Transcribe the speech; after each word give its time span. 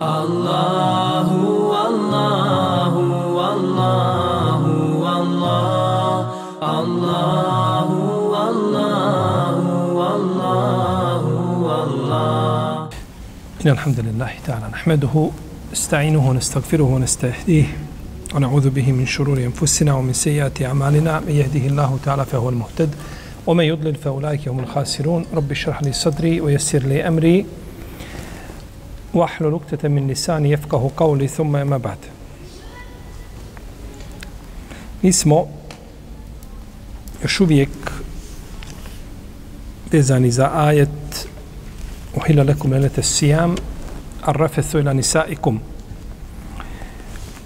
Allahu, 0.00 1.72
Allahu, 1.86 3.38
Allahu, 3.52 5.04
Allah, 5.04 6.32
Allahu, 6.62 8.34
Allahu, 8.34 10.00
Allahu, 10.00 11.32
Allah. 11.68 12.88
إن 13.64 13.68
الحمد 13.70 14.00
لله 14.00 14.30
تعالى 14.46 14.68
نحمده 14.72 15.30
نستعينه 15.72 16.30
ونستغفره 16.30 16.82
ونستهديه 16.82 17.64
ونعوذ 18.34 18.70
به 18.70 18.92
من 18.92 19.06
شرور 19.06 19.38
أنفسنا 19.38 19.94
ومن 19.94 20.12
سيئات 20.12 20.62
أعمالنا. 20.62 21.20
من 21.20 21.32
يهده 21.32 21.66
الله 21.66 21.98
تعالى 22.04 22.24
فهو 22.24 22.48
المهتد 22.48 22.94
ومن 23.46 23.64
يضلل 23.64 23.94
فأولئك 23.94 24.48
هم 24.48 24.58
الخاسرون. 24.60 25.26
رب 25.34 25.50
اشرح 25.50 25.82
لي 25.82 25.92
صدري 25.92 26.40
ويسر 26.40 26.78
لي 26.78 27.08
أمري. 27.08 27.46
وحل 29.14 29.50
نكتة 29.50 29.88
من 29.88 30.08
لسان 30.08 30.46
يفقه 30.46 30.90
قولي 30.96 31.28
ثم 31.28 31.52
ما 31.52 31.76
بعد 31.76 31.98
اسمه 35.04 35.46
يشوفيك 37.24 37.68
إذن 39.94 40.24
إذا 40.24 40.68
آية 40.68 40.88
أحل 42.18 42.46
لكم 42.46 42.74
ليلة 42.74 42.90
الصيام 42.98 43.54
الرفث 44.28 44.76
إلى 44.76 44.94
نسائكم 44.94 45.58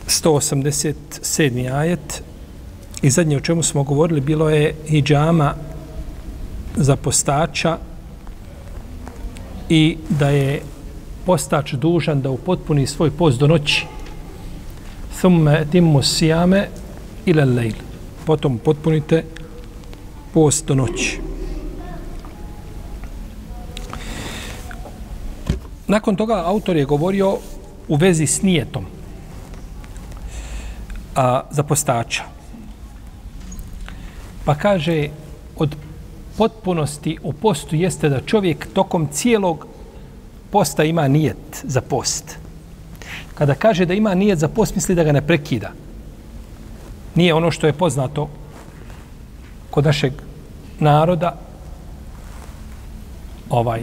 187. 0.07 1.69
ajet 1.73 2.23
i 3.03 3.11
zadnje 3.11 3.37
o 3.37 3.41
čemu 3.41 3.63
smo 3.63 3.83
govorili 3.83 4.21
bilo 4.21 4.51
je 4.51 4.75
hijjama 4.89 5.55
za 6.77 6.97
postača 6.97 7.79
i 9.69 9.97
da 10.09 10.31
je 10.31 10.63
postač 11.27 11.73
dužan 11.73 12.23
da 12.23 12.31
upotpuni 12.31 12.87
svoj 12.87 13.11
post 13.11 13.39
do 13.39 13.47
noći. 13.47 13.87
Thumme 15.19 15.65
timmu 15.73 16.03
sijame 16.03 16.69
ila 17.27 17.45
lejl. 17.45 17.75
Potom 18.27 18.59
potpunite 18.59 19.25
post 20.35 20.67
do 20.67 20.75
noći. 20.75 21.21
Nakon 25.89 26.17
toga 26.17 26.43
autor 26.47 26.77
je 26.77 26.85
govorio 26.85 27.39
u 27.89 27.97
vezi 27.97 28.27
s 28.27 28.43
nijetom 28.43 28.87
a, 31.15 31.43
za 31.51 31.63
postača. 31.63 32.23
Pa 34.45 34.55
kaže, 34.55 35.09
od 35.57 35.77
potpunosti 36.39 37.19
u 37.23 37.33
postu 37.33 37.77
jeste 37.77 38.09
da 38.09 38.21
čovjek 38.21 38.69
tokom 38.73 39.09
cijelog 39.13 39.67
posta 40.51 40.85
ima 40.85 41.09
nijet 41.09 41.63
za 41.63 41.81
post. 41.81 42.39
Kada 43.35 43.55
kaže 43.55 43.87
da 43.87 43.95
ima 43.95 44.15
nijet 44.15 44.39
za 44.39 44.49
post, 44.49 44.75
misli 44.75 44.95
da 44.95 45.05
ga 45.05 45.13
ne 45.13 45.27
prekida. 45.27 45.73
Nije 47.15 47.35
ono 47.35 47.51
što 47.51 47.67
je 47.67 47.73
poznato 47.73 48.29
kod 49.71 49.85
našeg 49.85 50.13
naroda 50.81 51.37
ovaj 53.51 53.83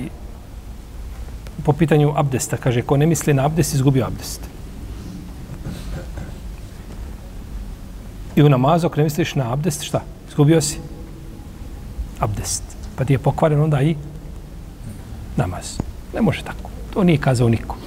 po 1.64 1.74
pitanju 1.74 2.14
abdesta. 2.16 2.58
Kaže, 2.58 2.82
ko 2.82 2.98
ne 2.98 3.06
misli 3.06 3.34
na 3.34 3.46
abdest, 3.46 3.74
izgubio 3.74 4.06
abdest. 4.06 4.42
I 8.36 8.44
u 8.44 8.50
namazu, 8.50 8.88
ako 8.88 8.98
ne 8.98 9.04
misliš 9.04 9.36
na 9.36 9.54
abdest, 9.54 9.84
šta? 9.84 10.02
Izgubio 10.30 10.62
si 10.62 10.80
abdest. 12.20 12.64
Pa 12.96 13.06
ti 13.06 13.14
je 13.14 13.20
pokvaren 13.20 13.62
onda 13.62 13.82
i 13.82 13.96
namaz. 15.38 15.78
Ne 16.14 16.22
može 16.22 16.44
tako. 16.44 16.70
To 16.94 17.04
nije 17.04 17.18
kazao 17.18 17.50
niko. 17.50 17.78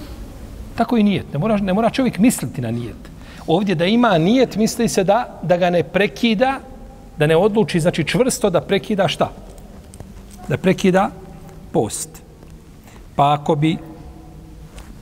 Tako 0.77 0.97
i 0.97 1.03
nijet. 1.03 1.33
Ne 1.33 1.39
mora, 1.39 1.57
ne 1.57 1.73
mora 1.73 1.91
čovjek 1.91 2.19
misliti 2.19 2.61
na 2.61 2.71
nijet. 2.71 3.11
Ovdje 3.47 3.75
da 3.75 3.85
ima 3.85 4.19
nijet, 4.19 4.57
misli 4.57 4.89
se 4.89 5.05
da, 5.05 5.41
da 5.43 5.57
ga 5.57 5.71
ne 5.71 5.83
prekida, 5.83 6.61
da 7.19 7.27
ne 7.27 7.37
odluči, 7.37 7.81
znači 7.81 8.05
čvrsto 8.05 8.51
da 8.51 8.61
prekida 8.61 9.09
šta? 9.09 9.31
Da 10.49 10.57
prekida 10.57 11.11
post. 11.73 12.23
Pa 13.17 13.33
ako 13.33 13.55
bi 13.55 13.77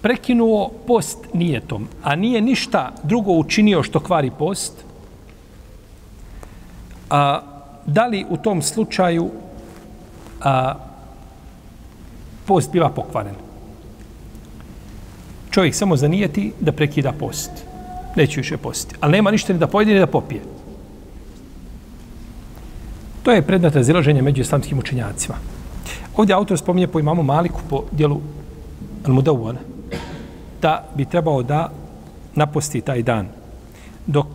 prekinuo 0.03 0.71
post 0.87 1.19
nijetom, 1.33 1.89
a 2.03 2.17
nije 2.17 2.41
ništa 2.41 2.93
drugo 3.03 3.33
učinio 3.33 3.83
što 3.83 4.01
kvari 4.01 4.31
post, 4.39 4.85
a 7.11 7.41
da 7.87 8.07
li 8.07 8.27
u 8.29 8.37
tom 8.37 8.63
slučaju 8.63 9.31
a, 10.41 10.75
post 12.47 12.73
biva 12.73 12.89
pokvaren? 12.91 13.35
Čovjek 15.51 15.75
samo 15.75 15.97
zanijeti 15.97 16.53
da 16.61 16.73
prekida 16.73 17.13
post. 17.13 17.51
Neće 18.17 18.41
više 18.41 18.57
postiti. 18.57 18.97
Ali 19.01 19.13
nema 19.13 19.31
ništa 19.31 19.53
ni 19.53 19.59
da 19.59 19.67
pojede 19.67 19.93
ni 19.93 19.99
da 19.99 20.07
popije. 20.07 20.41
To 23.23 23.33
je 23.33 23.43
predmet 23.43 23.75
razilaženja 23.75 24.23
među 24.23 24.41
islamskim 24.41 24.79
učenjacima. 24.79 25.35
Ovdje 26.17 26.35
autor 26.35 26.59
spominje 26.59 26.87
po 26.87 27.01
imamu 27.01 27.23
Maliku 27.23 27.61
po 27.71 27.85
dijelu 27.93 28.21
Al-Mudawwana 29.05 29.59
da 30.63 30.85
bi 30.95 31.05
trebao 31.05 31.43
da 31.43 31.71
naposti 32.35 32.81
taj 32.81 33.03
dan. 33.03 33.29
Dok 34.07 34.27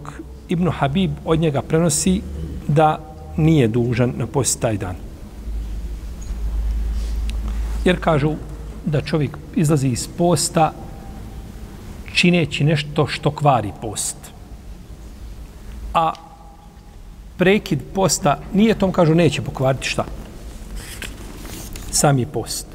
Ibn 0.49 0.69
Habib 0.69 1.11
od 1.25 1.39
njega 1.39 1.61
prenosi 1.61 2.21
da 2.67 2.99
nije 3.37 3.67
dužan 3.67 4.13
napostiti 4.17 4.61
taj 4.61 4.77
dan. 4.77 4.95
Jer 7.85 7.99
kažu 7.99 8.35
da 8.85 9.01
čovjek 9.01 9.37
izlazi 9.55 9.87
iz 9.87 10.07
posta 10.17 10.73
čineći 12.13 12.63
nešto 12.63 13.07
što 13.07 13.31
kvari 13.31 13.71
post. 13.81 14.17
A 15.93 16.13
prekid 17.37 17.79
posta 17.93 18.39
nije 18.53 18.73
tom, 18.73 18.91
kažu, 18.91 19.15
neće 19.15 19.41
pokvariti 19.41 19.87
šta? 19.87 20.05
Sami 21.91 22.25
post. 22.25 22.67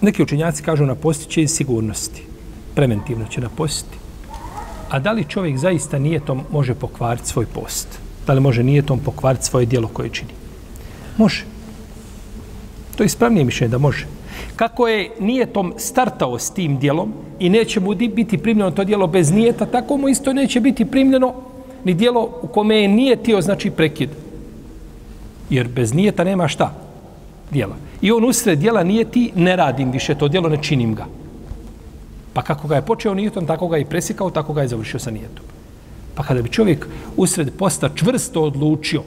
Neki 0.00 0.22
učenjaci 0.22 0.62
kažu 0.62 0.86
na 0.86 0.94
postiće 0.94 1.42
iz 1.42 1.50
sigurnosti. 1.50 2.22
Preventivno 2.74 3.26
će 3.26 3.40
na 3.40 3.48
napostiti. 3.48 4.09
A 4.90 4.98
da 4.98 5.12
li 5.12 5.24
čovjek 5.24 5.58
zaista 5.58 5.98
nijetom 5.98 6.42
može 6.52 6.74
pokvariti 6.74 7.28
svoj 7.28 7.46
post? 7.46 7.88
Da 8.26 8.32
li 8.32 8.40
može 8.40 8.62
nijetom 8.62 8.98
pokvariti 8.98 9.44
svoje 9.44 9.66
dijelo 9.66 9.88
koje 9.88 10.08
čini? 10.08 10.30
Može. 11.16 11.44
To 12.96 13.02
je 13.02 13.06
ispravnije 13.06 13.44
mišljenje 13.44 13.70
da 13.70 13.78
može. 13.78 14.06
Kako 14.56 14.88
je 14.88 15.10
nijetom 15.20 15.74
startao 15.76 16.38
s 16.38 16.50
tim 16.50 16.78
dijelom 16.78 17.12
i 17.38 17.48
neće 17.48 17.80
mu 17.80 17.94
biti 17.94 18.38
primljeno 18.38 18.70
to 18.70 18.84
dijelo 18.84 19.06
bez 19.06 19.30
nijeta, 19.30 19.66
tako 19.66 19.96
mu 19.96 20.08
isto 20.08 20.32
neće 20.32 20.60
biti 20.60 20.84
primljeno 20.84 21.34
ni 21.84 21.94
dijelo 21.94 22.30
u 22.42 22.46
kome 22.46 22.76
je 22.76 22.88
nijetio, 22.88 23.40
znači 23.40 23.70
prekid. 23.70 24.10
Jer 25.50 25.68
bez 25.68 25.94
nijeta 25.94 26.24
nema 26.24 26.48
šta? 26.48 26.74
Dijela. 27.50 27.76
I 28.02 28.12
on 28.12 28.24
usred 28.24 28.58
dijela 28.58 28.84
nijeti, 28.84 29.32
ne 29.34 29.56
radim 29.56 29.90
više 29.90 30.14
to 30.14 30.28
dijelo, 30.28 30.48
ne 30.48 30.62
činim 30.62 30.94
ga. 30.94 31.06
Pa 32.32 32.42
kako 32.42 32.68
ga 32.68 32.76
je 32.76 32.86
počeo 32.86 33.14
nijetom, 33.14 33.46
tako 33.46 33.68
ga 33.68 33.76
je 33.76 33.84
presikao, 33.84 34.30
tako 34.30 34.52
ga 34.52 34.62
je 34.62 34.68
završio 34.68 35.00
sa 35.00 35.10
nijetom. 35.10 35.44
Pa 36.14 36.22
kada 36.22 36.42
bi 36.42 36.48
čovjek 36.48 36.86
usred 37.16 37.50
posta 37.58 37.90
čvrsto 37.94 38.42
odlučio, 38.42 39.02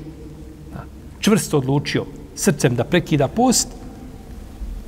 čvrsto 1.20 1.58
odlučio 1.58 2.06
srcem 2.36 2.76
da 2.76 2.84
prekida 2.84 3.28
post, 3.28 3.68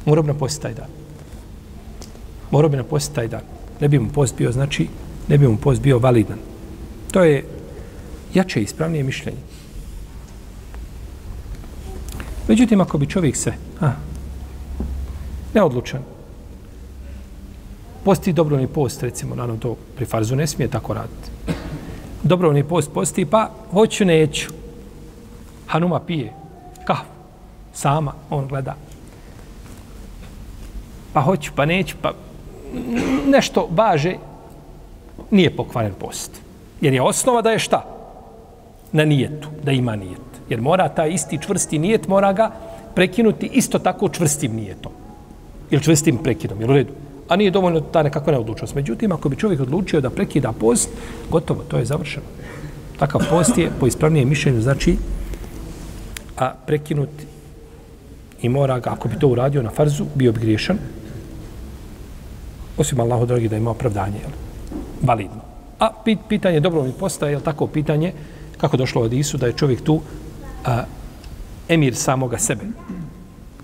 morao 0.05 0.23
bi 0.23 0.27
napostiti 0.27 0.61
taj 0.61 0.73
dan. 0.73 0.87
Morao 2.51 2.69
bi 2.69 2.77
napostiti 2.77 3.15
taj 3.15 3.27
dan. 3.27 3.41
Ne 3.81 3.87
bi 3.87 3.99
mu 3.99 4.09
post 4.09 4.37
bio, 4.37 4.51
znači, 4.51 4.87
ne 5.27 5.37
bi 5.37 5.47
mu 5.47 5.57
post 5.57 5.81
bio 5.81 5.99
validan. 5.99 6.37
To 7.11 7.23
je 7.23 7.45
jače 8.33 8.61
ispravnije 8.61 9.03
mišljenje. 9.03 9.39
Međutim, 12.47 12.81
ako 12.81 12.97
bi 12.97 13.09
čovjek 13.09 13.35
se 13.35 13.53
a, 13.81 13.91
neodlučan, 15.53 16.01
posti 18.05 18.33
dobrovni 18.33 18.67
post, 18.67 19.03
recimo, 19.03 19.35
naravno 19.35 19.57
to 19.57 19.75
pri 19.95 20.05
farzu 20.05 20.35
ne 20.35 20.47
smije 20.47 20.69
tako 20.69 20.93
raditi. 20.93 21.29
Dobrovni 22.23 22.63
post 22.63 22.91
posti, 22.93 23.25
pa 23.25 23.49
hoću, 23.71 24.05
neću. 24.05 24.49
Hanuma 25.67 25.99
pije 25.99 26.33
kahvu, 26.85 27.09
sama, 27.73 28.13
on 28.29 28.47
gleda. 28.47 28.75
Pa 31.13 31.21
hoću, 31.21 31.51
pa 31.55 31.65
neću, 31.65 31.95
pa 32.01 32.13
nešto 33.27 33.67
baže, 33.71 34.15
nije 35.31 35.55
pokvaren 35.55 35.93
post. 35.99 36.31
Jer 36.81 36.93
je 36.93 37.01
osnova 37.01 37.41
da 37.41 37.51
je 37.51 37.59
šta? 37.59 37.85
Na 38.91 39.05
nijetu, 39.05 39.49
da 39.63 39.71
ima 39.71 39.95
nijet. 39.95 40.21
Jer 40.49 40.61
mora 40.61 40.89
taj 40.89 41.09
isti 41.09 41.41
čvrsti 41.41 41.79
nijet, 41.79 42.07
mora 42.07 42.33
ga 42.33 42.51
prekinuti 42.95 43.49
isto 43.53 43.79
tako 43.79 44.09
čvrstim 44.09 44.55
nijetom. 44.55 44.91
Ili 45.71 45.83
čvrstim 45.83 46.17
prekidom, 46.17 46.61
jer 46.61 46.71
u 46.71 46.73
redu? 46.73 46.93
A 47.27 47.35
nije 47.35 47.51
dovoljno 47.51 47.81
ta 47.81 48.03
nekakva 48.03 48.31
neodlučnost. 48.33 48.75
Međutim, 48.75 49.11
ako 49.11 49.29
bi 49.29 49.35
čovjek 49.35 49.61
odlučio 49.61 50.01
da 50.01 50.09
prekida 50.09 50.51
post, 50.51 50.89
gotovo, 51.31 51.63
to 51.67 51.77
je 51.77 51.85
završeno. 51.85 52.25
Takav 52.99 53.21
post 53.29 53.57
je 53.57 53.71
po 53.79 53.87
ispravnijem 53.87 54.29
mišljenju 54.29 54.61
znači 54.61 54.97
a 56.37 56.53
prekinut 56.67 57.09
i 58.41 58.49
mora 58.49 58.79
ga, 58.79 58.89
ako 58.89 59.07
bi 59.07 59.19
to 59.19 59.27
uradio 59.27 59.63
na 59.63 59.69
farzu, 59.69 60.05
bio 60.15 60.31
bi 60.31 60.39
griješan. 60.39 60.77
Osim 62.77 62.99
Allahu 62.99 63.25
dragi 63.25 63.49
da 63.49 63.57
ima 63.57 63.71
opravdanje, 63.71 64.19
jel? 64.21 64.31
validno. 65.01 65.41
A 65.79 65.89
pit, 66.05 66.19
pitanje 66.29 66.59
dobro 66.59 66.91
posta 66.99 67.29
je 67.29 67.39
tako 67.39 67.67
pitanje, 67.67 68.13
kako 68.57 68.77
došlo 68.77 69.01
od 69.01 69.13
Isu, 69.13 69.37
da 69.37 69.47
je 69.47 69.53
čovjek 69.53 69.81
tu 69.83 70.01
a, 70.65 70.83
emir 71.69 71.95
samoga 71.95 72.37
sebe. 72.37 72.63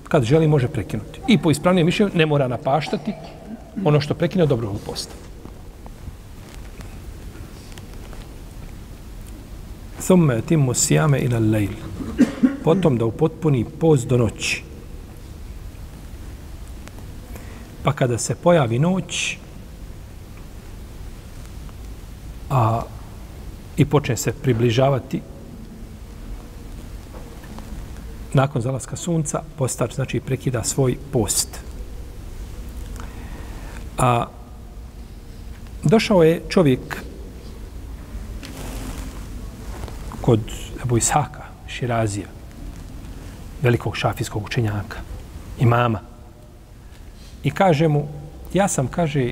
Kad 0.08 0.24
želi, 0.24 0.48
može 0.48 0.68
prekinuti. 0.68 1.20
I 1.28 1.38
po 1.38 1.52
ispravnijem 1.52 1.86
mišljenju 1.86 2.12
ne 2.16 2.26
mora 2.26 2.48
napaštati 2.48 3.14
ono 3.86 4.02
što 4.02 4.14
prekine 4.14 4.44
od 4.44 4.50
dobrog 4.50 4.80
posta. 4.86 5.14
Thumme 10.00 10.42
timu 10.42 10.74
sijame 10.74 11.20
ila 11.20 11.40
lejl. 11.40 11.74
Potom 12.64 12.98
da 12.98 13.06
upotpuni 13.06 13.66
post 13.80 14.08
do 14.08 14.18
noći. 14.18 14.64
Pa 17.84 17.94
kada 17.94 18.18
se 18.18 18.36
pojavi 18.36 18.80
noć, 18.80 19.38
a 22.50 22.82
i 23.78 23.86
počne 23.86 24.18
se 24.18 24.34
približavati 24.34 25.22
nakon 28.34 28.62
zalaska 28.62 28.96
sunca, 28.96 29.42
postač 29.58 29.96
znači 29.96 30.20
prekida 30.20 30.64
svoj 30.64 30.98
post. 31.12 31.71
A 34.02 34.26
došao 35.84 36.24
je 36.24 36.42
čovjek 36.50 37.04
kod 40.22 40.40
Ebu 40.84 40.98
Ishaka, 40.98 41.44
Širazija, 41.68 42.28
velikog 43.62 43.98
šafijskog 43.98 44.46
učenjaka, 44.46 44.98
imama. 45.60 46.00
I 47.44 47.52
kaže 47.52 47.88
mu, 47.88 48.08
ja 48.54 48.68
sam, 48.68 48.88
kaže, 48.88 49.32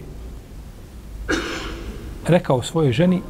rekao 2.27 2.63
svojoj 2.63 2.92
ženi 2.92 3.21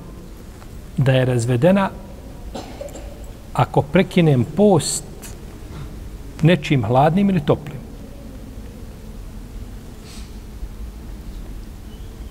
da 0.98 1.12
je 1.12 1.26
razvedena 1.26 1.90
ako 3.54 3.82
prekinem 3.82 4.46
post 4.56 5.04
nečim 6.42 6.84
hladnim 6.84 7.30
ili 7.30 7.46
toplim. 7.46 7.79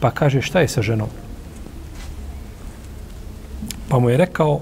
Pa 0.00 0.11
kaže, 0.11 0.43
šta 0.43 0.61
je 0.61 0.69
sa 0.69 0.83
ženom? 0.83 1.09
Pa 3.89 3.99
mu 3.99 4.11
je 4.11 4.17
rekao, 4.17 4.61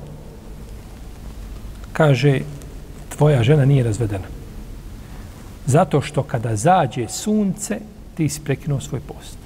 kaže, 1.93 2.41
tvoja 3.09 3.43
žena 3.43 3.65
nije 3.65 3.85
razvedena. 3.85 4.29
Zato 5.67 6.01
što 6.01 6.23
kada 6.23 6.57
zađe 6.57 7.09
sunce, 7.09 7.81
ti 8.15 8.29
si 8.29 8.41
prekinuo 8.41 8.81
svoj 8.81 9.01
post. 9.01 9.39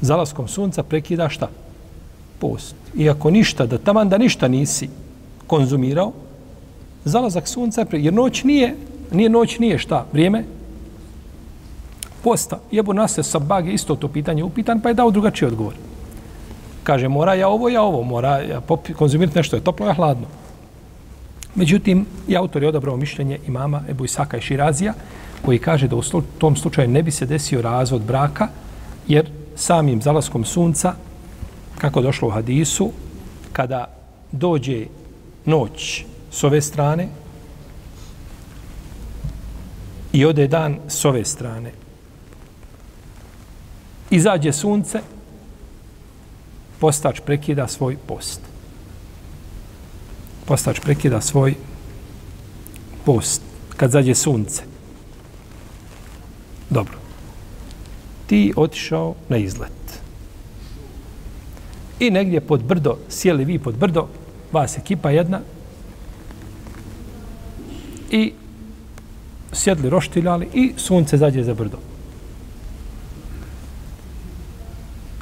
Zalaskom 0.00 0.48
sunca 0.48 0.82
prekida 0.82 1.28
šta? 1.28 1.48
Post. 2.38 2.74
Iako 2.96 3.30
ništa, 3.30 3.66
da 3.66 3.78
taman 3.78 4.08
da 4.08 4.18
ništa 4.18 4.48
nisi 4.48 4.88
konzumirao, 5.46 6.12
zalazak 7.04 7.48
sunca 7.48 7.80
je 7.80 8.04
Jer 8.04 8.14
noć 8.14 8.44
nije, 8.44 8.76
nije 9.12 9.30
noć 9.30 9.58
nije 9.58 9.78
šta? 9.78 10.06
Vrijeme? 10.12 10.44
Posta. 12.22 12.58
Jebu 12.70 12.92
nas 12.92 13.12
se 13.12 13.38
je 13.64 13.74
isto 13.74 13.96
to 13.96 14.08
pitanje 14.08 14.44
upitan, 14.44 14.80
pa 14.80 14.88
je 14.88 14.94
dao 14.94 15.10
drugačiji 15.10 15.46
odgovor. 15.46 15.74
Kaže, 16.82 17.08
mora 17.08 17.34
ja 17.34 17.48
ovo, 17.48 17.68
ja 17.68 17.82
ovo, 17.82 18.02
mora 18.02 18.38
ja 18.38 18.60
konzumirati 18.98 19.38
nešto, 19.38 19.56
je 19.56 19.64
toplo, 19.64 19.86
je 19.86 19.94
hladno. 19.94 20.26
Međutim, 21.54 22.06
i 22.28 22.36
autor 22.36 22.62
je 22.62 22.68
odabrao 22.68 22.96
mišljenje 22.96 23.38
imama 23.46 23.82
Ebu 23.88 24.04
Isaka 24.04 24.36
i 24.36 24.40
Širazija, 24.40 24.94
koji 25.42 25.58
kaže 25.58 25.88
da 25.88 25.96
u 25.96 26.02
tom 26.38 26.56
slučaju 26.56 26.88
ne 26.88 27.02
bi 27.02 27.10
se 27.10 27.26
desio 27.26 27.62
razvod 27.62 28.02
braka, 28.02 28.48
jer 29.08 29.30
samim 29.56 30.02
zalaskom 30.02 30.44
sunca, 30.44 30.94
kako 31.78 32.02
došlo 32.02 32.28
u 32.28 32.30
hadisu, 32.30 32.90
kada 33.52 33.84
dođe 34.32 34.86
noć 35.44 36.04
s 36.30 36.44
ove 36.44 36.60
strane 36.60 37.08
i 40.12 40.24
ode 40.24 40.46
dan 40.48 40.78
s 40.88 41.04
ove 41.04 41.24
strane, 41.24 41.70
izađe 44.10 44.52
sunce, 44.52 45.00
postač 46.80 47.20
prekida 47.20 47.68
svoj 47.68 47.96
post 48.06 48.40
postač 50.46 50.80
prekida 50.80 51.20
svoj 51.20 51.54
post 53.04 53.42
kad 53.76 53.90
zađe 53.90 54.14
sunce. 54.14 54.62
Dobro. 56.70 56.98
Ti 58.26 58.52
otišao 58.56 59.14
na 59.28 59.36
izlet. 59.36 59.72
I 62.00 62.10
negdje 62.10 62.40
pod 62.40 62.62
brdo, 62.62 62.96
sjeli 63.08 63.44
vi 63.44 63.58
pod 63.58 63.74
brdo, 63.74 64.08
vas 64.52 64.78
ekipa 64.78 65.10
jedna, 65.10 65.40
i 68.10 68.32
sjedli, 69.52 69.90
roštiljali 69.90 70.48
i 70.54 70.72
sunce 70.76 71.16
zađe 71.16 71.42
za 71.42 71.54
brdo. 71.54 71.78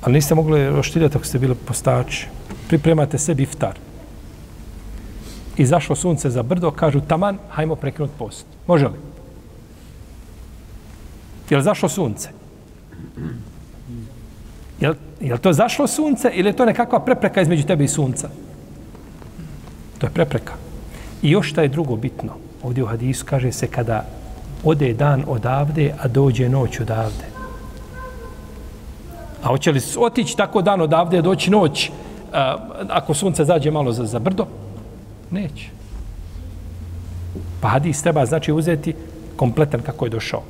Ali 0.04 0.14
niste 0.14 0.34
mogli 0.34 0.70
roštiljati 0.70 1.16
ako 1.16 1.26
ste 1.26 1.38
bili 1.38 1.54
postači. 1.54 2.26
Pripremate 2.68 3.18
sebi 3.18 3.42
iftar 3.42 3.78
izašlo 5.56 5.96
sunce 5.96 6.30
za 6.30 6.42
brdo, 6.42 6.70
kažu 6.70 7.00
taman, 7.00 7.38
hajmo 7.50 7.76
prekinut 7.76 8.10
post. 8.18 8.46
Može 8.66 8.86
li? 8.86 8.98
Je 11.50 11.56
li 11.56 11.62
zašlo 11.62 11.88
sunce? 11.88 12.28
Je 14.80 14.88
li, 14.88 14.96
je 15.20 15.32
li 15.32 15.40
to 15.40 15.52
zašlo 15.52 15.86
sunce 15.86 16.30
ili 16.34 16.48
je 16.48 16.56
to 16.56 16.64
nekakva 16.64 17.00
prepreka 17.00 17.40
između 17.40 17.66
tebe 17.66 17.84
i 17.84 17.88
sunca? 17.88 18.28
To 19.98 20.06
je 20.06 20.10
prepreka. 20.10 20.52
I 21.22 21.30
još 21.30 21.50
šta 21.50 21.62
je 21.62 21.68
drugo 21.68 21.96
bitno. 21.96 22.32
Ovdje 22.62 22.84
u 22.84 22.86
hadisu 22.86 23.24
kaže 23.28 23.52
se 23.52 23.66
kada 23.66 24.06
ode 24.64 24.92
dan 24.92 25.24
odavde, 25.26 25.94
a 26.00 26.08
dođe 26.08 26.48
noć 26.48 26.80
odavde. 26.80 27.33
A 29.44 29.48
hoće 29.48 29.72
li 29.72 29.80
otići 29.98 30.36
tako 30.36 30.62
dan 30.62 30.80
odavde, 30.80 31.22
doći 31.22 31.50
noć, 31.50 31.90
a, 32.32 32.56
ako 32.88 33.14
sunce 33.14 33.44
zađe 33.44 33.70
malo 33.70 33.92
za, 33.92 34.04
za 34.04 34.18
brdo? 34.18 34.46
Neće. 35.30 35.68
Pa 37.60 37.68
hadis 37.68 38.02
treba 38.02 38.26
znači 38.26 38.52
uzeti 38.52 38.94
kompletan 39.36 39.80
kako 39.80 40.06
je 40.06 40.10
došao. 40.10 40.42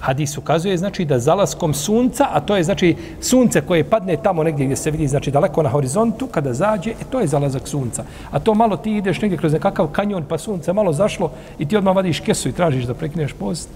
Hadis 0.00 0.38
ukazuje 0.38 0.76
znači 0.78 1.04
da 1.04 1.18
zalaskom 1.18 1.74
sunca, 1.74 2.28
a 2.32 2.40
to 2.40 2.56
je 2.56 2.64
znači 2.64 2.96
sunce 3.20 3.60
koje 3.60 3.84
padne 3.84 4.16
tamo 4.16 4.42
negdje 4.42 4.66
gdje 4.66 4.76
se 4.76 4.90
vidi 4.90 5.08
znači 5.08 5.30
daleko 5.30 5.62
na 5.62 5.70
horizontu, 5.70 6.26
kada 6.26 6.54
zađe, 6.54 6.90
e, 6.90 7.04
to 7.10 7.20
je 7.20 7.26
zalazak 7.26 7.68
sunca. 7.68 8.04
A 8.30 8.38
to 8.38 8.54
malo 8.54 8.76
ti 8.76 8.96
ideš 8.96 9.20
negdje 9.20 9.38
kroz 9.38 9.52
nekakav 9.52 9.86
kanjon 9.86 10.24
pa 10.28 10.38
sunce 10.38 10.72
malo 10.72 10.92
zašlo 10.92 11.30
i 11.58 11.66
ti 11.68 11.76
odmah 11.76 11.96
vadiš 11.96 12.20
kesu 12.20 12.48
i 12.48 12.52
tražiš 12.52 12.84
da 12.84 12.94
prekineš 12.94 13.32
post, 13.32 13.68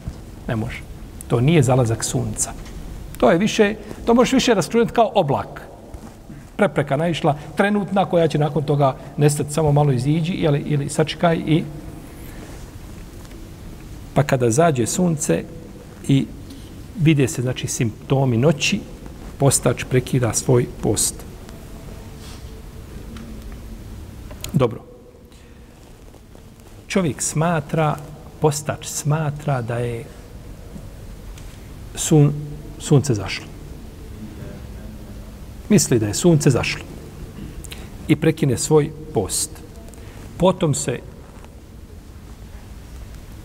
ne 0.49 0.57
može. 0.57 0.81
To 1.29 1.41
nije 1.41 1.63
zalazak 1.63 2.05
sunca. 2.05 2.53
To 3.19 3.31
je 3.31 3.39
više, 3.39 3.75
to 4.07 4.15
možeš 4.15 4.33
više 4.33 4.55
raskružiti 4.55 4.93
kao 4.93 5.13
oblak 5.15 5.69
prepreka 6.59 6.97
naišla, 6.97 7.37
trenutna 7.57 8.05
koja 8.05 8.29
će 8.29 8.39
nakon 8.39 8.63
toga 8.63 8.97
nestati 9.17 9.53
samo 9.53 9.73
malo 9.73 9.93
iziđi 9.93 10.33
ili, 10.33 10.59
ili 10.67 10.89
sačekaj 10.89 11.37
i 11.37 11.65
pa 14.15 14.23
kada 14.23 14.51
zađe 14.51 14.87
sunce 14.87 15.45
i 16.09 16.27
vide 17.01 17.29
se 17.29 17.43
znači 17.43 17.67
simptomi 17.67 18.37
noći, 18.37 18.81
postač 19.39 19.85
prekida 19.85 20.33
svoj 20.35 20.67
post. 20.83 21.15
Dobro. 24.53 24.83
Čovjek 26.89 27.23
smatra, 27.23 27.97
postač 28.41 28.87
smatra 28.87 29.63
da 29.63 29.79
je 29.79 30.05
sun, 31.95 32.33
sunce 32.79 33.15
zašlo 33.15 33.59
misli 35.69 35.99
da 35.99 36.07
je 36.07 36.15
sunce 36.15 36.51
zašlo 36.51 36.83
i 38.09 38.17
prekine 38.17 38.59
svoj 38.59 38.91
post. 39.15 39.51
Potom 40.37 40.75
se 40.75 40.99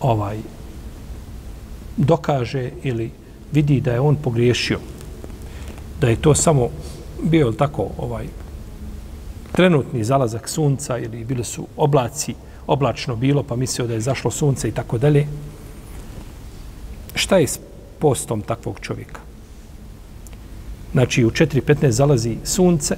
ovaj 0.00 0.38
dokaže 1.96 2.70
ili 2.82 3.10
vidi 3.52 3.80
da 3.80 3.92
je 3.92 4.00
on 4.00 4.16
pogriješio, 4.16 4.78
da 6.00 6.08
je 6.08 6.22
to 6.22 6.34
samo 6.34 6.68
bio 7.22 7.52
tako 7.52 7.88
ovaj 7.98 8.26
trenutni 9.52 10.04
zalazak 10.04 10.48
sunca 10.48 10.98
ili 10.98 11.24
bili 11.24 11.44
su 11.44 11.66
oblaci, 11.76 12.34
oblačno 12.66 13.16
bilo, 13.16 13.42
pa 13.42 13.56
mislio 13.56 13.86
da 13.86 13.94
je 13.94 14.00
zašlo 14.00 14.30
sunce 14.30 14.68
i 14.68 14.72
tako 14.72 14.98
dalje. 14.98 15.26
Šta 17.14 17.38
je 17.38 17.46
s 17.46 17.60
postom 17.98 18.42
takvog 18.42 18.80
čovjeka? 18.80 19.23
Znači 20.94 21.24
u 21.24 21.30
4.15 21.30 21.88
zalazi 21.90 22.36
sunce, 22.44 22.96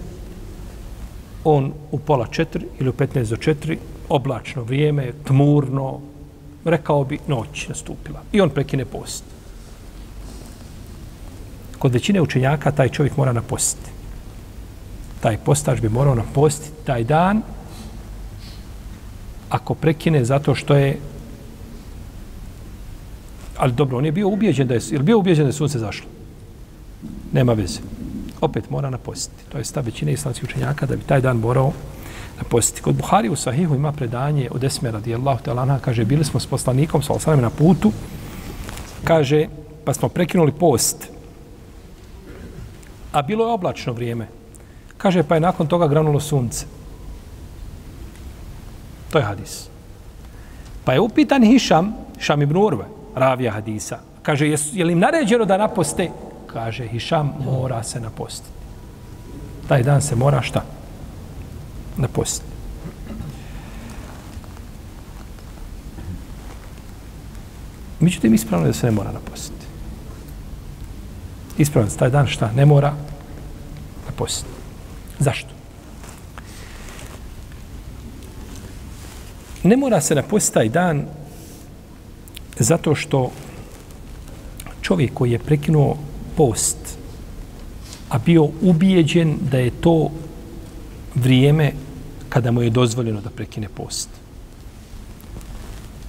on 1.44 1.72
u 1.90 1.98
pola 1.98 2.26
4 2.26 2.44
ili 2.80 2.88
u 2.88 2.92
15 2.92 3.30
do 3.30 3.36
4, 3.36 3.76
oblačno 4.08 4.62
vrijeme, 4.62 5.12
tmurno, 5.24 6.00
rekao 6.64 7.04
bi 7.04 7.18
noć 7.26 7.68
nastupila. 7.68 8.22
I 8.32 8.40
on 8.40 8.50
prekine 8.50 8.84
post. 8.84 9.24
Kod 11.78 11.92
većine 11.92 12.20
učenjaka 12.20 12.70
taj 12.70 12.88
čovjek 12.88 13.16
mora 13.16 13.32
napostiti. 13.32 13.90
Taj 15.20 15.36
postač 15.38 15.80
bi 15.80 15.88
morao 15.88 16.14
napostiti 16.14 16.84
taj 16.84 17.04
dan 17.04 17.42
ako 19.48 19.74
prekine 19.74 20.24
zato 20.24 20.54
što 20.54 20.74
je 20.74 20.98
ali 23.56 23.72
dobro, 23.72 23.98
on 23.98 24.04
je 24.04 24.12
bio 24.12 24.28
ubijeđen 24.28 24.68
da 24.68 24.74
je, 24.74 24.80
je 24.90 24.98
bio 24.98 25.18
ubijeđen 25.18 25.44
da 25.44 25.48
je 25.48 25.52
sunce 25.52 25.78
zašlo? 25.78 26.15
Nema 27.32 27.52
veze. 27.52 27.80
Opet 28.40 28.70
mora 28.70 28.90
napostiti. 28.90 29.44
To 29.48 29.58
je 29.58 29.64
stav 29.64 29.84
većine 29.84 30.12
islamskih 30.12 30.48
učenjaka 30.48 30.86
da 30.86 30.96
bi 30.96 31.02
taj 31.02 31.20
dan 31.20 31.36
morao 31.36 31.72
napostiti. 32.38 32.82
Kod 32.82 32.94
Buhari 32.94 33.28
u 33.28 33.36
Sahihu 33.36 33.74
ima 33.74 33.92
predanje 33.92 34.48
od 34.50 34.64
Esme 34.64 34.90
radijallahu 34.90 35.44
ta'ala 35.44 35.78
kaže, 35.80 36.04
bili 36.04 36.24
smo 36.24 36.40
s 36.40 36.46
poslanikom, 36.46 37.02
sa 37.02 37.12
osanem 37.12 37.40
na 37.40 37.50
putu, 37.50 37.92
kaže, 39.04 39.46
pa 39.84 39.94
smo 39.94 40.08
prekinuli 40.08 40.52
post. 40.52 41.08
A 43.12 43.22
bilo 43.22 43.46
je 43.46 43.52
oblačno 43.52 43.92
vrijeme. 43.92 44.28
Kaže, 44.96 45.22
pa 45.22 45.34
je 45.34 45.40
nakon 45.40 45.66
toga 45.66 45.88
granulo 45.88 46.20
sunce. 46.20 46.66
To 49.10 49.18
je 49.18 49.24
hadis. 49.24 49.68
Pa 50.84 50.92
je 50.92 51.00
upitan 51.00 51.42
Hišam, 51.42 51.94
Šam 52.18 52.42
ibn 52.42 52.56
Urve, 52.56 52.84
ravija 53.14 53.52
hadisa. 53.52 53.98
Kaže, 54.22 54.48
je, 54.48 54.58
je 54.72 54.84
li 54.84 54.92
im 54.92 54.98
naređeno 54.98 55.44
da 55.44 55.56
naposte? 55.56 56.10
Kaže, 56.56 56.88
Hišam 56.88 57.32
mora 57.44 57.82
se 57.82 58.00
napostiti. 58.00 58.48
Taj 59.68 59.82
dan 59.82 60.02
se 60.02 60.16
mora 60.16 60.42
šta? 60.42 60.64
Napostiti. 61.96 62.48
Međutim, 68.00 68.34
ispravno 68.34 68.66
je 68.66 68.72
da 68.72 68.78
se 68.78 68.86
ne 68.86 68.92
mora 68.92 69.12
napostiti. 69.12 69.66
Ispravno 71.58 71.90
je 71.90 71.96
taj 71.96 72.10
dan 72.10 72.26
šta? 72.26 72.50
Ne 72.52 72.66
mora 72.66 72.94
napostiti. 74.06 74.50
Zašto? 75.18 75.50
Ne 79.62 79.76
mora 79.76 80.00
se 80.00 80.14
napostiti 80.14 80.54
taj 80.54 80.68
dan 80.68 81.06
zato 82.58 82.94
što 82.94 83.30
čovjek 84.80 85.14
koji 85.14 85.32
je 85.32 85.38
prekinuo 85.38 85.96
post, 86.36 86.98
a 88.08 88.18
bio 88.18 88.48
ubijeđen 88.62 89.36
da 89.50 89.58
je 89.58 89.70
to 89.70 90.10
vrijeme 91.14 91.72
kada 92.28 92.50
mu 92.50 92.62
je 92.62 92.70
dozvoljeno 92.70 93.20
da 93.20 93.30
prekine 93.30 93.68
post. 93.68 94.08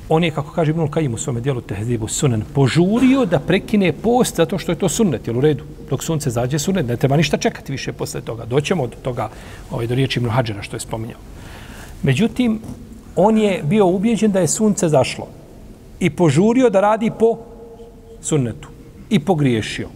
On 0.09 0.23
je, 0.23 0.31
kako 0.31 0.51
kaže 0.51 0.71
Ibnul 0.71 0.87
Kajim 0.89 1.13
u 1.13 1.17
svome 1.17 1.41
dijelu 1.41 1.61
Tehzibu 1.61 2.07
Sunan, 2.07 2.43
požurio 2.53 3.25
da 3.25 3.39
prekine 3.39 3.91
post 3.91 4.35
zato 4.35 4.57
što 4.57 4.71
je 4.71 4.79
to 4.79 4.89
sunnet, 4.89 5.27
jel 5.27 5.37
u 5.37 5.41
redu? 5.41 5.63
Dok 5.89 6.03
sunce 6.03 6.29
zađe 6.29 6.59
sunnet, 6.59 6.87
ne 6.87 6.97
treba 6.97 7.17
ništa 7.17 7.37
čekati 7.37 7.71
više 7.71 7.93
posle 7.93 8.21
toga. 8.21 8.45
Doćemo 8.45 8.87
do 8.87 8.95
toga, 9.01 9.29
ovaj, 9.71 9.87
do 9.87 9.95
riječi 9.95 10.19
Ibnul 10.19 10.31
Hadžera 10.31 10.61
što 10.61 10.75
je 10.75 10.79
spominjao. 10.79 11.19
Međutim, 12.03 12.59
on 13.15 13.37
je 13.37 13.63
bio 13.63 13.87
ubijeđen 13.87 14.31
da 14.31 14.39
je 14.39 14.47
sunce 14.47 14.89
zašlo 14.89 15.27
i 15.99 16.09
požurio 16.09 16.69
da 16.69 16.81
radi 16.81 17.11
po 17.19 17.37
sunnetu 18.21 18.69
i 19.09 19.19
pogriješio. 19.19 19.89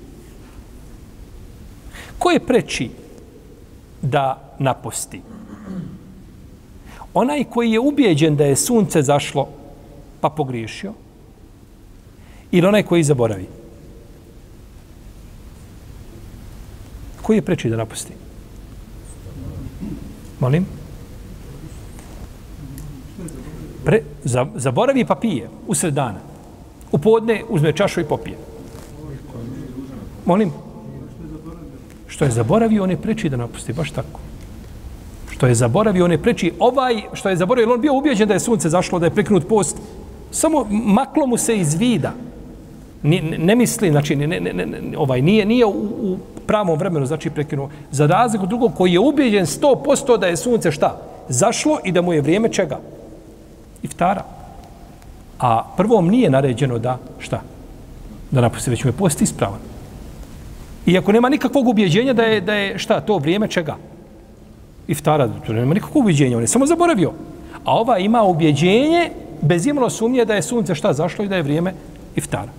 Ko 2.22 2.30
je 2.30 2.40
preči 2.40 2.90
da 4.01 4.56
naposti? 4.60 5.22
Onaj 7.13 7.44
koji 7.44 7.72
je 7.72 7.80
ubijeđen 7.80 8.36
da 8.36 8.46
je 8.46 8.56
sunce 8.56 9.01
zašlo 9.01 9.48
pa 10.22 10.30
pogriješio 10.30 10.94
ili 12.51 12.68
onaj 12.68 12.84
koji 12.84 13.04
zaboravi? 13.04 13.48
Koji 17.22 17.38
je 17.38 17.42
preči 17.42 17.70
da 17.70 17.78
napusti? 17.78 18.13
Molim? 20.40 20.66
pre, 23.86 24.04
za, 24.24 24.46
zaboravi 24.56 25.06
pa 25.06 25.16
pije 25.16 25.50
usred 25.68 25.94
dana. 25.94 26.20
U 26.92 26.98
podne 26.98 27.44
uzme 27.50 27.74
čašu 27.74 28.01
i 28.01 28.04
popije. 28.04 28.38
Molim? 30.25 30.51
Što 32.12 32.25
je 32.25 32.32
zaboravio, 32.32 32.84
on 32.84 32.91
je 32.91 32.98
preči 32.98 33.30
da 33.30 33.38
napusti, 33.38 33.74
baš 33.74 33.91
tako. 33.91 34.20
Što 35.32 35.48
je 35.48 35.56
zaboravio, 35.56 36.06
on 36.06 36.12
je 36.12 36.22
preči. 36.22 36.51
Ovaj, 36.60 37.01
što 37.13 37.30
je 37.30 37.39
zaboravio, 37.39 37.74
on 37.74 37.82
bio 37.82 37.94
ubijeđen 37.94 38.27
da 38.27 38.34
je 38.34 38.44
sunce 38.44 38.70
zašlo, 38.70 39.00
da 39.00 39.08
je 39.08 39.15
prekinut 39.15 39.48
post. 39.48 39.77
Samo 40.32 40.68
maklo 40.70 41.27
mu 41.27 41.38
se 41.38 41.58
iz 41.58 41.74
vida. 41.74 42.13
Ne, 43.03 43.22
ne, 43.22 43.38
ne 43.38 43.56
misli, 43.56 43.91
znači, 43.91 44.15
ne, 44.15 44.27
ne, 44.27 44.39
ne, 44.39 44.53
ne, 44.53 44.98
ovaj, 44.98 45.22
nije, 45.22 45.46
nije 45.46 45.65
u, 45.65 45.88
u 46.01 46.18
pravom 46.48 46.77
vremenu, 46.80 47.06
znači, 47.06 47.30
prekinuo. 47.30 47.70
Za 47.91 48.06
razliku 48.06 48.46
drugog 48.46 48.75
koji 48.77 48.94
je 48.94 49.00
ubijeđen 49.00 49.46
100% 49.46 50.20
da 50.20 50.27
je 50.27 50.38
sunce 50.38 50.72
šta? 50.72 50.98
Zašlo 51.30 51.80
i 51.84 51.91
da 51.91 52.01
mu 52.01 52.13
je 52.13 52.22
vrijeme 52.22 52.50
čega? 52.50 52.80
iftara. 53.84 54.24
A 55.39 55.63
prvom 55.77 56.08
nije 56.08 56.30
naređeno 56.30 56.80
da, 56.80 56.98
šta? 57.20 57.41
Da 58.32 58.41
napusti, 58.41 58.70
već 58.70 58.84
mu 58.84 58.89
je 58.89 58.98
post 58.98 59.22
ispravan. 59.22 59.60
Iako 60.86 61.12
nema 61.12 61.30
nikakvog 61.30 61.68
ubjeđenja 61.68 62.14
da 62.14 62.24
je, 62.24 62.42
da 62.42 62.54
je 62.54 62.78
šta, 62.78 63.02
to 63.02 63.18
vrijeme 63.18 63.48
čega? 63.48 63.78
Iftara, 64.88 65.30
to 65.46 65.54
nema 65.54 65.74
nikakvog 65.74 66.04
ubjeđenja, 66.04 66.38
on 66.38 66.44
je 66.44 66.48
samo 66.48 66.66
zaboravio. 66.66 67.12
A 67.66 67.76
ova 67.80 67.98
ima 67.98 68.24
ubjeđenje 68.24 69.12
bez 69.42 69.66
imalo 69.68 69.90
sumnje 69.90 70.26
da 70.26 70.34
je 70.34 70.42
sunce 70.42 70.76
šta 70.76 70.94
zašlo 70.94 71.26
i 71.26 71.28
da 71.28 71.36
je 71.36 71.44
vrijeme 71.44 71.74
iftara. 72.16 72.52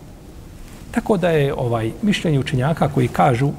Tako 0.91 1.17
da 1.17 1.31
je 1.31 1.55
ovaj 1.55 1.91
mišljenje 2.03 2.39
učenjaka 2.39 2.89
koji 2.89 3.09
kažu 3.09 3.51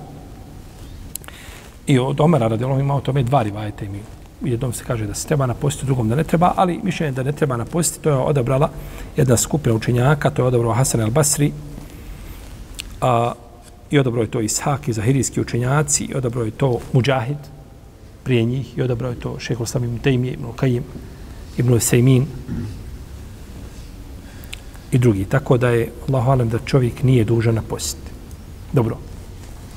i 1.88 2.00
od 2.00 2.22
Omera 2.22 2.48
radijalom 2.48 2.79
ima 2.79 2.96
o 2.96 3.01
tome 3.01 3.24
dva 3.24 3.43
rivajete 3.43 3.86
imaju 3.86 4.03
u 4.43 4.48
jednom 4.48 4.74
se 4.74 4.84
kaže 4.84 5.08
da 5.08 5.13
se 5.13 5.27
treba 5.27 5.46
napostiti, 5.46 5.86
u 5.86 5.88
drugom 5.88 6.10
da 6.10 6.15
ne 6.15 6.24
treba, 6.24 6.53
ali 6.55 6.79
mišljenje 6.84 7.12
da 7.12 7.24
ne 7.24 7.32
treba 7.32 7.58
napostiti, 7.58 8.03
to 8.03 8.10
je 8.10 8.15
odabrala 8.15 8.70
jedna 9.17 9.38
skupina 9.38 9.75
učenjaka, 9.75 10.29
to 10.29 10.41
je 10.41 10.48
odabrao 10.48 10.74
Hasan 10.74 11.01
al-Basri, 11.01 11.51
a, 13.01 13.32
i 13.93 14.00
odabro 14.00 14.21
je 14.21 14.31
to 14.31 14.41
Ishak 14.41 14.88
i 14.88 14.93
Zahirijski 14.93 15.41
učenjaci, 15.41 16.03
i 16.03 16.15
odabro 16.15 16.43
je 16.43 16.51
to 16.51 16.79
Mujahid 16.93 17.38
prije 18.23 18.43
njih, 18.43 18.77
i 18.77 18.81
odabro 18.81 19.09
je 19.09 19.19
to 19.19 19.39
Šehol 19.39 19.65
Sam 19.65 19.83
ibn 19.83 19.97
Tejmije, 19.97 20.33
ibn 20.33 20.45
Kajim, 20.55 20.83
ibn 21.57 21.79
Sejmin 21.79 22.25
i 24.91 24.97
drugi. 24.97 25.25
Tako 25.25 25.57
da 25.57 25.69
je, 25.69 25.91
Allah 26.07 26.27
alam, 26.27 26.50
da 26.50 26.59
čovjek 26.65 27.03
nije 27.03 27.23
dužan 27.23 27.55
napostiti. 27.55 28.12
Dobro. 28.73 28.97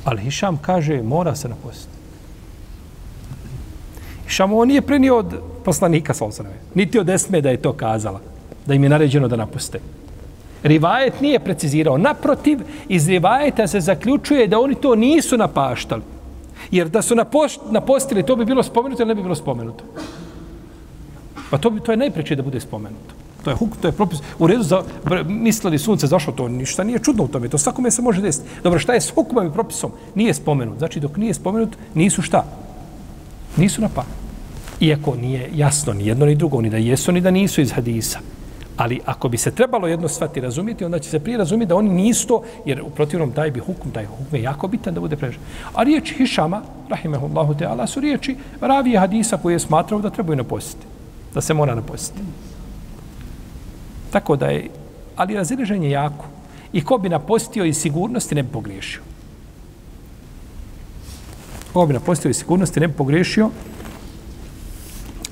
Ali 0.04 0.23
Hišam 0.23 0.56
kaže, 0.56 1.02
mora 1.02 1.37
se 1.37 1.49
napostiti. 1.49 1.96
Šamo 4.26 4.54
ovo 4.54 4.64
nije 4.64 4.82
prenio 4.82 5.18
od 5.18 5.40
poslanika 5.64 6.14
Solsanove. 6.14 6.56
Niti 6.75 6.99
od 6.99 7.08
Esme 7.08 7.40
da 7.40 7.50
je 7.50 7.62
to 7.62 7.73
kazala. 7.73 8.20
Da 8.66 8.75
im 8.75 8.82
je 8.82 8.88
naređeno 8.90 9.28
da 9.28 9.37
napuste. 9.37 9.80
Rivajet 10.66 11.20
nije 11.20 11.38
precizirao. 11.38 11.99
Naprotiv, 11.99 12.61
iz 12.88 13.08
rivajeta 13.08 13.66
se 13.66 13.80
zaključuje 13.80 14.46
da 14.46 14.61
oni 14.61 14.75
to 14.75 14.94
nisu 14.94 15.37
napaštali. 15.37 16.02
Jer 16.70 16.88
da 16.88 17.02
su 17.02 17.14
napostili, 17.70 18.26
to 18.26 18.37
bi 18.37 18.44
bilo 18.44 18.62
spomenuto 18.62 19.02
ili 19.02 19.08
ne 19.08 19.14
bi 19.14 19.23
bilo 19.23 19.35
spomenuto. 19.35 19.85
Pa 21.50 21.58
to, 21.58 21.70
bi, 21.70 21.80
to 21.80 21.92
je 21.92 21.96
najpreče 21.96 22.37
da 22.37 22.42
bude 22.42 22.61
spomenuto. 22.61 23.14
To 23.44 23.50
je 23.50 23.56
huk, 23.56 23.76
to 23.80 23.88
je 23.88 23.92
propis. 23.92 24.18
U 24.38 24.46
redu 24.46 24.62
za, 24.62 24.82
mislili 25.28 25.78
sunce 25.78 26.06
zašlo 26.06 26.32
to, 26.32 26.49
ništa 26.49 26.85
nije 26.85 26.99
čudno 26.99 27.25
u 27.25 27.28
tome. 27.28 27.49
To 27.49 27.58
svakome 27.58 27.90
se 27.90 28.02
može 28.02 28.23
desiti. 28.23 28.49
Dobro, 28.62 28.78
šta 28.78 28.94
je 28.94 29.00
s 29.00 29.11
hukumom 29.11 29.46
i 29.46 29.52
propisom? 29.52 29.92
Nije 30.14 30.35
spomenut. 30.35 30.78
Znači, 30.78 31.00
dok 31.00 31.16
nije 31.16 31.35
spomenut, 31.35 31.76
nisu 31.94 32.23
šta? 32.23 32.44
Nisu 33.56 33.82
na. 33.82 33.88
Iako 34.80 35.14
nije 35.14 35.50
jasno 35.54 35.92
ni 35.92 36.06
jedno 36.06 36.26
ni 36.26 36.35
drugo, 36.35 36.61
ni 36.61 36.70
da 36.70 36.76
jesu, 36.76 37.12
ni 37.12 37.20
da 37.20 37.30
nisu 37.30 37.61
iz 37.61 37.73
hadisa. 37.73 38.18
Ali 38.76 39.00
ako 39.06 39.28
bi 39.28 39.38
se 39.38 39.50
trebalo 39.50 39.88
jedno 39.88 40.09
svati 40.09 40.40
razumjeti, 40.40 40.85
onda 40.85 40.99
će 40.99 41.11
se 41.11 41.21
prije 41.21 41.38
razumjeti 41.38 41.68
da 41.68 41.76
oni 41.76 41.88
nisu 41.88 42.28
to, 42.28 42.42
jer 42.64 42.83
u 42.83 42.90
protivnom 42.90 43.33
taj 43.33 43.50
bi 43.50 43.61
hukum, 43.61 43.90
taj 43.90 44.04
hukum 44.06 44.26
je 44.33 44.42
jako 44.42 44.68
bitan 44.68 44.95
da 44.95 45.00
bude 45.00 45.16
prežen. 45.16 45.40
A 45.75 45.83
riječi 45.83 46.14
Hišama, 46.14 46.62
rahimehullahu 46.88 47.54
teala, 47.54 47.87
su 47.87 48.00
riječi 48.00 48.37
ravije 48.61 48.99
hadisa 48.99 49.37
koje 49.37 49.54
je 49.54 49.59
smatrao 49.59 50.00
da 50.00 50.11
trebaju 50.11 50.37
napostiti. 50.37 50.87
Da 51.35 51.40
se 51.40 51.54
mora 51.54 51.75
napostiti. 51.75 52.23
Tako 54.11 54.37
da 54.37 54.47
je, 54.47 54.68
ali 55.16 55.35
razileženje 55.35 55.90
jako. 55.90 56.25
I 56.73 56.85
ko 56.85 56.99
bi 56.99 57.09
napostio 57.09 57.64
iz 57.64 57.76
sigurnosti 57.76 58.35
ne 58.35 58.42
bi 58.42 58.52
pogriješio 58.52 59.02
ko 61.76 61.87
bi 61.87 61.92
napostio 61.92 62.30
iz 62.30 62.37
sigurnosti 62.37 62.80
ne 62.80 62.88
bi 62.88 62.95
pogriješio, 62.95 63.50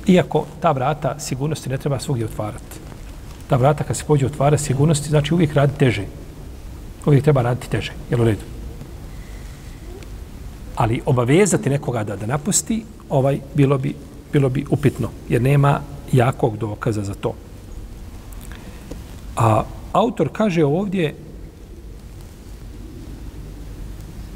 iako 0.06 0.44
ta 0.60 0.72
vrata 0.72 1.14
sigurnosti 1.18 1.70
ne 1.70 1.78
treba 1.78 1.98
svugdje 2.00 2.26
otvarati. 2.26 2.83
Ta 3.48 3.56
vrata 3.56 3.84
kad 3.84 3.96
se 3.96 4.04
pođe 4.04 4.26
otvara 4.26 4.58
sigurnosti, 4.58 5.08
znači 5.08 5.34
uvijek 5.34 5.54
radi 5.54 5.72
teže. 5.78 6.04
Uvijek 7.06 7.24
treba 7.24 7.42
raditi 7.42 7.70
teže. 7.70 7.92
Jel 8.10 8.20
u 8.20 8.24
redu? 8.24 8.44
Ali 10.76 11.02
obavezati 11.06 11.70
nekoga 11.70 12.04
da 12.04 12.16
da 12.16 12.26
napusti, 12.26 12.84
ovaj 13.08 13.40
bilo 13.54 13.78
bi 13.78 13.94
bilo 14.34 14.48
bi 14.48 14.64
upitno, 14.70 15.08
jer 15.28 15.42
nema 15.42 15.80
jakog 16.12 16.56
dokaza 16.56 17.04
za 17.04 17.14
to. 17.14 17.34
A 19.36 19.62
autor 19.92 20.28
kaže 20.32 20.64
ovdje 20.64 21.14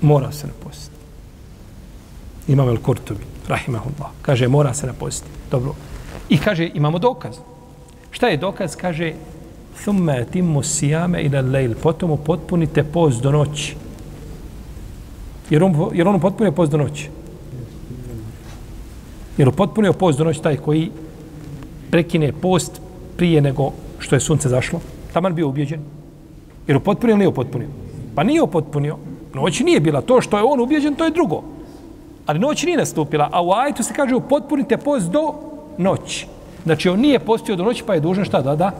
mora 0.00 0.32
se 0.32 0.46
napustiti. 0.46 0.96
Imam 2.48 2.68
El 2.68 2.78
Kurtovi, 2.78 3.24
rahimahullah. 3.48 4.10
Kaže, 4.22 4.48
mora 4.48 4.74
se 4.74 4.86
napustiti. 4.86 5.30
Dobro. 5.50 5.74
I 6.28 6.38
kaže, 6.38 6.70
imamo 6.74 6.98
dokaz. 6.98 7.36
Šta 8.18 8.26
je 8.28 8.36
dokaz? 8.36 8.74
Kaže, 8.76 9.12
thumme 9.82 10.24
timu 10.26 10.62
sijame 10.62 11.20
ila 11.22 11.40
lejl. 11.40 11.74
Potom 11.82 12.16
potpunite 12.24 12.82
post 12.82 13.22
do 13.22 13.30
noći. 13.30 13.76
Jer 15.50 15.62
on, 15.62 15.90
jer 15.94 16.08
on 16.08 16.16
upotpunio 16.16 16.52
post 16.52 16.72
do 16.72 16.78
noći. 16.78 17.10
Jer 19.38 19.48
upotpunio 19.48 19.92
post 19.92 20.18
do 20.18 20.24
noći 20.24 20.42
taj 20.42 20.56
koji 20.56 20.90
prekine 21.90 22.32
post 22.32 22.80
prije 23.16 23.40
nego 23.40 23.70
što 23.98 24.16
je 24.16 24.20
sunce 24.20 24.48
zašlo. 24.48 24.80
Taman 25.12 25.34
bio 25.34 25.48
ubjeđen. 25.48 25.80
Jer 26.66 26.76
upotpunio 26.76 27.12
ili 27.12 27.18
nije 27.18 27.28
upotpunio? 27.28 27.68
Pa 28.14 28.24
nije 28.24 28.42
upotpunio. 28.42 28.96
Noć 29.34 29.60
nije 29.60 29.80
bila. 29.80 30.00
To 30.00 30.20
što 30.20 30.38
je 30.38 30.44
on 30.44 30.60
ubjeđen, 30.60 30.94
to 30.94 31.04
je 31.04 31.10
drugo. 31.10 31.42
Ali 32.26 32.38
noć 32.38 32.64
nije 32.64 32.78
nastupila. 32.78 33.28
A 33.32 33.42
u 33.42 33.52
ajtu 33.52 33.82
se 33.82 33.94
kaže 33.94 34.14
upotpunite 34.14 34.76
post 34.76 35.10
do 35.10 35.34
noći. 35.78 36.26
Znači 36.68 36.88
on 36.88 37.00
nije 37.00 37.18
postio 37.18 37.56
do 37.56 37.64
noći 37.64 37.84
pa 37.86 37.94
je 37.94 38.00
dužan 38.00 38.24
šta 38.24 38.42
da 38.42 38.56
da? 38.56 38.70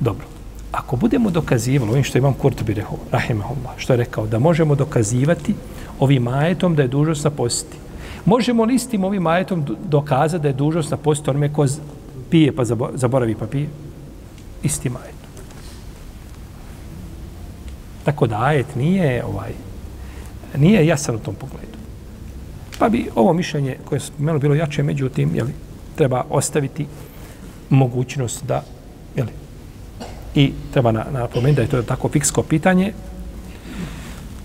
Dobro. 0.00 0.26
Ako 0.72 0.96
budemo 0.96 1.30
dokazivali 1.30 1.90
ovim 1.90 2.04
što 2.04 2.18
imam 2.18 2.34
Kurtubi 2.34 2.74
reho, 2.74 2.96
rahimahullah, 3.12 3.74
što 3.76 3.92
je 3.92 3.96
rekao, 3.96 4.26
da 4.26 4.38
možemo 4.38 4.74
dokazivati 4.74 5.54
ovim 5.98 6.28
ajetom 6.28 6.76
da 6.76 6.82
je 6.82 6.88
dužnost 6.88 7.24
napostiti. 7.24 7.76
Možemo 8.24 8.64
li 8.64 8.74
istim 8.74 9.04
ovim 9.04 9.26
ajetom 9.26 9.66
dokazati 9.88 10.42
da 10.42 10.48
je 10.48 10.54
dužnost 10.54 10.90
napostiti 10.90 11.30
onome 11.30 11.52
ko 11.52 11.66
pije 12.30 12.56
pa 12.56 12.64
zaboravi 12.94 13.34
pa 13.34 13.46
pije? 13.46 13.68
Istim 14.62 14.96
ajetom. 14.96 15.30
Tako 18.04 18.26
da 18.26 18.42
ajet 18.42 18.76
nije 18.76 19.24
ovaj 19.24 19.52
nije 20.56 20.86
jasan 20.86 21.14
u 21.14 21.18
tom 21.18 21.34
pogledu. 21.34 21.81
Pa 22.82 22.88
bi 22.88 23.10
ovo 23.14 23.32
mišljenje 23.32 23.76
koje 23.84 23.96
je 23.96 24.00
spomenuo 24.00 24.38
bilo 24.38 24.54
jače, 24.54 24.82
međutim, 24.82 25.34
jeli, 25.34 25.52
treba 25.94 26.24
ostaviti 26.30 26.86
mogućnost 27.70 28.44
da, 28.44 28.64
jeli, 29.16 29.30
i 30.34 30.52
treba 30.72 30.92
na, 30.92 31.06
napomenuti 31.12 31.56
da 31.56 31.62
je 31.62 31.68
to 31.68 31.82
tako 31.82 32.08
fiksko 32.08 32.42
pitanje 32.42 32.92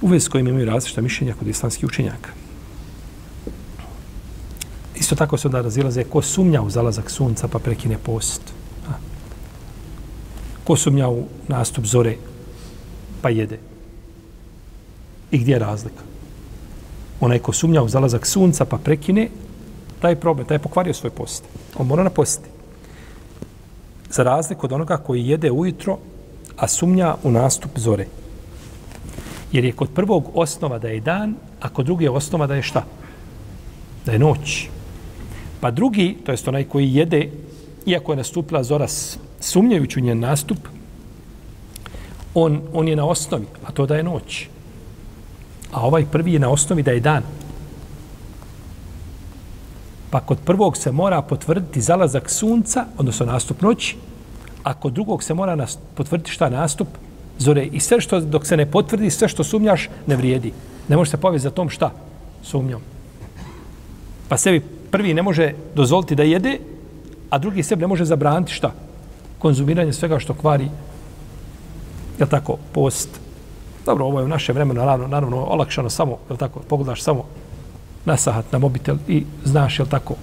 u 0.01 0.08
vezi 0.08 0.25
s 0.25 0.27
kojim 0.27 0.48
imaju 0.48 0.65
različita 0.65 1.01
mišljenja 1.01 1.34
kod 1.34 1.48
islamskih 1.48 1.86
učenjaka. 1.86 2.29
Isto 4.96 5.15
tako 5.15 5.38
se 5.38 5.48
onda 5.48 5.62
razilaze 5.62 6.03
ko 6.03 6.22
sumnja 6.22 6.62
u 6.62 6.70
zalazak 6.70 7.12
sunca 7.12 7.48
pa 7.48 7.60
prekine 7.60 7.98
post. 7.98 8.41
A? 8.89 8.91
Ko 10.63 10.75
sumnja 10.75 11.10
u 11.10 11.25
nastup 11.48 11.86
zore 11.86 12.15
pa 13.22 13.29
jede. 13.29 13.60
I 15.32 15.38
gdje 15.38 15.53
je 15.53 15.60
razlika? 15.60 16.16
Onaj 17.19 17.39
ko 17.39 17.53
sumnja 17.53 17.83
u 17.83 17.89
zalazak 17.89 18.25
sunca 18.27 18.65
pa 18.65 18.77
prekine, 18.77 19.29
taj 20.00 20.15
problem, 20.15 20.47
taj 20.47 20.55
je 20.55 20.59
pokvario 20.59 20.93
svoj 20.93 21.09
post. 21.09 21.43
On 21.77 21.88
mora 21.88 22.03
napostiti. 22.03 22.50
Za 24.09 24.24
razliku 24.24 24.65
od 24.65 24.71
onoga 24.71 24.97
koji 24.97 25.27
jede 25.27 25.51
ujutro, 25.51 25.97
a 26.57 26.67
sumnja 26.67 27.15
u 27.24 27.31
nastup 27.31 27.71
zore. 27.75 28.07
Jer 29.51 29.65
je 29.65 29.71
kod 29.71 29.89
prvog 29.95 30.31
osnova 30.33 30.79
da 30.79 30.88
je 30.88 31.00
dan, 31.00 31.36
a 31.62 31.69
kod 31.69 31.86
druge 31.86 32.09
osnova 32.09 32.47
da 32.47 32.55
je 32.55 32.63
šta? 32.63 32.83
Da 34.05 34.12
je 34.12 34.19
noć. 34.19 34.69
Pa 35.62 35.71
drugi, 35.71 36.17
to 36.25 36.31
jest 36.31 36.47
onaj 36.47 36.63
koji 36.63 36.93
jede, 36.93 37.29
iako 37.86 38.12
je 38.12 38.17
nastupila 38.17 38.63
zora 38.63 38.88
sumnjajući 39.39 40.00
u 40.00 40.03
njen 40.03 40.20
nastup, 40.20 40.57
on, 42.33 42.61
on 42.74 42.87
je 42.87 42.96
na 42.96 43.05
osnovi, 43.05 43.46
a 43.65 43.72
to 43.72 43.85
da 43.85 43.96
je 43.96 44.03
noć. 44.03 44.48
A 45.72 45.82
ovaj 45.82 46.06
prvi 46.06 46.34
je 46.34 46.40
na 46.40 46.50
osnovi 46.50 46.84
da 46.84 46.92
je 46.92 47.00
dan. 47.00 47.24
Pa 50.10 50.20
kod 50.20 50.38
prvog 50.46 50.77
se 50.77 50.92
mora 50.92 51.22
potvrditi 51.22 51.82
zalazak 51.82 52.30
sunca, 52.30 52.86
odnosno 52.98 53.25
nastup 53.25 53.62
noći, 53.62 53.96
a 54.64 54.74
kod 54.74 54.94
drugog 54.94 55.24
se 55.24 55.34
mora 55.34 55.68
potvrditi 55.96 56.32
šta 56.32 56.50
nastup 56.50 56.88
zore. 57.40 57.66
I 57.66 57.80
sve 57.80 58.01
što, 58.01 58.20
dok 58.20 58.46
se 58.46 58.58
ne 58.58 58.66
potvrdi, 58.66 59.10
sve 59.10 59.27
što 59.27 59.44
sumnjaš, 59.44 59.90
ne 60.08 60.16
vrijedi. 60.16 60.53
Ne 60.88 60.96
može 60.96 61.12
se 61.12 61.18
povesti 61.18 61.44
za 61.44 61.51
tom 61.51 61.70
šta? 61.70 61.92
Sumnjom. 62.44 62.82
Pa 64.30 64.38
sebi 64.38 64.60
prvi 64.92 65.14
ne 65.14 65.22
može 65.22 65.53
dozvoliti 65.75 66.16
da 66.16 66.24
jede, 66.24 66.60
a 67.30 67.38
drugi 67.38 67.64
sebi 67.64 67.82
ne 67.82 67.88
može 67.88 68.06
zabraniti 68.06 68.53
šta? 68.53 68.72
Konzumiranje 69.40 69.94
svega 69.94 70.20
što 70.20 70.34
kvari 70.34 70.70
je 72.20 72.25
tako, 72.25 72.58
post. 72.74 73.26
Dobro, 73.87 74.05
ovo 74.05 74.19
je 74.19 74.25
u 74.25 74.27
naše 74.27 74.53
vremena, 74.53 74.81
naravno, 74.81 75.07
naravno, 75.07 75.37
olakšano 75.37 75.89
samo, 75.89 76.17
je 76.29 76.37
tako, 76.37 76.59
pogledaš 76.59 77.01
samo 77.01 77.23
na 78.05 78.17
sahat, 78.17 78.51
na 78.51 78.59
mobitel 78.59 78.97
i 79.07 79.23
znaš, 79.45 79.79
je 79.79 79.85
tako. 79.85 80.15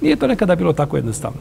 Nije 0.00 0.16
to 0.16 0.26
nekada 0.26 0.56
bilo 0.56 0.72
tako 0.72 0.96
jednostavno. 0.96 1.38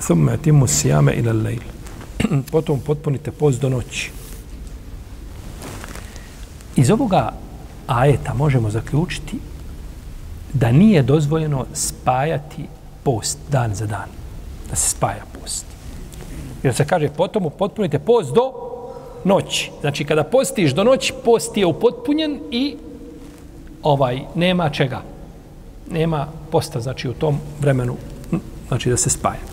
Thumme 0.00 0.36
timu 0.36 0.66
sijame 0.66 1.12
ila 1.12 1.32
lejl. 1.32 1.60
Potom 2.52 2.80
potpunite 2.80 3.30
post 3.30 3.60
do 3.60 3.68
noći. 3.68 4.10
Iz 6.76 6.90
ovoga 6.90 7.32
ajeta 7.86 8.34
možemo 8.34 8.70
zaključiti 8.70 9.38
da 10.52 10.72
nije 10.72 11.02
dozvoljeno 11.02 11.66
spajati 11.72 12.75
post 13.06 13.38
dan 13.50 13.74
za 13.74 13.86
dan. 13.86 14.10
Da 14.70 14.76
se 14.76 14.90
spaja 14.90 15.22
post. 15.40 15.64
Jer 16.62 16.74
se 16.74 16.84
kaže, 16.84 17.08
potom 17.08 17.46
upotpunite 17.46 17.98
post 17.98 18.34
do 18.34 18.52
noći. 19.24 19.70
Znači, 19.80 20.04
kada 20.04 20.24
postiš 20.24 20.74
do 20.74 20.84
noći, 20.84 21.12
post 21.24 21.56
je 21.56 21.66
upotpunjen 21.66 22.40
i 22.50 22.76
ovaj 23.82 24.20
nema 24.34 24.70
čega. 24.70 25.02
Nema 25.90 26.26
posta, 26.50 26.80
znači, 26.80 27.08
u 27.08 27.14
tom 27.14 27.38
vremenu, 27.60 27.96
znači, 28.68 28.90
da 28.90 28.96
se 28.96 29.10
spaja. 29.10 29.46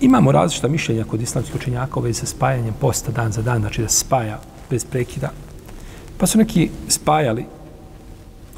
Imamo 0.00 0.32
različita 0.32 0.68
mišljenja 0.68 1.04
kod 1.04 1.22
islamskih 1.22 1.56
učenjaka 1.56 2.00
u 2.00 2.02
vezi 2.02 2.20
sa 2.20 2.26
spajanjem 2.26 2.74
posta 2.80 3.12
dan 3.12 3.32
za 3.32 3.42
dan, 3.42 3.60
znači 3.60 3.82
da 3.82 3.88
se 3.88 3.98
spaja 3.98 4.40
bez 4.70 4.84
prekida. 4.84 5.30
Pa 6.18 6.26
su 6.26 6.38
neki 6.38 6.70
spajali 6.88 7.46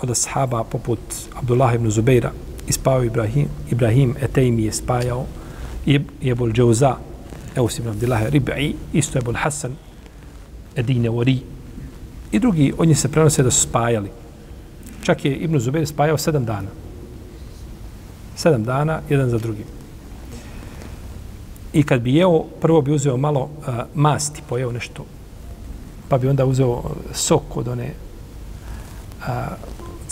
od 0.02 0.10
ashaba 0.10 0.64
poput 0.64 0.98
Abdullah 1.34 1.74
ibn 1.74 1.90
Zubeira 1.90 2.32
ispao 2.68 3.04
Ibrahim, 3.04 3.48
Ibrahim 3.70 4.14
Etejmi 4.20 4.64
je 4.64 4.72
spajao 4.72 5.26
i 5.86 6.00
Ebul 6.22 6.52
Džauza 6.52 6.96
Eus 7.56 7.78
ibn 7.78 7.88
Abdullah 7.88 8.22
Rib'i 8.30 8.74
isto 8.92 9.18
Ebul 9.18 9.34
Hasan 9.34 9.76
Edine 10.76 11.10
Wari. 11.10 11.38
I 12.32 12.38
drugi 12.38 12.72
od 12.78 12.88
njih 12.88 12.98
se 12.98 13.08
prenose 13.08 13.42
da 13.42 13.50
su 13.50 13.60
spajali. 13.60 14.10
Čak 15.02 15.24
je 15.24 15.36
Ibn 15.36 15.58
Zubeir 15.58 15.86
spajao 15.86 16.18
sedam 16.18 16.44
dana. 16.44 16.68
Sedam 18.36 18.64
dana 18.64 19.00
jedan 19.08 19.30
za 19.30 19.38
drugim 19.38 19.66
i 21.72 21.82
kad 21.82 22.00
bi 22.00 22.14
jeo 22.14 22.44
prvo 22.60 22.80
bi 22.80 22.92
uzeo 22.92 23.16
malo 23.16 23.40
uh, 23.42 23.74
masti 23.94 24.42
pojeo 24.48 24.72
nešto 24.72 25.04
pa 26.08 26.18
bi 26.18 26.28
onda 26.28 26.44
uzeo 26.44 26.82
eh, 26.84 27.14
sok 27.14 27.56
od 27.56 27.68
one 27.68 27.90
uh, 29.18 29.26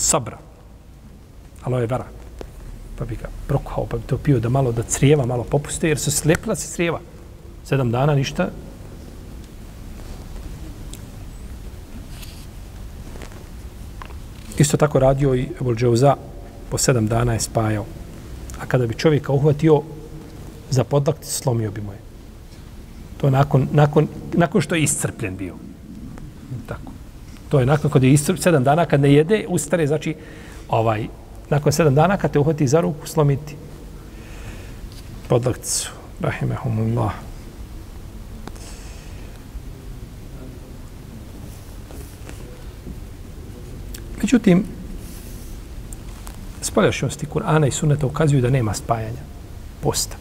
sabra, 0.01 0.39
aloe 1.63 1.87
vera, 1.87 2.07
pa 2.99 3.05
bi 3.05 3.17
ga 3.17 3.29
prokuhao, 3.47 3.87
pa 3.87 3.97
bi 3.97 4.07
to 4.07 4.19
pio 4.19 4.41
da 4.41 4.49
malo, 4.49 4.73
da 4.73 4.83
crijeva 4.83 5.27
malo 5.27 5.45
popuste, 5.45 5.89
jer 5.89 5.99
se 5.99 6.11
slepila 6.11 6.57
se 6.57 6.73
crijeva. 6.75 7.01
Sedam 7.65 7.91
dana 7.91 8.15
ništa. 8.15 8.49
Isto 14.59 14.77
tako 14.77 14.99
radio 14.99 15.35
i 15.35 15.49
Ebol 15.61 15.77
Džauza, 15.77 16.17
po 16.71 16.79
sedam 16.79 17.07
dana 17.07 17.33
je 17.33 17.41
spajao. 17.41 17.87
A 18.61 18.67
kada 18.67 18.87
bi 18.87 18.95
čovjeka 18.95 19.33
uhvatio 19.33 19.83
za 20.71 20.85
podlakt, 20.85 21.25
slomio 21.25 21.71
bi 21.71 21.81
mu 21.81 21.93
je. 21.93 21.99
To 23.21 23.31
nakon, 23.31 23.69
nakon, 23.73 24.09
nakon 24.33 24.61
što 24.61 24.75
je 24.75 24.83
iscrpljen 24.83 25.37
bio. 25.37 25.55
Tako. 26.67 26.90
To 27.51 27.61
je 27.61 27.67
nakon 27.67 27.91
kod 27.91 28.03
je 28.03 28.13
istrp, 28.13 28.39
sedam 28.39 28.65
dana 28.65 28.87
kad 28.87 29.01
ne 29.01 29.13
jede, 29.13 29.45
ustane, 29.49 29.87
znači, 29.87 30.15
ovaj, 30.69 31.07
nakon 31.51 31.73
sedam 31.73 31.95
dana 31.95 32.17
kad 32.17 32.31
te 32.31 32.39
uhvati 32.39 32.69
za 32.69 32.81
ruku, 32.81 33.07
slomiti 33.07 33.57
podlakcu. 35.29 35.91
Rahimehumullah. 36.21 37.13
Međutim, 44.23 44.65
spoljašnjosti 46.63 47.27
Kur'ana 47.27 47.67
i 47.67 47.71
Sunneta 47.71 48.07
ukazuju 48.07 48.43
da 48.43 48.51
nema 48.51 48.75
spajanja 48.75 49.23
posta. 49.83 50.17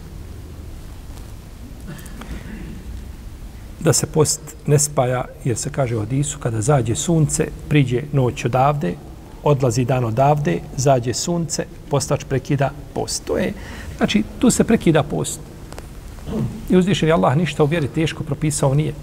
Da 3.80 3.94
se 3.94 4.08
post 4.08 4.42
ne 4.66 4.80
spaja, 4.80 5.26
jer 5.44 5.58
se 5.58 5.70
kaže 5.70 5.96
u 5.96 6.00
Hadisu, 6.00 6.40
kada 6.40 6.62
zađe 6.62 6.96
sunce, 6.96 7.48
priđe 7.70 8.04
noć 8.14 8.46
odavde, 8.46 8.94
odlazi 9.44 9.86
dan 9.86 10.06
odavde, 10.06 10.60
zađe 10.78 11.14
sunce, 11.14 11.66
postač 11.90 12.24
prekida 12.24 12.72
post. 12.94 13.26
To 13.26 13.38
je, 13.38 13.54
znači, 13.98 14.24
tu 14.40 14.50
se 14.50 14.64
prekida 14.64 15.04
post. 15.04 15.40
I 16.70 16.78
uzvišen 16.78 17.10
je 17.10 17.14
Allah 17.14 17.38
ništa 17.38 17.64
u 17.64 17.68
vjeri 17.68 17.88
teško 17.88 18.24
propisao 18.24 18.74
nije. 18.74 18.94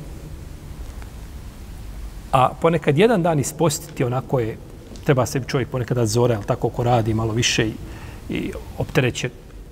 A 2.33 2.49
ponekad 2.61 2.99
jedan 2.99 3.23
dan 3.23 3.39
ispostiti 3.39 4.05
onako 4.05 4.41
je, 4.41 4.57
treba 5.05 5.27
se 5.27 5.41
čovjek 5.47 5.69
ponekad 5.69 6.07
zore, 6.07 6.35
ali 6.35 6.45
tako 6.45 6.69
ko 6.69 6.83
radi 6.83 7.15
malo 7.15 7.33
više 7.33 7.67
i, 7.67 7.73
i 8.29 8.53
optereće. 8.79 9.31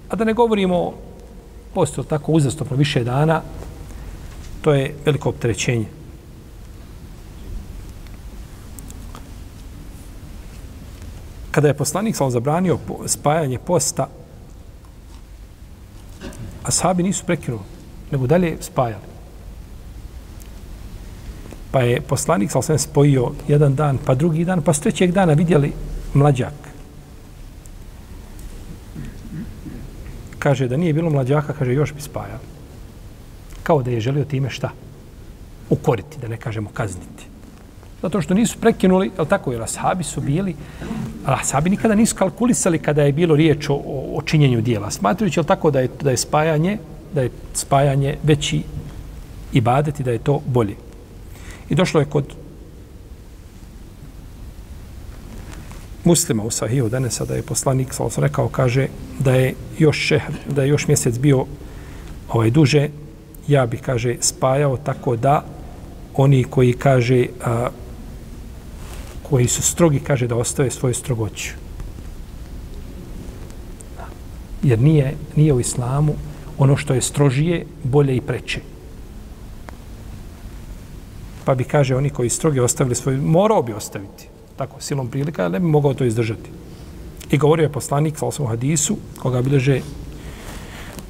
A 0.08 0.16
da 0.16 0.24
ne 0.24 0.32
govorimo 0.32 0.92
posto 1.74 2.02
tako 2.02 2.32
uzastopno 2.32 2.76
više 2.76 3.04
dana, 3.04 3.42
to 4.62 4.72
je 4.72 4.94
veliko 5.04 5.28
opterećenje. 5.28 5.86
Kada 11.54 11.68
je 11.68 11.74
poslanik 11.74 12.16
sam 12.16 12.30
zabranio 12.30 12.78
spajanje 13.06 13.58
posta, 13.58 14.08
a 16.62 16.70
sahabi 16.70 17.02
nisu 17.02 17.24
prekinuli, 17.26 17.62
nego 18.10 18.26
dalje 18.26 18.56
spajali. 18.60 19.04
Pa 21.70 21.80
je 21.80 22.00
poslanik 22.00 22.50
sam 22.50 22.62
sam 22.62 22.78
spojio 22.78 23.30
jedan 23.48 23.74
dan, 23.74 23.98
pa 24.04 24.14
drugi 24.14 24.44
dan, 24.44 24.62
pa 24.62 24.74
s 24.74 24.80
trećeg 24.80 25.12
dana 25.12 25.32
vidjeli 25.32 25.72
mlađak. 26.14 26.54
Kaže 30.38 30.68
da 30.68 30.76
nije 30.76 30.92
bilo 30.92 31.10
mlađaka, 31.10 31.52
kaže 31.52 31.72
još 31.72 31.92
bi 31.92 32.00
spajao. 32.00 32.38
Kao 33.62 33.82
da 33.82 33.90
je 33.90 34.00
želio 34.00 34.24
time 34.24 34.50
šta? 34.50 34.70
Ukoriti, 35.70 36.18
da 36.18 36.28
ne 36.28 36.36
kažemo 36.36 36.70
kazniti. 36.74 37.33
Zato 38.04 38.20
što 38.20 38.34
nisu 38.34 38.58
prekinuli, 38.60 39.10
je 39.18 39.24
tako, 39.28 39.52
jer 39.52 39.62
ashabi 39.62 40.04
su 40.04 40.20
bili, 40.20 40.54
ashabi 41.24 41.70
nikada 41.70 41.94
nisu 41.94 42.16
kalkulisali 42.16 42.78
kada 42.78 43.02
je 43.02 43.12
bilo 43.12 43.36
riječ 43.36 43.68
o, 43.68 43.74
o 44.14 44.22
činjenju 44.22 44.60
dijela. 44.60 44.90
Smatrujući, 44.90 45.40
je 45.40 45.44
tako, 45.44 45.70
da 45.70 45.80
je, 45.80 45.88
da 46.02 46.10
je 46.10 46.16
spajanje, 46.16 46.78
da 47.14 47.22
je 47.22 47.30
spajanje 47.54 48.16
veći 48.22 48.62
ibadet 49.52 50.00
i 50.00 50.02
da 50.02 50.10
je 50.10 50.18
to 50.18 50.40
bolje. 50.46 50.74
I 51.68 51.74
došlo 51.74 52.00
je 52.00 52.06
kod 52.06 52.24
muslima 56.04 56.42
u 56.42 56.50
Sahiju 56.50 56.88
danas 56.88 57.22
da 57.28 57.34
je 57.34 57.42
poslanik 57.42 57.94
sa 57.94 58.04
rekao 58.16 58.48
kaže 58.48 58.88
da 59.18 59.34
je 59.34 59.54
još 59.78 59.98
šehr, 59.98 60.32
da 60.50 60.62
je 60.62 60.68
još 60.68 60.88
mjesec 60.88 61.18
bio 61.18 61.46
ovaj 62.28 62.50
duže 62.50 62.88
ja 63.48 63.66
bih 63.66 63.80
kaže 63.80 64.16
spajao 64.20 64.76
tako 64.76 65.16
da 65.16 65.44
oni 66.14 66.44
koji 66.44 66.72
kaže 66.72 67.26
a, 67.44 67.68
koji 69.28 69.48
su 69.48 69.62
strogi 69.62 70.00
kaže 70.00 70.26
da 70.26 70.36
ostave 70.36 70.70
svoju 70.70 70.94
strogoću 70.94 71.50
jer 74.62 74.78
nije, 74.78 75.16
nije 75.36 75.52
u 75.52 75.60
islamu 75.60 76.14
ono 76.58 76.76
što 76.76 76.94
je 76.94 77.02
strožije 77.02 77.66
bolje 77.84 78.16
i 78.16 78.20
preče 78.20 78.60
pa 81.44 81.54
bi, 81.54 81.64
kaže, 81.64 81.96
oni 81.96 82.10
koji 82.10 82.28
strogi 82.28 82.60
ostavili 82.60 82.94
svoj, 82.94 83.16
morao 83.16 83.62
bi 83.62 83.72
ostaviti, 83.72 84.28
tako, 84.56 84.80
silom 84.80 85.08
prilika, 85.08 85.48
ne 85.48 85.60
bi 85.60 85.66
mogao 85.66 85.94
to 85.94 86.04
izdržati. 86.04 86.50
I 87.30 87.38
govorio 87.38 87.64
je 87.64 87.72
poslanik, 87.72 88.18
sa 88.18 88.26
osvom 88.26 88.48
hadisu, 88.48 88.96
koga 89.18 89.42
bileže 89.42 89.80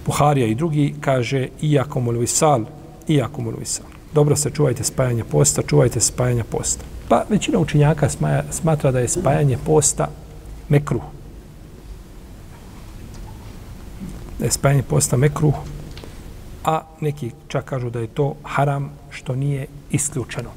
Buharija 0.06 0.46
i 0.46 0.54
drugi, 0.54 0.94
kaže, 1.00 1.48
iako 1.62 2.00
mu 2.00 2.10
visal, 2.10 2.64
iako 3.08 3.42
mu 3.42 3.52
visal. 3.58 3.86
Dobro 4.14 4.36
se 4.36 4.50
čuvajte 4.50 4.84
spajanja 4.84 5.24
posta, 5.24 5.62
čuvajte 5.62 6.00
spajanja 6.00 6.44
posta. 6.44 6.84
Pa 7.08 7.24
većina 7.28 7.58
učenjaka 7.58 8.08
smaja, 8.08 8.42
smatra 8.50 8.90
da 8.90 8.98
je 8.98 9.08
spajanje 9.08 9.58
posta 9.66 10.08
mekruh. 10.68 11.02
Da 14.38 14.44
je 14.44 14.50
spajanje 14.50 14.82
posta 14.82 15.16
mekruh, 15.16 15.54
a 16.64 16.80
neki 17.00 17.30
čak 17.48 17.64
kažu 17.64 17.90
da 17.90 18.00
je 18.00 18.06
to 18.06 18.34
haram 18.42 18.90
što 19.10 19.36
nije 19.36 19.66
isključeno. 19.90 20.50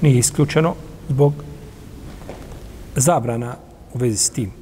Nije 0.00 0.18
isključeno 0.18 0.74
zbog 1.08 1.32
zabrana 2.96 3.54
u 3.94 3.98
vezi 3.98 4.16
s 4.16 4.30
tim. 4.30 4.52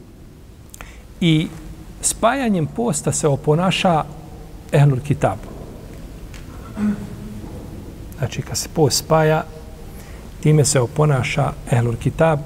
I 1.21 1.49
spajanjem 2.01 2.67
posta 2.67 3.13
se 3.13 3.29
oponaša 3.29 4.05
ehlul 4.73 5.01
kitab. 5.01 5.39
Znači, 8.19 8.43
kad 8.43 8.59
se 8.59 8.69
post 8.75 8.99
spaja, 8.99 9.45
time 10.47 10.65
se 10.65 10.81
oponaša 10.81 11.53
ehlul 11.71 11.97
kitab, 11.97 12.39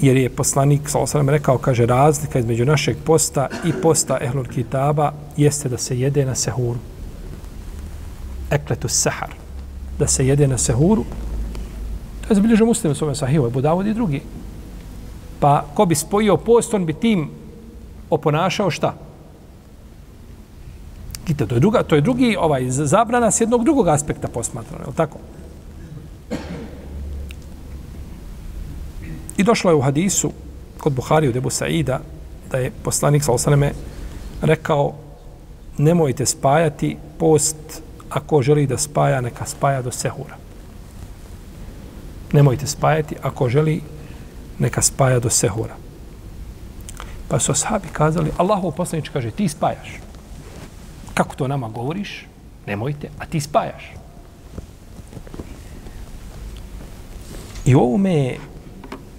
jer 0.00 0.16
je 0.16 0.28
poslanik 0.28 0.88
sa 0.88 0.98
osram 0.98 1.28
rekao, 1.28 1.58
kaže, 1.58 1.86
razlika 1.86 2.38
između 2.38 2.64
našeg 2.64 2.96
posta 3.04 3.48
i 3.64 3.72
posta 3.82 4.18
ehlul 4.20 4.44
kitaba 4.44 5.12
jeste 5.36 5.68
da 5.68 5.78
se 5.78 5.98
jede 5.98 6.24
na 6.24 6.34
sehuru. 6.34 6.78
Ekletu 8.50 8.88
sehar. 8.88 9.30
Da 9.98 10.06
se 10.06 10.26
jede 10.26 10.48
na 10.48 10.58
sehuru. 10.58 11.04
To 12.20 12.32
je 12.32 12.34
zabilježio 12.34 12.66
muslim 12.66 12.92
u 12.92 12.94
svome 12.94 13.14
sahivu, 13.14 13.46
je 13.46 13.50
Budavod 13.50 13.86
i 13.86 13.94
drugi. 13.94 14.22
Pa 15.40 15.64
ko 15.74 15.86
bi 15.86 15.94
spojio 15.94 16.36
post, 16.36 16.74
on 16.74 16.86
bi 16.86 16.92
tim 16.92 17.28
oponašao 18.10 18.70
šta? 18.70 18.94
Kita, 21.24 21.46
to 21.46 21.54
je, 21.54 21.60
druga, 21.60 21.82
to 21.82 21.94
je 21.94 22.00
drugi 22.00 22.36
ovaj 22.38 22.70
zabrana 22.70 23.30
s 23.30 23.40
jednog 23.40 23.64
drugog 23.64 23.88
aspekta 23.88 24.28
posmatrano, 24.28 24.90
je 24.90 24.96
tako? 24.96 25.18
I 29.36 29.42
došlo 29.42 29.70
je 29.70 29.74
u 29.74 29.80
hadisu 29.80 30.32
kod 30.78 30.92
Buhari 30.92 31.28
u 31.28 31.32
Debu 31.32 31.50
Saida 31.50 32.00
da 32.50 32.58
je 32.58 32.70
poslanik 32.82 33.24
sa 33.24 33.32
osaneme 33.32 33.72
rekao 34.42 34.94
nemojte 35.78 36.26
spajati 36.26 36.96
post 37.18 37.56
ako 38.10 38.42
želi 38.42 38.66
da 38.66 38.78
spaja, 38.78 39.20
neka 39.20 39.46
spaja 39.46 39.82
do 39.82 39.90
sehura. 39.90 40.36
Nemojte 42.32 42.66
spajati 42.66 43.16
ako 43.22 43.48
želi 43.48 43.82
neka 44.58 44.82
spaja 44.82 45.18
do 45.18 45.30
sehura. 45.30 45.74
Pa 47.28 47.38
su 47.38 47.52
ashabi 47.52 47.88
kazali, 47.92 48.32
Allahov 48.36 48.72
poslanič 48.72 49.08
kaže, 49.08 49.30
ti 49.30 49.48
spajaš. 49.48 50.00
Kako 51.14 51.34
to 51.34 51.48
nama 51.48 51.68
govoriš? 51.68 52.26
Nemojte, 52.66 53.10
a 53.18 53.26
ti 53.26 53.40
spajaš. 53.40 53.92
I 57.64 57.74
ovo 57.74 57.96
me 57.96 58.36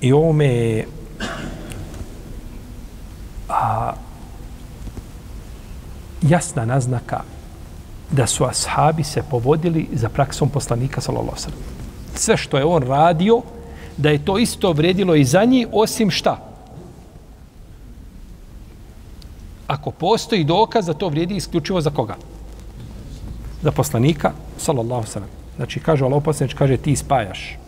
I 0.02 0.14
ovome 0.14 0.46
je 0.46 0.88
a, 3.50 3.94
jasna 6.22 6.66
naznaka 6.66 7.22
da 8.12 8.28
su 8.28 8.46
ashabi 8.46 9.04
se 9.04 9.24
povodili 9.30 9.88
za 9.94 10.10
praksom 10.10 10.50
poslanika 10.50 11.02
sallallahu 11.02 11.38
alejhi 11.38 11.64
Sve 12.16 12.38
što 12.38 12.58
je 12.58 12.66
on 12.66 12.84
radio, 12.84 13.42
da 13.98 14.10
je 14.10 14.26
to 14.26 14.38
isto 14.38 14.72
vredilo 14.72 15.16
i 15.16 15.26
za 15.26 15.44
njih, 15.46 15.68
osim 15.72 16.12
šta? 16.12 16.38
Ako 19.68 19.92
postoji 19.92 20.44
dokaz 20.44 20.86
da 20.86 20.94
to 20.94 21.10
vrijedi 21.10 21.36
isključivo 21.36 21.82
za 21.82 21.90
koga? 21.90 22.16
Za 23.62 23.72
poslanika, 23.72 24.32
sallallahu 24.58 25.06
alejhi 25.16 25.34
Znači, 25.56 25.80
kaže 25.80 26.06
Allah 26.06 26.24
poslanik 26.24 26.58
kaže, 26.58 26.78
ti 26.78 26.96
spajaš. 26.96 27.61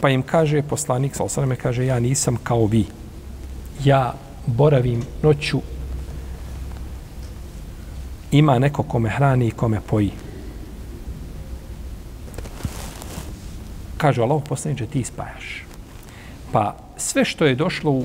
Pa 0.00 0.10
im 0.10 0.22
kaže 0.22 0.62
poslanik, 0.62 1.16
sa 1.16 1.24
osaname 1.24 1.56
kaže, 1.56 1.86
ja 1.86 2.00
nisam 2.00 2.36
kao 2.42 2.66
vi. 2.66 2.86
Ja 3.84 4.14
boravim 4.46 5.02
noću, 5.22 5.60
ima 8.30 8.58
neko 8.58 8.82
kome 8.82 9.10
hrani 9.10 9.46
i 9.46 9.50
kome 9.50 9.80
poji. 9.80 10.10
Kaže 13.96 14.22
Allah 14.22 14.42
poslaniče, 14.48 14.86
ti 14.86 15.04
spajaš. 15.04 15.64
Pa 16.52 16.76
sve 16.96 17.24
što 17.24 17.44
je 17.46 17.54
došlo 17.54 17.90
u, 17.90 18.04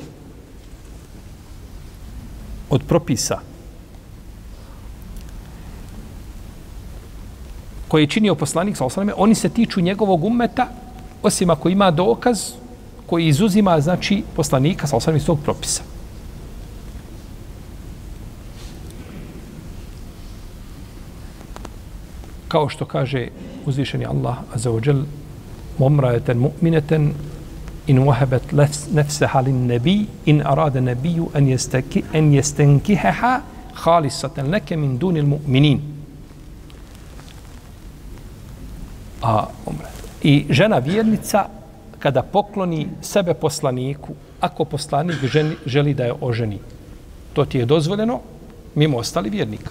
od 2.69 2.83
propisa 2.87 3.39
koje 7.87 8.03
je 8.03 8.07
činio 8.07 8.35
poslanik 8.35 8.77
sa 8.77 8.85
osaname, 8.85 9.13
oni 9.17 9.35
se 9.35 9.49
tiču 9.49 9.81
njegovog 9.81 10.23
umeta 10.23 10.67
osim 11.23 11.49
ako 11.49 11.69
ima 11.69 11.91
dokaz 11.91 12.51
koji 13.05 13.27
izuzima, 13.27 13.81
znači, 13.81 14.23
poslanika 14.35 14.87
sa 14.87 14.95
osam 14.95 15.19
tog 15.19 15.39
propisa. 15.43 15.83
Kao 22.47 22.69
što 22.69 22.85
kaže 22.85 23.27
uzvišeni 23.65 24.05
Allah 24.05 24.35
azza 24.53 24.69
wa 24.69 24.87
jal 24.87 25.03
mumrajeten 25.79 26.37
mu'mineten 26.37 27.11
in 27.87 27.99
wahabat 27.99 28.53
nafsaha 28.91 29.41
lin 29.41 29.67
nabi 29.67 30.05
in 30.25 30.41
arada 30.45 30.81
nabiyyu 30.81 31.27
an 31.33 31.47
yastaki 31.47 32.03
an 32.13 32.31
yastankihaha 32.33 33.41
khalisatan 33.83 34.51
laka 34.51 34.77
min 34.77 34.97
dunil 34.99 35.25
mu'minin. 35.25 35.79
A, 39.21 39.47
umre. 39.65 39.91
I 40.23 40.45
žena 40.49 40.77
vjernica 40.77 41.45
kada 41.99 42.23
pokloni 42.23 42.87
sebe 43.01 43.33
poslaniku, 43.33 44.13
ako 44.39 44.65
poslanik 44.65 45.25
ženi, 45.25 45.55
želi 45.65 45.93
da 45.93 46.03
je 46.03 46.13
oženi, 46.21 46.59
to 47.33 47.45
ti 47.45 47.57
je 47.57 47.65
dozvoljeno 47.65 48.19
mimo 48.75 48.97
ostali 48.97 49.29
vjernika. 49.29 49.69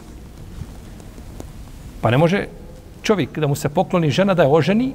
Pa 2.00 2.10
ne 2.10 2.18
može 2.18 2.46
čovjek 3.02 3.38
da 3.38 3.46
mu 3.46 3.54
se 3.54 3.68
pokloni 3.68 4.10
žena 4.10 4.34
da 4.34 4.42
je 4.42 4.48
oženi, 4.48 4.92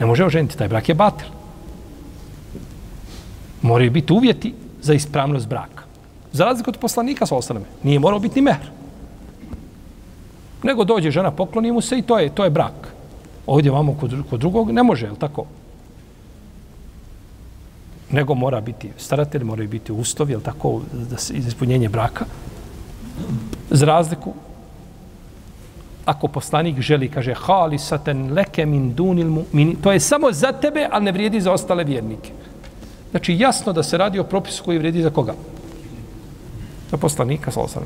ne 0.00 0.06
može 0.06 0.24
oženiti, 0.24 0.58
taj 0.58 0.68
brak 0.68 0.88
je 0.88 0.94
batel. 0.94 1.28
Moraju 3.62 3.90
biti 3.90 4.12
uvjeti 4.12 4.54
za 4.82 4.94
ispravnost 4.94 5.48
braka. 5.48 5.84
Za 6.32 6.44
razliku 6.44 6.70
od 6.70 6.78
poslanika 6.78 7.26
sa 7.26 7.36
ostaneme, 7.36 7.66
nije 7.82 7.98
morao 7.98 8.18
biti 8.18 8.40
ni 8.40 8.44
mehr. 8.44 8.70
Nego 10.62 10.84
dođe 10.84 11.10
žena, 11.10 11.30
pokloni 11.30 11.72
mu 11.72 11.80
se 11.80 11.98
i 11.98 12.02
to 12.02 12.18
je, 12.18 12.28
to 12.34 12.44
je 12.44 12.50
brak. 12.50 12.99
Ovdje 13.46 13.70
vamo 13.70 13.94
kod, 14.00 14.14
kod 14.30 14.40
drugog 14.40 14.70
ne 14.70 14.82
može, 14.82 15.06
je 15.06 15.18
tako? 15.18 15.44
Nego 18.10 18.34
mora 18.34 18.60
biti 18.60 18.90
staratelj, 18.96 19.44
moraju 19.44 19.68
biti 19.68 19.92
uslovi, 19.92 20.32
je 20.32 20.40
tako, 20.40 20.80
da 20.92 21.16
se, 21.16 21.34
iz 21.34 21.46
ispunjenje 21.46 21.88
braka. 21.88 22.24
Za 23.70 23.86
razliku, 23.86 24.34
ako 26.04 26.28
poslanik 26.28 26.80
želi, 26.80 27.08
kaže, 27.08 27.34
hali 27.34 27.78
saten 27.78 28.32
leke 28.32 28.66
min 28.66 28.94
dunil 28.94 29.28
mu'mini, 29.28 29.76
to 29.82 29.92
je 29.92 30.00
samo 30.00 30.32
za 30.32 30.52
tebe, 30.52 30.88
ali 30.90 31.04
ne 31.04 31.12
vrijedi 31.12 31.40
za 31.40 31.52
ostale 31.52 31.84
vjernike. 31.84 32.32
Znači, 33.10 33.38
jasno 33.38 33.72
da 33.72 33.82
se 33.82 33.98
radi 33.98 34.18
o 34.18 34.24
propisu 34.24 34.64
koji 34.64 34.78
vrijedi 34.78 35.02
za 35.02 35.10
koga? 35.10 35.34
Za 36.90 36.96
poslanika, 36.96 37.50
sa 37.50 37.60
osam. 37.60 37.82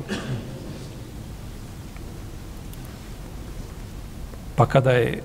Pa 4.55 4.65
kada 4.65 4.91
je 4.91 5.21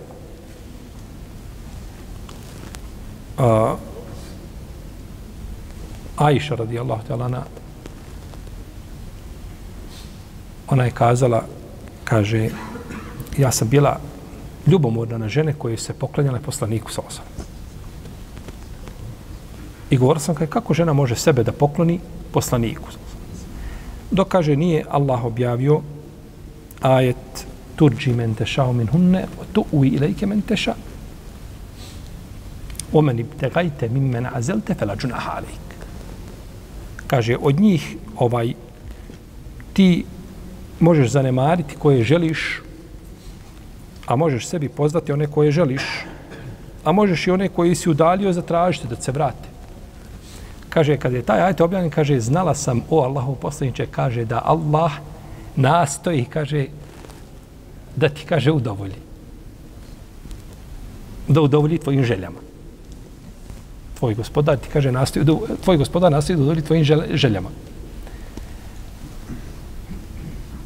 a, 3.41 3.77
Aisha 6.17 6.55
radijallahu 6.55 7.03
ta'ala 7.09 7.43
ona 10.69 10.85
je 10.85 10.91
kazala 10.91 11.43
kaže 12.05 12.51
ja 13.39 13.53
sam 13.53 13.69
bila 13.69 14.01
ljubomorna 14.67 15.19
na 15.19 15.29
žene 15.29 15.53
koje 15.53 15.77
se 15.77 15.93
poklanjale 15.93 16.41
poslaniku 16.41 16.93
sa 16.93 17.03
osam. 17.07 17.25
I 19.91 19.97
govorila 19.97 20.21
sam 20.21 20.35
kako 20.35 20.75
žena 20.75 20.93
može 20.93 21.17
sebe 21.17 21.43
da 21.43 21.53
pokloni 21.53 22.01
poslaniku. 22.33 22.89
Dok 24.11 24.29
kaže 24.29 24.57
nije 24.57 24.85
Allah 24.91 25.25
objavio 25.25 25.81
ajet 26.81 27.47
turđi 27.77 28.13
men 28.13 28.35
tešao 28.35 28.73
min 28.73 28.87
hunne 28.87 29.27
tu 29.53 29.65
u 29.73 29.85
ilajke 29.85 30.27
men 30.27 30.43
tešao 30.43 30.75
omen 32.93 33.19
ibtegajte 33.19 33.89
min 33.89 34.09
men 34.11 34.27
azelte 34.33 34.75
fela 34.75 34.97
džunaha 34.97 35.31
alejk. 35.37 35.71
Kaže, 37.07 37.37
od 37.41 37.61
njih 37.61 37.97
ovaj 38.17 38.55
ti 39.73 40.05
možeš 40.81 41.11
zanemariti 41.11 41.77
koje 41.79 42.05
želiš, 42.05 42.61
a 44.07 44.17
možeš 44.17 44.47
sebi 44.47 44.69
pozvati 44.69 45.13
one 45.13 45.27
koje 45.27 45.51
želiš, 45.51 45.83
a 46.85 46.93
možeš 46.93 47.27
i 47.27 47.31
one 47.31 47.49
koji 47.49 47.75
si 47.75 47.91
udalio 47.91 48.33
zatražiti 48.33 48.89
da 48.89 48.97
se 48.97 49.13
vrate. 49.13 49.49
Kaže, 50.69 50.97
kad 50.97 51.13
je 51.13 51.23
taj 51.23 51.43
ajte 51.43 51.65
objavljen, 51.65 51.91
kaže, 51.91 52.21
znala 52.21 52.55
sam 52.55 52.83
o 52.91 53.03
Allahu 53.03 53.35
poslaniče, 53.35 53.87
kaže 53.91 54.25
da 54.25 54.43
Allah 54.45 54.93
nastoji, 55.57 56.25
kaže, 56.25 56.67
da 57.97 58.09
ti, 58.09 58.25
kaže, 58.27 58.53
udovolji. 58.53 59.01
Da 61.29 61.41
udovolji 61.41 61.79
tvojim 61.79 62.05
željama. 62.05 62.50
Tvoj 64.01 64.15
gospodar 64.15 64.57
ti 64.57 64.69
kaže, 64.73 64.93
nastoji, 64.93 65.27
tvoj 65.65 65.77
gospodar 65.77 66.13
nastoji 66.13 66.37
da 66.37 66.43
udovolji 66.43 66.63
tvojim 66.63 66.85
željama. 67.15 67.51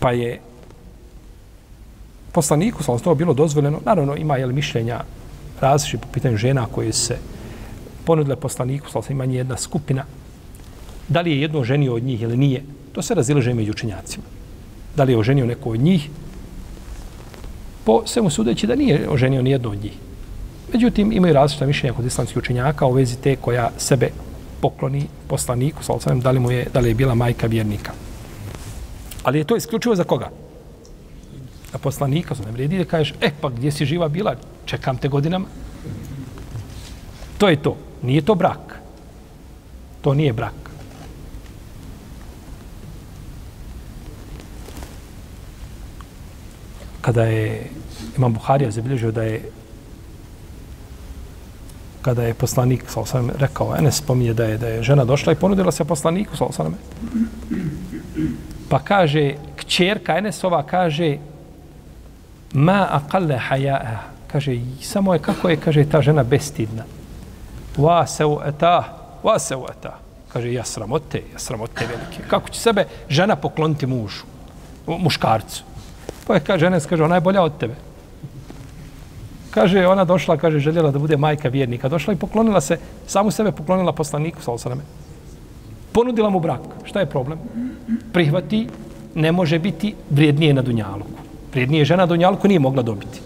Pa 0.01 0.13
je 0.13 0.41
poslaniku, 2.33 2.83
sa 2.83 2.99
to 2.99 3.15
bilo 3.15 3.35
dozvoljeno, 3.35 3.81
naravno 3.85 4.17
ima 4.17 4.37
jel, 4.37 4.53
mišljenja 4.53 5.01
različite 5.61 6.07
po 6.07 6.13
pitanju 6.13 6.37
žena 6.37 6.67
koje 6.67 6.93
se 6.93 7.19
ponudile 8.05 8.37
poslaniku, 8.37 8.91
sa 8.91 9.03
ima 9.11 9.25
jedna 9.25 9.57
skupina, 9.57 10.05
da 11.09 11.21
li 11.21 11.31
je 11.31 11.41
jedno 11.41 11.65
ženio 11.65 11.95
od 11.95 12.03
njih 12.03 12.23
ili 12.23 12.37
nije, 12.37 12.63
to 12.93 13.03
se 13.03 13.15
razilaže 13.15 13.55
među 13.55 13.71
učenjacima. 13.71 14.25
Da 14.97 15.05
li 15.05 15.13
je 15.13 15.19
oženio 15.19 15.47
neko 15.47 15.71
od 15.71 15.81
njih, 15.81 16.09
po 17.85 18.03
svemu 18.07 18.31
sudeći 18.31 18.67
da 18.67 18.75
nije 18.75 19.09
oženio 19.11 19.43
ni 19.43 19.51
jedno 19.51 19.71
od 19.71 19.83
njih. 19.83 19.93
Međutim, 20.75 21.13
imaju 21.13 21.35
različita 21.35 21.67
mišljenja 21.67 21.95
kod 21.97 22.07
islamskih 22.07 22.37
učenjaka 22.37 22.87
u 22.87 22.93
vezi 22.93 23.17
te 23.17 23.37
koja 23.37 23.71
sebe 23.79 24.09
pokloni 24.61 25.07
poslaniku, 25.29 25.83
sam 25.83 26.21
da 26.21 26.31
li, 26.31 26.41
mu 26.41 26.51
je, 26.51 26.67
da 26.75 26.81
li 26.81 26.89
je 26.89 26.95
bila 26.95 27.15
majka 27.15 27.47
vjernika. 27.47 27.93
Ali 29.23 29.39
je 29.39 29.45
to 29.45 29.57
isključivo 29.57 29.95
za 29.95 30.05
koga? 30.05 30.31
Za 31.73 31.79
poslanika, 31.79 32.35
ne 32.47 32.53
vredi 32.53 32.79
da 32.79 32.85
kažeš, 32.85 33.15
e 33.21 33.31
pa 33.41 33.49
gdje 33.49 33.73
si 33.73 33.87
živa 33.87 34.09
bila, 34.09 34.35
čekam 34.65 34.97
te 34.97 35.09
godinama. 35.09 35.47
To 37.39 37.49
je 37.49 37.63
to. 37.63 37.77
Nije 38.03 38.23
to 38.23 38.35
brak. 38.35 38.81
To 40.01 40.15
nije 40.15 40.33
brak. 40.33 40.55
Kada 47.01 47.25
je 47.25 47.71
Imam 48.17 48.33
Buharija 48.33 48.71
zabilježio 48.71 49.13
da 49.13 49.23
je 49.23 49.51
kada 52.05 52.23
je 52.23 52.35
poslanik 52.35 52.85
sa 52.89 53.01
osam 53.01 53.31
rekao, 53.39 53.77
Enes 53.79 53.97
spominje 53.97 54.35
da 54.35 54.45
je, 54.45 54.59
da 54.59 54.69
je 54.69 54.83
žena 54.83 55.05
došla 55.05 55.33
i 55.33 55.37
ponudila 55.41 55.73
se 55.73 55.85
poslaniku 55.85 56.37
sa 56.37 56.45
osam. 56.45 56.77
Pa 58.69 58.79
kaže, 58.79 59.35
kćerka 59.57 60.19
Enesova 60.19 60.63
kaže, 60.63 61.17
ma 62.53 63.01
aqalle 63.01 63.39
haja'a. 63.49 63.97
Kaže, 64.33 64.59
samo 64.83 65.15
je 65.15 65.19
kako 65.19 65.49
je, 65.49 65.57
kaže, 65.57 65.85
ta 65.89 66.03
žena 66.03 66.23
bestidna. 66.23 66.85
Wa 67.77 68.07
se 68.07 68.25
wa 68.25 69.39
se. 69.39 69.57
Kaže, 70.33 70.53
ja 70.53 70.65
sramote, 70.65 71.23
ja 71.33 71.39
sramote 71.39 71.87
velike. 71.87 72.29
Kako 72.29 72.49
će 72.49 72.61
sebe 72.61 72.85
žena 73.09 73.37
pokloniti 73.37 73.87
mužu, 73.87 74.27
muškarcu? 74.87 75.63
Pa 76.27 76.35
je, 76.35 76.41
kaže, 76.41 76.67
Enes, 76.67 76.87
kaže, 76.87 77.05
ona 77.05 77.15
je 77.15 77.21
bolja 77.21 77.43
od 77.43 77.59
tebe. 77.59 77.75
Kaže, 79.55 79.87
ona 79.87 80.05
došla, 80.05 80.37
kaže, 80.37 80.59
željela 80.59 80.91
da 80.91 80.99
bude 80.99 81.17
majka 81.17 81.49
vjernika. 81.49 81.89
Došla 81.89 82.13
i 82.15 82.17
poklonila 82.17 82.61
se, 82.61 82.79
samu 83.07 83.31
sebe 83.31 83.53
poklonila 83.53 83.93
poslaniku, 83.93 84.43
sa 84.43 84.53
osaname. 84.53 84.83
Ponudila 85.93 86.31
mu 86.31 86.41
brak. 86.41 86.61
Šta 86.85 87.01
je 87.01 87.07
problem? 87.07 87.39
Prihvati, 88.13 88.67
ne 89.15 89.33
može 89.33 89.59
biti 89.59 89.95
vrijednije 90.11 90.55
na 90.55 90.63
Dunjaluku. 90.63 91.23
Vrijednije 91.53 91.85
žena 91.85 92.03
na 92.03 92.07
Dunjaluku 92.07 92.49
nije 92.49 92.59
mogla 92.59 92.83
dobiti. 92.83 93.21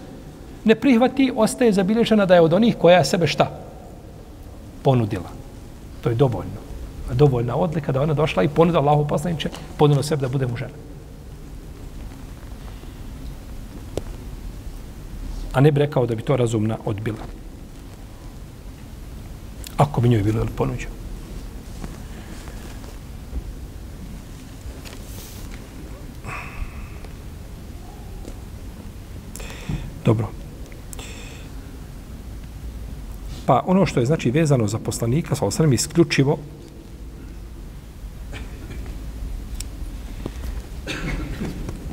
Ne 0.64 0.74
prihvati, 0.74 1.32
ostaje 1.36 1.72
zabilježena 1.72 2.26
da 2.26 2.34
je 2.34 2.40
od 2.40 2.52
onih 2.52 2.76
koja 2.76 3.04
sebe 3.04 3.26
šta? 3.26 3.48
ponudila. 4.88 5.30
To 6.02 6.08
je 6.08 6.14
dovoljno. 6.14 6.60
Dovoljna 7.12 7.56
odlika 7.56 7.92
da 7.92 8.02
ona 8.02 8.14
došla 8.14 8.42
i 8.42 8.48
ponudila 8.48 8.82
Allahu 8.82 9.08
poslaniče, 9.08 9.50
ponudila 9.76 10.02
sebe 10.02 10.24
da 10.24 10.28
bude 10.28 10.46
mu 10.46 10.56
žena. 10.56 10.72
A 15.58 15.60
ne 15.60 15.72
bi 15.72 15.80
rekao 15.80 16.06
da 16.06 16.14
bi 16.14 16.22
to 16.22 16.36
razumna 16.36 16.76
odbila. 16.84 17.18
Ako 19.76 20.00
bi 20.00 20.08
njoj 20.08 20.22
bilo 20.22 20.46
ponuđeno. 20.56 20.92
Dobro. 30.04 30.28
Pa 33.46 33.62
ono 33.66 33.86
što 33.86 34.00
je 34.00 34.06
znači 34.06 34.30
vezano 34.30 34.68
za 34.68 34.78
poslanika, 34.78 35.34
sa 35.34 35.46
osrem 35.46 35.72
isključivo 35.72 36.38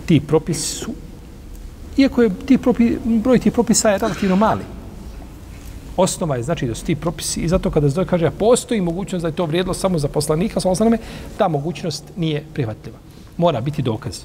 ti 0.06 0.21
propisi 0.28 0.75
su 0.75 1.04
iako 1.97 2.21
je 2.21 2.29
ti 2.45 2.58
propi, 2.58 2.97
broj 3.03 3.39
tih 3.39 3.53
propisa 3.53 3.89
je 3.89 3.97
relativno 3.97 4.36
mali. 4.36 4.63
Osnova 5.97 6.36
je 6.36 6.43
znači 6.43 6.67
da 6.67 6.75
su 6.75 6.86
ti 6.86 6.95
propisi 6.95 7.39
i 7.41 7.47
zato 7.47 7.71
kada 7.71 7.89
se 7.89 8.05
kaže 8.05 8.31
postoji 8.31 8.81
mogućnost 8.81 9.21
da 9.21 9.27
je 9.27 9.36
to 9.36 9.45
vrijedilo 9.45 9.73
samo 9.73 9.99
za 9.99 10.08
poslanika, 10.08 10.60
sa 10.60 10.69
osreme, 10.69 10.97
ta 11.38 11.47
mogućnost 11.47 12.03
nije 12.15 12.43
prihvatljiva. 12.53 12.97
Mora 13.38 13.62
biti 13.62 13.81
dokaz. 13.81 14.21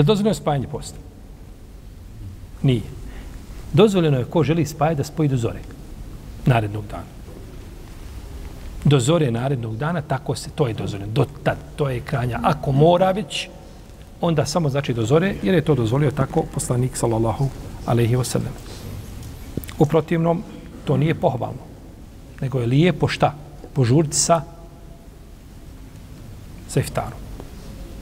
Je 0.00 0.02
li 0.02 0.06
dozvoljeno 0.06 0.34
spajanje 0.34 0.66
posta? 0.66 0.98
Nije. 2.62 2.82
Dozvoljeno 3.72 4.18
je 4.18 4.24
ko 4.24 4.42
želi 4.42 4.64
spajati 4.66 4.96
da 4.96 5.04
spoji 5.04 5.28
do 5.28 5.36
zore. 5.36 5.60
Narednog 6.46 6.84
dana. 6.90 7.12
Do 8.84 9.00
zore 9.00 9.30
narednog 9.30 9.76
dana, 9.76 10.00
tako 10.02 10.34
se, 10.34 10.50
to 10.54 10.68
je 10.68 10.74
dozvoljeno. 10.74 11.12
Do 11.12 11.26
tad, 11.42 11.58
to 11.76 11.90
je 11.90 12.00
kranja. 12.00 12.40
Ako 12.42 12.72
mora 12.72 13.10
već, 13.10 13.48
onda 14.20 14.46
samo 14.46 14.70
znači 14.70 14.94
do 14.94 15.04
zore, 15.04 15.34
jer 15.42 15.54
je 15.54 15.64
to 15.64 15.74
dozvolio 15.74 16.10
tako 16.10 16.44
poslanik, 16.54 16.96
sallallahu 16.96 17.48
alaihi 17.86 18.16
wa 18.16 18.24
sallam. 18.24 18.56
U 19.78 19.86
protivnom, 19.86 20.42
to 20.84 20.96
nije 20.96 21.14
pohvalno. 21.14 21.60
Nego 22.40 22.60
je 22.60 22.66
lijepo 22.66 23.08
šta? 23.08 23.34
Požuriti 23.74 24.16
sa 24.16 24.42
sa 26.68 26.80
iftarom. 26.80 27.29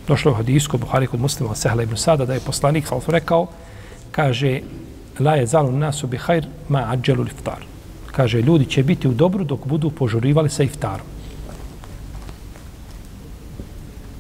Došlo 0.09 0.31
je 0.31 0.33
u 0.33 0.37
hadisku 0.37 0.79
Buhari 0.79 1.07
kod 1.07 1.21
muslima 1.21 1.55
Sehla 1.55 1.83
ibn 1.83 1.97
Sada 1.97 2.25
da 2.25 2.35
je 2.35 2.41
poslanik 2.41 2.87
sallallahu 2.87 3.13
rekao 3.13 3.47
kaže 4.11 4.61
la 5.21 5.35
je 5.35 5.47
zalu 5.47 5.73
nasu 5.73 6.07
bi 6.07 6.17
hajr 6.17 6.47
ma 6.69 6.85
ađelu 6.89 7.27
iftar. 7.27 7.65
Kaže 8.13 8.43
ljudi 8.43 8.67
će 8.67 8.83
biti 8.83 9.09
u 9.09 9.13
dobru 9.13 9.45
dok 9.45 9.67
budu 9.67 9.91
požurivali 9.91 10.51
sa 10.51 10.63
iftarom. 10.63 11.07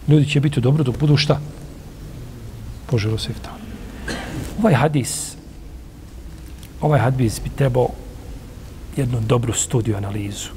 Ljudi 0.08 0.28
će 0.28 0.40
biti 0.40 0.60
u 0.60 0.62
dobru 0.62 0.84
dok 0.84 0.98
budu 0.98 1.16
šta? 1.16 1.40
Požurivali 2.86 3.20
sa 3.20 3.30
iftarom. 3.30 3.58
Ovaj 4.58 4.74
hadis 4.74 5.36
ovaj 6.80 7.00
hadis 7.00 7.40
bi 7.44 7.50
trebao 7.50 7.88
jednu 8.96 9.20
dobru 9.20 9.52
studiju 9.52 9.96
analizu. 9.96 10.48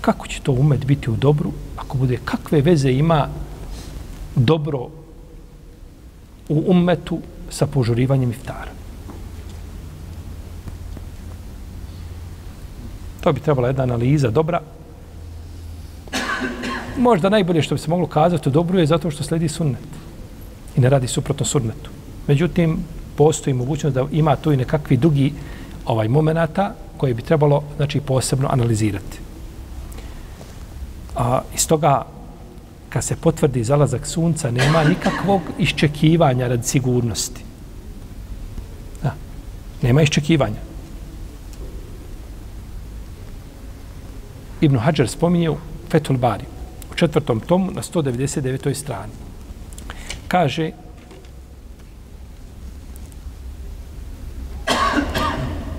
Kako 0.00 0.26
će 0.26 0.40
to 0.40 0.52
umet 0.52 0.84
biti 0.84 1.10
u 1.10 1.16
dobru 1.16 1.52
ako 1.76 1.98
bude 1.98 2.18
kakve 2.24 2.60
veze 2.60 2.92
ima 2.92 3.28
dobro 4.34 4.88
u 6.48 6.64
umetu 6.66 7.18
sa 7.50 7.66
požurivanjem 7.66 8.30
iftara? 8.30 8.70
To 13.20 13.32
bi 13.32 13.40
trebala 13.40 13.68
jedna 13.68 13.82
analiza 13.82 14.30
dobra. 14.30 14.60
Možda 16.98 17.28
najbolje 17.28 17.62
što 17.62 17.74
bi 17.74 17.80
se 17.80 17.90
moglo 17.90 18.06
kazati 18.06 18.48
u 18.48 18.52
dobru 18.52 18.78
je 18.78 18.86
zato 18.86 19.10
što 19.10 19.22
sledi 19.22 19.48
sunnet 19.48 19.88
i 20.76 20.80
ne 20.80 20.90
radi 20.90 21.06
suprotno 21.06 21.46
sunnetu. 21.46 21.90
Međutim, 22.26 22.78
postoji 23.16 23.54
mogućnost 23.54 23.94
da 23.94 24.06
ima 24.12 24.36
tu 24.36 24.52
i 24.52 24.56
nekakvi 24.56 24.96
drugi 24.96 25.32
ovaj 25.86 26.08
momenata 26.08 26.74
koje 26.96 27.14
bi 27.14 27.22
trebalo 27.22 27.62
znači 27.76 28.00
posebno 28.00 28.48
analizirati. 28.50 29.18
A 31.16 31.40
iz 31.54 31.68
toga 31.68 32.06
kad 32.90 33.04
se 33.04 33.16
potvrdi 33.16 33.64
zalazak 33.64 34.06
sunca 34.06 34.50
nema 34.50 34.84
nikakvog 34.84 35.40
iščekivanja 35.58 36.48
radi 36.48 36.66
sigurnosti. 36.66 37.44
Da. 39.02 39.14
Nema 39.82 40.02
iščekivanja. 40.02 40.68
Ibn 44.60 44.78
Hajar 44.78 45.08
spominje 45.08 45.50
u 45.50 45.56
Fetul 45.90 46.16
Bari 46.16 46.44
u 46.92 46.94
četvrtom 46.94 47.40
tomu 47.40 47.70
na 47.70 47.82
199. 47.82 48.74
strani. 48.74 49.12
Kaže 50.28 50.70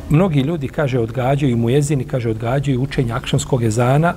mnogi 0.09 0.39
ljudi, 0.39 0.67
kaže, 0.67 0.99
odgađaju 0.99 1.57
mu 1.57 1.69
jezini, 1.69 2.03
kaže, 2.03 2.29
odgađaju 2.29 2.81
učenje 2.81 3.13
akšanskog 3.13 3.63
jezana, 3.63 4.13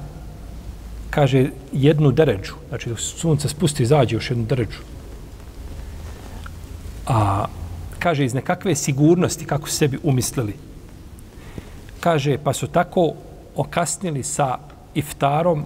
kaže, 1.14 1.50
jednu 1.72 2.10
deređu, 2.10 2.54
znači, 2.68 2.90
sunce 2.96 3.48
spusti, 3.48 3.86
zađe 3.86 4.16
još 4.16 4.30
jednu 4.30 4.44
deređu. 4.44 4.82
A, 7.06 7.46
kaže, 7.98 8.24
iz 8.24 8.34
nekakve 8.34 8.74
sigurnosti, 8.74 9.46
kako 9.46 9.68
su 9.68 9.76
sebi 9.76 9.98
umislili. 10.02 10.56
Kaže, 12.00 12.38
pa 12.44 12.52
su 12.52 12.66
tako 12.66 13.12
okasnili 13.56 14.22
sa 14.22 14.58
iftarom, 14.94 15.64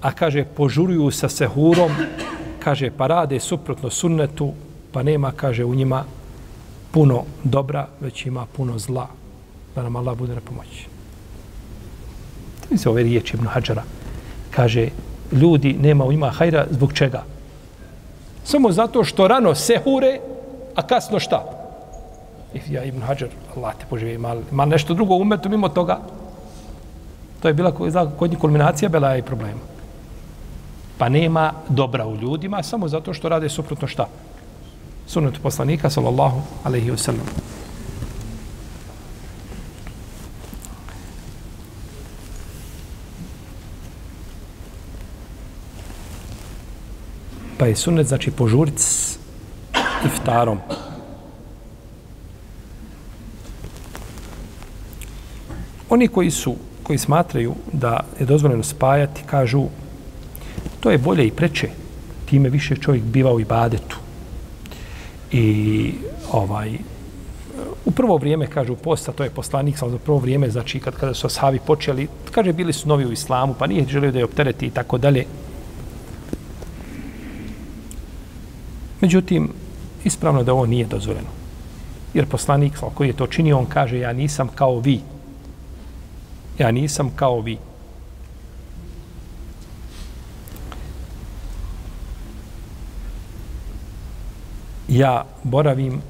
a 0.00 0.12
kaže, 0.12 0.44
požuruju 0.44 1.10
sa 1.10 1.28
sehurom, 1.28 1.92
kaže, 2.64 2.90
pa 2.90 3.06
rade 3.06 3.40
suprotno 3.40 3.90
sunnetu, 3.90 4.52
pa 4.92 5.02
nema, 5.02 5.32
kaže, 5.32 5.64
u 5.64 5.74
njima 5.74 6.04
puno 6.90 7.24
dobra, 7.44 7.88
već 8.00 8.26
ima 8.26 8.46
puno 8.46 8.78
zla 8.78 9.08
da 9.74 9.82
nam 9.82 9.96
Allah 9.96 10.18
bude 10.18 10.34
na 10.34 10.40
pomoći. 10.40 10.88
To 12.68 12.76
se 12.78 12.88
ove 12.88 13.02
riječi 13.02 13.36
Ibn 13.36 13.46
Hađara. 13.46 13.84
Kaže, 14.54 14.88
ljudi 15.32 15.76
nema 15.80 16.04
u 16.04 16.12
njima 16.12 16.30
hajra 16.30 16.66
zbog 16.70 16.92
čega? 16.92 17.22
Samo 18.44 18.72
zato 18.72 19.04
što 19.04 19.28
rano 19.28 19.54
sehure, 19.54 20.20
a 20.74 20.82
kasno 20.82 21.18
šta? 21.20 21.44
I 22.54 22.60
ja 22.70 22.84
Ibn 22.84 23.02
Hajar, 23.02 23.30
Allah 23.56 23.74
te 23.74 23.86
poživi, 23.90 24.18
mal, 24.18 24.42
mal 24.50 24.68
nešto 24.68 24.94
drugo 24.94 25.14
umetu 25.14 25.48
mimo 25.48 25.68
toga. 25.68 25.98
To 27.42 27.48
je 27.48 27.54
bila 27.54 27.72
kod 28.18 28.30
njih 28.30 28.38
kulminacija, 28.38 28.88
bila 28.88 29.10
je 29.12 29.18
i 29.18 29.22
problema. 29.22 29.60
Pa 30.98 31.08
nema 31.08 31.52
dobra 31.68 32.06
u 32.06 32.16
ljudima, 32.16 32.62
samo 32.62 32.88
zato 32.88 33.14
što 33.14 33.28
rade 33.28 33.48
suprotno 33.48 33.88
šta? 33.88 34.06
Sunnetu 35.06 35.40
poslanika, 35.42 35.90
sallallahu 35.90 36.40
alaihi 36.64 36.90
wa 36.90 37.12
pa 47.58 47.66
je 47.66 47.76
sunnet 47.76 48.06
znači 48.06 48.30
požurit 48.30 48.78
s 48.78 49.18
iftarom. 50.06 50.58
Oni 55.90 56.08
koji 56.08 56.30
su 56.30 56.56
koji 56.82 56.98
smatraju 56.98 57.54
da 57.72 58.00
je 58.20 58.26
dozvoljeno 58.26 58.62
spajati, 58.62 59.22
kažu 59.26 59.64
to 60.80 60.90
je 60.90 60.98
bolje 60.98 61.26
i 61.26 61.30
preče, 61.30 61.68
time 62.26 62.48
više 62.48 62.76
čovjek 62.76 63.04
biva 63.04 63.32
u 63.32 63.40
ibadetu. 63.40 63.98
I 65.32 65.94
ovaj 66.32 66.78
u 67.84 67.90
prvo 67.90 68.16
vrijeme 68.16 68.46
kažu 68.46 68.76
posta, 68.76 69.12
to 69.12 69.24
je 69.24 69.30
poslanik, 69.30 69.78
samo 69.78 69.90
za 69.90 69.98
prvo 69.98 70.18
vrijeme, 70.18 70.50
znači 70.50 70.80
kad 70.80 70.96
kada 70.96 71.14
su 71.14 71.26
ashabi 71.26 71.58
počeli, 71.66 72.08
kaže 72.30 72.52
bili 72.52 72.72
su 72.72 72.88
novi 72.88 73.06
u 73.06 73.12
islamu, 73.12 73.54
pa 73.58 73.66
nije 73.66 73.86
želio 73.88 74.12
da 74.12 74.18
je 74.18 74.24
optereti 74.24 74.66
i 74.66 74.70
tako 74.70 74.98
dalje. 74.98 75.24
Međutim, 79.04 79.48
ispravno 80.04 80.42
da 80.42 80.52
ovo 80.52 80.66
nije 80.66 80.86
dozvoljeno. 80.86 81.28
Jer 82.14 82.26
poslanik 82.26 82.78
koji 82.94 83.08
je 83.08 83.16
to 83.16 83.26
činio, 83.26 83.58
on 83.58 83.66
kaže, 83.66 83.98
ja 83.98 84.12
nisam 84.12 84.48
kao 84.48 84.78
vi. 84.78 85.00
Ja 86.58 86.70
nisam 86.70 87.10
kao 87.16 87.40
vi. 87.40 87.58
Ja 94.88 95.24
boravim 95.42 96.00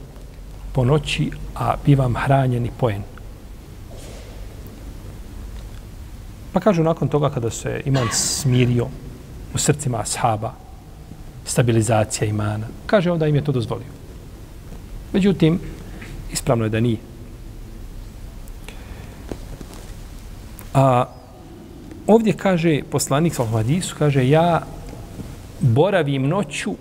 po 0.73 0.85
noći, 0.85 1.31
a 1.55 1.75
bivam 1.87 2.15
hranjeni 2.17 2.71
poen. 2.79 3.03
Pa 6.53 6.61
kažu 6.61 6.83
nakon 6.83 7.09
toga 7.09 7.31
kada 7.31 7.51
se 7.51 7.81
imam 7.85 8.09
smirio 8.13 8.87
u 9.55 9.59
srcima 9.59 9.99
ashaba, 9.99 10.64
stabilizacija 11.45 12.29
imana. 12.29 12.67
Kaže 12.87 13.11
onda 13.13 13.27
im 13.27 13.35
je 13.35 13.45
to 13.45 13.53
dozvolio. 13.53 13.87
Međutim, 15.13 15.61
ispravno 16.33 16.65
je 16.65 16.71
da 16.71 16.81
nije. 16.81 16.99
A 20.75 21.07
ovdje 22.07 22.33
kaže 22.33 22.83
poslanik 22.91 23.35
Salhu 23.35 23.57
Hadisu, 23.57 23.95
kaže 23.99 24.29
ja 24.29 24.63
boravim 25.61 26.29
noću 26.29 26.75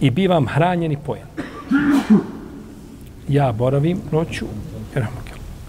i 0.00 0.10
bivam 0.10 0.46
hranjen 0.46 0.92
i 0.92 0.96
pojen. 0.96 1.26
Ja 3.28 3.52
boravim 3.52 4.00
noću, 4.12 4.46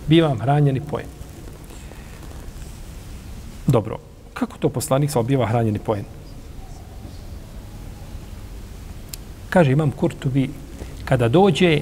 bivam 0.08 0.39
hranjen 0.39 0.78
i 0.78 0.82
pojen. 0.82 1.08
Dobro, 3.68 3.97
kako 4.34 4.58
to 4.58 4.70
poslanik 4.70 5.12
sa 5.12 5.22
biva 5.22 5.47
hranjen 5.47 5.76
i 5.76 5.80
pojen? 5.80 6.05
Kaže 9.54 9.72
imam 9.72 9.91
Kurtubi, 9.91 10.49
kada 11.06 11.28
dođe 11.30 11.82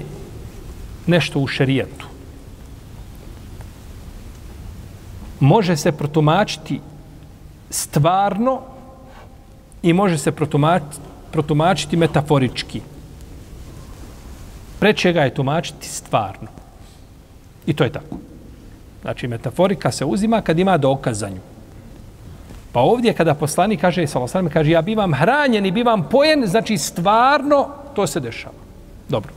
nešto 1.06 1.40
u 1.40 1.46
šerijetu, 1.46 2.06
može 5.40 5.76
se 5.76 5.92
protumačiti 5.92 6.80
stvarno 7.70 8.60
i 9.82 9.92
može 9.92 10.18
se 10.18 10.32
protumačiti, 10.32 11.00
protumačiti 11.32 11.96
metaforički. 11.96 12.80
Prečega 14.80 15.24
je 15.24 15.34
tumačiti 15.34 15.88
stvarno. 15.88 16.48
I 17.66 17.72
to 17.72 17.84
je 17.84 17.92
tako. 17.92 18.18
Znači, 19.02 19.28
metaforika 19.28 19.92
se 19.92 20.04
uzima 20.04 20.42
kad 20.42 20.58
ima 20.58 20.76
dokazanju. 20.78 21.40
Pa 22.72 22.80
ovdje 22.80 23.12
kada 23.12 23.34
poslanik 23.34 23.80
kaže, 23.80 24.06
sallallahu 24.06 24.48
kaže, 24.52 24.70
ja 24.70 24.82
bivam 24.82 25.14
hranjen 25.14 25.66
i 25.66 25.70
bivam 25.70 26.08
pojen, 26.10 26.46
znači 26.46 26.78
stvarno 26.78 27.68
to 27.94 28.06
se 28.06 28.20
dešava. 28.20 28.54
Dobro. 29.08 29.32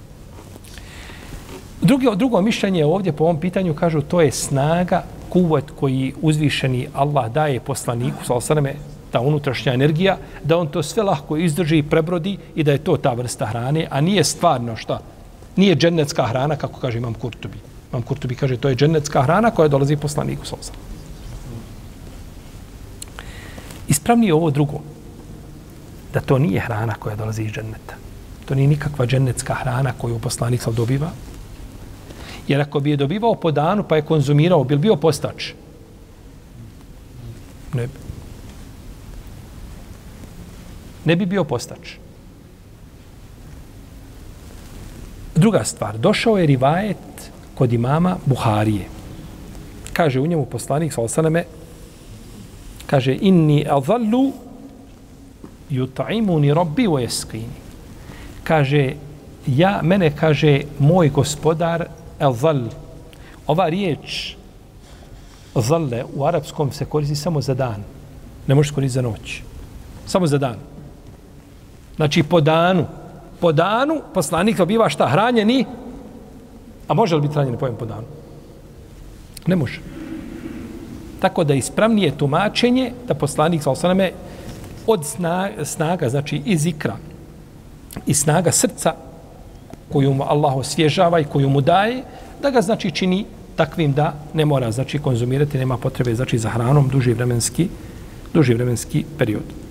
Drugo, 1.82 2.16
drugo 2.16 2.42
mišljenje 2.42 2.86
ovdje 2.86 3.12
po 3.12 3.24
ovom 3.24 3.40
pitanju 3.40 3.74
kažu 3.74 4.02
to 4.02 4.22
je 4.22 4.32
snaga, 4.32 5.04
kuvat 5.30 5.64
koji 5.80 6.14
uzvišeni 6.22 6.88
Allah 6.94 7.32
daje 7.32 7.60
poslaniku, 7.60 8.26
sallallahu 8.26 8.80
ta 9.12 9.22
unutrašnja 9.22 9.74
energija, 9.74 10.18
da 10.44 10.58
on 10.58 10.68
to 10.68 10.84
sve 10.84 11.04
lahko 11.04 11.38
izdrži 11.38 11.78
i 11.78 11.84
prebrodi 11.84 12.38
i 12.56 12.64
da 12.64 12.72
je 12.72 12.78
to 12.78 12.98
ta 12.98 13.14
vrsta 13.14 13.46
hrane, 13.46 13.88
a 13.92 14.02
nije 14.02 14.24
stvarno 14.24 14.76
šta? 14.76 15.00
Nije 15.56 15.76
džennetska 15.76 16.24
hrana, 16.24 16.56
kako 16.56 16.80
kaže 16.80 16.98
Imam 16.98 17.14
Kurtubi. 17.14 17.58
Imam 17.92 18.02
Kurtubi 18.02 18.36
kaže, 18.36 18.58
to 18.58 18.70
je 18.70 18.76
džennetska 18.76 19.22
hrana 19.22 19.52
koja 19.52 19.68
dolazi 19.68 19.96
poslaniku, 19.96 20.46
sallallahu 20.46 20.95
Ispravnije 23.88 24.34
ovo 24.34 24.52
drugo, 24.52 24.80
da 26.14 26.22
to 26.22 26.38
nije 26.40 26.62
hrana 26.62 26.94
koja 26.94 27.16
dolazi 27.16 27.44
iz 27.44 27.52
dženneta. 27.52 27.96
To 28.46 28.56
nije 28.56 28.68
nikakva 28.68 29.06
džennetska 29.06 29.54
hrana 29.54 29.94
koju 29.98 30.20
poslanik 30.20 30.62
sal 30.62 30.74
dobiva. 30.74 31.10
Jer 32.48 32.62
ako 32.62 32.80
bi 32.80 32.90
je 32.90 32.98
dobivao 32.98 33.36
po 33.36 33.52
danu 33.52 33.84
pa 33.84 33.96
je 33.96 34.06
konzumirao, 34.06 34.64
bil 34.64 34.78
bio 34.78 34.96
postač? 34.96 35.52
Ne 37.74 37.88
bi. 37.88 37.94
Ne 41.06 41.16
bi 41.16 41.26
bio 41.26 41.44
postač. 41.44 41.98
Druga 45.36 45.64
stvar, 45.64 45.98
došao 45.98 46.38
je 46.38 46.46
rivajet 46.46 47.32
kod 47.56 47.74
imama 47.74 48.18
Buharije. 48.26 48.88
Kaže 49.94 50.20
u 50.20 50.28
njemu 50.28 50.46
poslanik, 50.46 50.94
sa 50.94 51.02
osaname, 51.02 51.44
kaže 52.86 53.18
inni 53.22 53.66
adhallu 53.70 54.32
yut'imuni 55.72 56.54
rabbi 56.54 56.88
wa 56.88 57.02
yasqini. 57.02 57.60
Kaže 58.44 58.94
ja 59.48 59.80
mene 59.84 60.12
kaže 60.16 60.62
moj 60.80 61.10
gospodar 61.10 61.88
adhall 62.20 62.70
ova 63.48 63.70
riječ 63.70 64.36
zalle 65.56 66.04
u 66.16 66.26
arapskom 66.26 66.72
se 66.72 66.86
koristi 66.86 67.16
samo 67.16 67.42
za 67.42 67.54
dan. 67.54 67.84
Ne 68.48 68.56
može 68.56 68.74
koristiti 68.74 68.94
za 68.94 69.02
noć. 69.02 69.42
Samo 70.06 70.28
za 70.28 70.38
dan. 70.38 70.56
Znači 71.96 72.24
po 72.24 72.42
danu. 72.42 72.86
Po 73.40 73.52
danu 73.52 74.02
poslanik 74.14 74.62
biva 74.66 74.90
šta? 74.90 75.08
Hranjeni? 75.08 75.66
A 76.88 76.94
može 76.94 77.16
li 77.16 77.22
biti 77.22 77.34
hranjeni? 77.34 77.58
Pojem 77.58 77.76
po 77.76 77.86
danu. 77.86 78.08
Ne 79.48 79.56
može. 79.56 79.95
Tako 81.26 81.44
da 81.44 81.54
ispravnije 81.54 82.12
tumačenje 82.18 82.92
da 83.08 83.14
poslanik 83.14 83.64
sa 83.64 83.72
osaname 83.72 84.12
od 84.88 85.06
snaga, 85.06 85.66
snaga, 85.66 86.10
znači 86.10 86.42
iz 86.46 86.66
ikra 86.66 86.98
i 88.06 88.14
snaga 88.14 88.52
srca 88.52 88.94
koju 89.92 90.14
mu 90.14 90.24
Allah 90.24 90.56
osvježava 90.56 91.20
i 91.20 91.24
koju 91.24 91.50
mu 91.50 91.62
daje, 91.62 92.04
da 92.42 92.50
ga 92.50 92.62
znači 92.62 92.92
čini 92.92 93.26
takvim 93.56 93.94
da 93.94 94.14
ne 94.34 94.46
mora 94.46 94.72
znači 94.72 95.00
konzumirati, 95.00 95.58
nema 95.58 95.78
potrebe 95.78 96.16
znači 96.16 96.38
za 96.38 96.50
hranom 96.50 96.90
duži 96.90 97.14
vremenski, 97.14 97.70
duži 98.34 98.54
vremenski 98.54 99.06
period. 99.18 99.65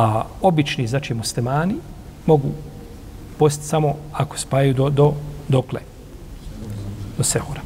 A 0.00 0.24
obični, 0.40 0.86
znači 0.86 1.14
muslimani, 1.14 1.74
mogu 2.26 2.48
postiti 3.38 3.66
samo 3.66 3.96
ako 4.12 4.38
spajaju 4.38 4.74
do, 4.74 4.90
do 4.90 5.12
dokle? 5.48 5.80
Do 7.18 7.24
sehura. 7.24 7.60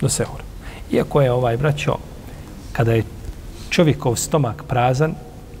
Do 0.00 0.08
sehura. 0.08 0.44
Iako 0.92 1.20
je 1.20 1.32
ovaj 1.32 1.56
braćo, 1.56 1.96
kada 2.72 2.92
je 2.92 3.04
čovjekov 3.70 4.16
stomak 4.16 4.64
prazan, 4.64 5.14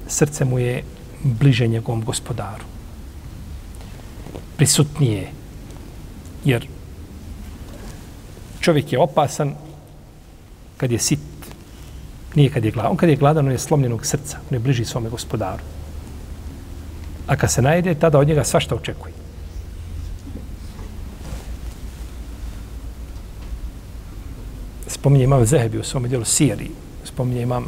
srce 0.06 0.44
mu 0.44 0.58
je 0.58 0.82
bliže 1.22 1.66
njegovom 1.66 2.04
gospodaru. 2.04 2.64
Prisutnije. 4.56 5.28
Jer 6.44 6.68
čovjek 8.60 8.92
je 8.92 8.98
opasan 8.98 9.54
kad 10.76 10.92
je 10.92 10.98
sit. 10.98 11.20
Nije 12.34 12.50
kad 12.50 12.64
je 12.64 12.70
gladan. 12.70 12.90
On 12.90 12.96
kad 12.96 13.08
je 13.08 13.16
gladan, 13.16 13.46
on 13.46 13.52
je 13.52 13.58
slomljenog 13.58 14.06
srca. 14.06 14.38
On 14.50 14.54
je 14.54 14.58
bliži 14.58 14.84
svome 14.84 15.10
gospodaru. 15.10 15.77
A 17.28 17.36
kad 17.36 17.52
se 17.52 17.62
najede, 17.62 17.94
tada 17.94 18.18
od 18.18 18.28
njega 18.28 18.44
svašta 18.44 18.74
očekuje. 18.74 19.12
Spominje 24.86 25.24
imam 25.24 25.46
Zehebi 25.46 25.78
u 25.78 25.84
svom 25.84 26.08
dijelu 26.08 26.24
Siri. 26.24 26.70
Spominje 27.04 27.42
imam 27.42 27.66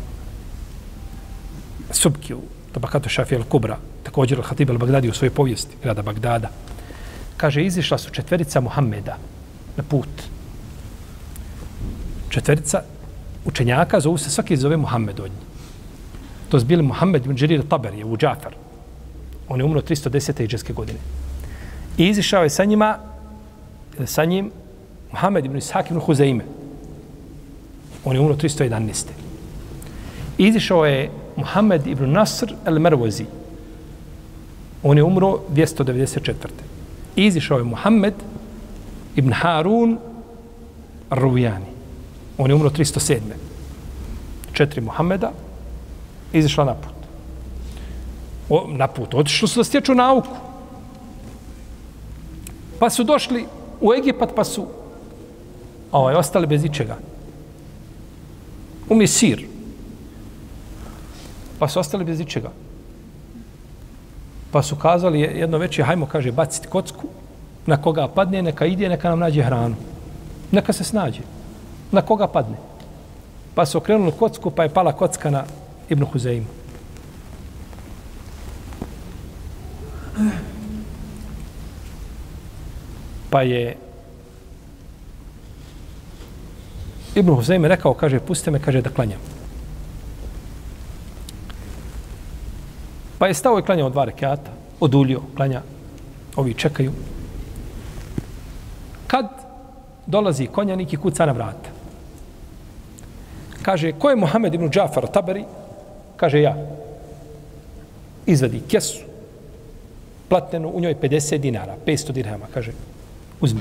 Subki 1.91 2.35
u 2.35 2.41
Tabakatu 2.73 3.09
Šafi 3.09 3.37
al-Kubra. 3.37 3.77
Također 4.03 4.39
al-Hatib 4.39 4.71
al-Bagdadi 4.71 5.11
u 5.11 5.15
svojoj 5.15 5.35
povijesti 5.35 5.77
grada 5.83 6.03
Bagdada. 6.03 6.49
Kaže, 7.37 7.65
izišla 7.65 7.99
su 7.99 8.11
četverica 8.11 8.61
Muhammeda 8.61 9.17
na 9.77 9.83
put. 9.83 10.09
Četverica 12.29 12.83
učenjaka 13.45 14.01
zovu 14.01 14.19
se 14.19 14.31
svaki 14.31 14.57
zove 14.57 14.77
Muhammed 14.77 15.21
od 15.21 15.31
njih. 15.31 15.49
To 16.49 16.57
je 16.57 16.65
bili 16.65 16.83
Muhammed 16.83 17.25
ibn 17.25 17.37
Džirir 17.37 17.63
Taber, 17.69 17.95
je 17.95 18.05
u 18.05 18.17
Džafar. 18.17 18.60
On 19.51 19.61
je 19.61 19.65
umro 19.65 19.81
310. 19.81 20.43
iđeske 20.43 20.73
godine. 20.73 20.99
I 21.99 22.09
izišao 22.09 22.43
je 22.43 22.51
sa 22.51 22.65
njima, 22.65 22.99
sa 24.05 24.25
njim, 24.25 24.51
Muhammed 25.13 25.45
ibn 25.45 25.57
Ishak 25.57 25.91
ibn 25.91 26.01
Huzeime. 26.01 26.45
On 28.05 28.17
je 28.17 28.21
umro 28.21 28.37
311. 28.37 29.07
I 30.39 30.47
izišao 30.47 30.87
je 30.87 31.11
Muhammed 31.37 31.87
ibn 31.87 32.13
Nasr 32.13 32.55
el 32.67 32.79
Mervozi. 32.79 33.27
On 34.83 34.97
je 34.97 35.05
umro 35.05 35.41
294. 35.55 36.33
I 37.17 37.27
izišao 37.27 37.59
je 37.59 37.65
Muhammed 37.65 38.15
ibn 39.17 39.33
Harun 39.33 39.99
Ruvijani. 41.11 41.67
On 42.39 42.51
je 42.51 42.55
umro 42.55 42.71
307. 42.71 43.19
Četiri 44.53 44.81
Muhammeda 44.81 45.33
izišla 46.33 46.65
na 46.65 46.75
put 46.75 47.00
o, 48.51 48.67
na 48.69 48.87
put. 48.87 49.15
Otišli 49.15 49.49
su 49.49 49.61
da 49.61 49.65
stječu 49.65 49.95
nauku. 49.95 50.37
Pa 52.79 52.91
su 52.91 53.05
došli 53.05 53.47
u 53.81 53.95
Egipat, 53.95 54.31
pa 54.37 54.45
su 54.45 54.67
ovaj, 55.93 56.15
ostali 56.15 56.47
bez 56.47 56.65
ičega. 56.65 56.97
U 58.89 58.95
Misir. 58.95 59.47
Pa 61.59 61.69
su 61.69 61.81
ostali 61.81 62.05
bez 62.05 62.21
ičega. 62.21 62.51
Pa 64.51 64.63
su 64.63 64.77
kazali 64.77 65.21
jedno 65.21 65.59
veće, 65.59 65.83
hajmo, 65.83 66.07
kaže, 66.07 66.33
baciti 66.33 66.69
kocku, 66.69 67.07
na 67.67 67.83
koga 67.83 68.09
padne, 68.09 68.43
neka 68.43 68.67
ide, 68.67 68.89
neka 68.89 69.09
nam 69.09 69.19
nađe 69.19 69.43
hranu. 69.43 69.77
Neka 70.53 70.73
se 70.73 70.85
snađe. 70.85 71.23
Na 71.93 72.03
koga 72.03 72.27
padne. 72.27 72.57
Pa 73.55 73.67
su 73.67 73.79
okrenuli 73.79 74.13
kocku, 74.19 74.51
pa 74.51 74.63
je 74.63 74.75
pala 74.75 74.93
kocka 74.93 75.31
na 75.31 75.45
Ibnu 75.89 76.07
Huzeimu. 76.07 76.60
Pa 83.31 83.43
je 83.43 83.77
Ibn 87.15 87.31
Huzeyme 87.31 87.69
rekao, 87.69 87.95
kaže, 87.95 88.21
pustite 88.21 88.51
me, 88.51 88.59
kaže, 88.63 88.83
da 88.83 88.91
klanjam. 88.91 89.19
Pa 93.19 93.27
je 93.27 93.35
stao 93.35 93.59
i 93.59 93.63
klanjao 93.63 93.91
dva 93.91 94.05
rekiata, 94.05 94.51
odulio, 94.81 95.21
klanja, 95.37 95.63
ovi 96.37 96.55
čekaju. 96.55 96.93
Kad 99.07 99.27
dolazi 100.07 100.47
konjanik 100.47 100.93
i 100.93 100.97
kuca 100.97 101.27
na 101.27 101.33
vrata. 101.33 101.71
Kaže, 103.63 103.93
ko 103.93 104.11
je 104.11 104.17
Mohamed 104.17 104.55
ibn 104.55 104.71
Džafar 104.71 105.07
Taberi? 105.07 105.45
Kaže, 106.17 106.41
ja. 106.41 106.57
Izvedi 108.27 108.63
kesu, 108.69 109.03
platnenu 110.29 110.69
u 110.69 110.81
njoj 110.81 110.95
50 110.95 111.39
dinara, 111.39 111.77
500 111.87 112.13
dirhama, 112.13 112.47
kaže, 112.55 112.73
uzmi. 113.41 113.61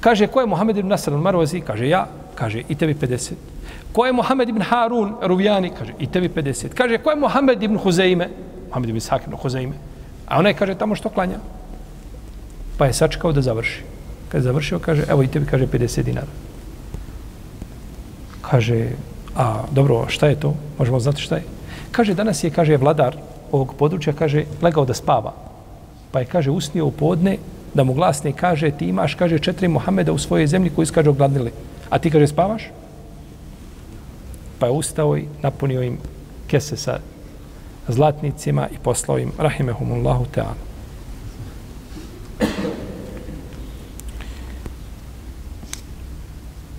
Kaže, 0.00 0.26
ko 0.26 0.40
je 0.40 0.46
Mohamed 0.46 0.76
ibn 0.76 0.88
Nasr 0.88 1.10
al-Marwazi? 1.10 1.60
Kaže, 1.60 1.88
ja. 1.88 2.06
Kaže, 2.34 2.62
i 2.68 2.74
tebi 2.74 2.94
50. 2.94 3.34
Ko 3.92 4.06
je 4.06 4.12
Mohamed 4.12 4.48
ibn 4.48 4.62
Harun 4.62 5.14
Ruvijani? 5.22 5.70
Kaže, 5.78 5.92
i 5.98 6.06
tebi 6.06 6.28
50. 6.28 6.74
Kaže, 6.74 6.98
ko 6.98 7.10
je 7.10 7.16
Mohamed 7.16 7.62
ibn 7.62 7.78
Huzeime? 7.78 8.28
Mohamed 8.68 8.88
ibn 8.88 8.98
Ishaq 8.98 9.26
ibn 9.26 9.36
Huzeime. 9.36 9.74
A 10.28 10.38
onaj 10.38 10.54
kaže, 10.54 10.74
tamo 10.74 10.94
što 10.94 11.08
klanja. 11.08 11.38
Pa 12.78 12.86
je 12.86 12.92
sačekao 12.92 13.32
da 13.32 13.42
završi. 13.42 13.82
Kad 14.28 14.38
je 14.38 14.42
završio, 14.42 14.78
kaže, 14.78 15.02
evo 15.08 15.22
i 15.22 15.26
tebi, 15.26 15.46
kaže, 15.46 15.66
50 15.66 16.02
dinara. 16.02 16.30
Kaže, 18.40 18.94
a 19.36 19.64
dobro, 19.72 20.06
šta 20.08 20.26
je 20.26 20.40
to? 20.40 20.54
Možemo 20.78 21.00
znati 21.00 21.22
šta 21.22 21.36
je? 21.36 21.44
Kaže, 21.90 22.14
danas 22.14 22.44
je, 22.44 22.50
kaže, 22.50 22.76
vladar 22.76 23.16
ovog 23.52 23.74
područja, 23.74 24.12
kaže, 24.12 24.44
legao 24.62 24.84
da 24.84 24.94
spava. 24.94 25.32
Pa 26.12 26.20
je, 26.20 26.26
kaže, 26.26 26.50
usnio 26.50 26.86
u 26.86 26.92
podne 26.92 27.38
da 27.78 27.84
mu 27.84 27.94
glasnik 27.94 28.34
kaže, 28.36 28.70
ti 28.70 28.88
imaš, 28.90 29.14
kaže, 29.14 29.38
četiri 29.38 29.68
Muhameda 29.68 30.12
u 30.12 30.18
svojoj 30.18 30.46
zemlji 30.46 30.70
koji 30.74 30.86
su, 30.86 30.94
kaže, 30.94 31.10
ogladnili. 31.10 31.52
A 31.90 31.98
ti, 31.98 32.10
kaže, 32.10 32.26
spavaš? 32.26 32.62
Pa 34.58 34.66
je 34.66 34.72
ustao 34.72 35.16
i 35.16 35.28
napunio 35.42 35.82
im 35.82 35.98
kese 36.50 36.76
sa 36.76 36.98
zlatnicima 37.88 38.66
i 38.74 38.78
poslao 38.82 39.18
im, 39.18 39.30
rahimehumullahu 39.38 40.26
ta'ala. 40.34 40.58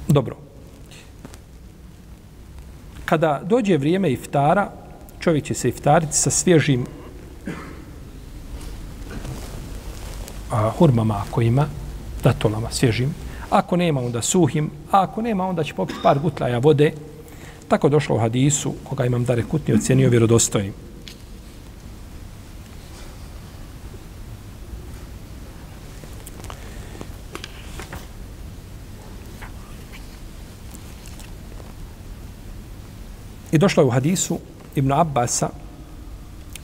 Dobro. 0.08 0.36
Kada 3.06 3.41
dođe 3.45 3.78
vrijeme 3.78 4.12
iftara, 4.12 4.72
čovjek 5.20 5.43
će 5.43 5.54
se 5.54 5.70
iftariti 5.70 6.14
sa 6.14 6.30
svježim 6.30 6.86
a, 10.52 10.70
hurmama 10.70 11.24
ako 11.28 11.41
ima, 11.41 11.66
datolama 12.24 12.72
svježim. 12.72 13.16
Ako 13.50 13.78
nema, 13.78 14.02
onda 14.02 14.22
suhim. 14.22 14.70
A 14.91 15.04
ako 15.04 15.22
nema, 15.22 15.47
onda 15.47 15.64
će 15.64 15.74
popiti 15.74 16.00
par 16.04 16.20
gutlaja 16.20 16.58
vode. 16.58 16.91
Tako 17.68 17.89
došlo 17.89 18.16
u 18.16 18.20
hadisu, 18.20 18.74
koga 18.84 19.06
imam 19.06 19.26
da 19.26 19.36
rekutni 19.36 19.74
ocjenio 19.74 20.10
vjerodostojnim. 20.10 20.74
I 33.52 33.58
došlo 33.58 33.84
je 33.84 33.88
u 33.88 33.89
hadisu 33.89 34.39
Ibn 34.76 34.91
Abbasa 34.91 35.50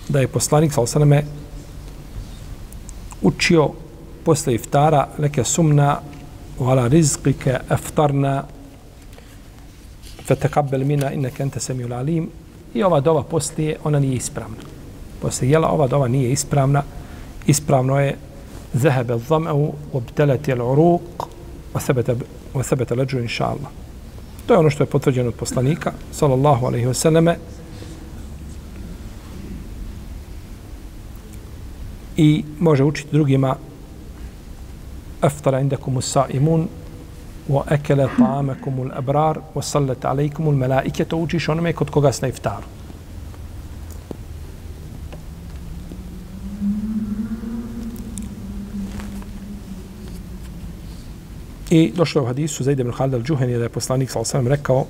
da 0.09 0.19
je 0.19 0.27
poslanik 0.27 0.73
sa 0.73 0.81
osaname 0.81 1.23
učio 3.24 3.70
posle 4.24 4.55
iftara 4.55 5.09
neke 5.18 5.44
sumna 5.44 6.01
wala 6.59 6.88
rizqike 6.88 7.59
aftarna 7.68 8.44
fataqabbal 10.26 10.84
mina 10.84 11.12
innaka 11.12 11.42
anta 11.42 11.61
samiul 11.61 11.92
alim 11.92 12.30
i 12.74 12.82
ova 12.82 13.01
dova 13.01 13.22
poslije 13.22 13.76
ona 13.84 13.98
nije 13.98 14.14
ispravna 14.14 14.62
posle 15.22 15.48
jela 15.48 15.68
ova 15.68 15.86
dova 15.86 16.09
nije 16.09 16.32
ispravna 16.32 16.82
ispravno 17.46 18.01
je 18.01 18.16
ذهب 18.76 19.11
الظمأ 19.11 19.72
وابتلت 19.92 20.51
العروق 20.51 21.28
وثبت 21.74 22.16
وثبت 22.55 22.92
الأجر 22.92 23.18
إن 23.18 23.28
شاء 23.28 23.53
الله 23.53 23.68
To 24.46 24.55
je 24.55 24.59
ono 24.59 24.70
što 24.70 24.82
je 24.82 24.86
potvrđeno 24.86 25.28
od 25.28 25.34
poslanika, 25.34 25.92
sallallahu 26.12 26.66
alaihi 26.66 26.86
wasallame. 26.86 27.34
I 32.18 32.43
može 32.59 32.84
učiti 32.84 33.09
drugima 33.11 33.55
aftara 35.22 35.59
indakum 35.59 35.97
usaimun 35.97 36.68
wa 37.49 37.63
akala 37.68 38.09
ta'amakum 38.18 38.80
al-abrar 38.82 39.39
wa 39.55 39.61
sallat 39.61 40.05
alaykum 40.05 40.47
al-malaika 40.47 41.05
to 41.05 41.18
učiš 41.18 41.49
onome 41.49 41.74
kod 41.74 41.89
koga 41.89 42.11
ste 42.11 42.30
iftaru. 42.30 42.66
I 51.70 51.91
došlo 51.95 52.22
je 52.22 52.24
u 52.24 52.28
hadisu 52.28 52.63
Zaid 52.63 52.80
ibn 52.80 52.91
Khalid 52.91 53.13
al-Juhani 53.13 53.57
da 53.57 53.63
je 53.63 53.70
poslanik 53.70 54.11
sa 54.11 54.20
osam 54.20 54.47
rekao 54.47 54.86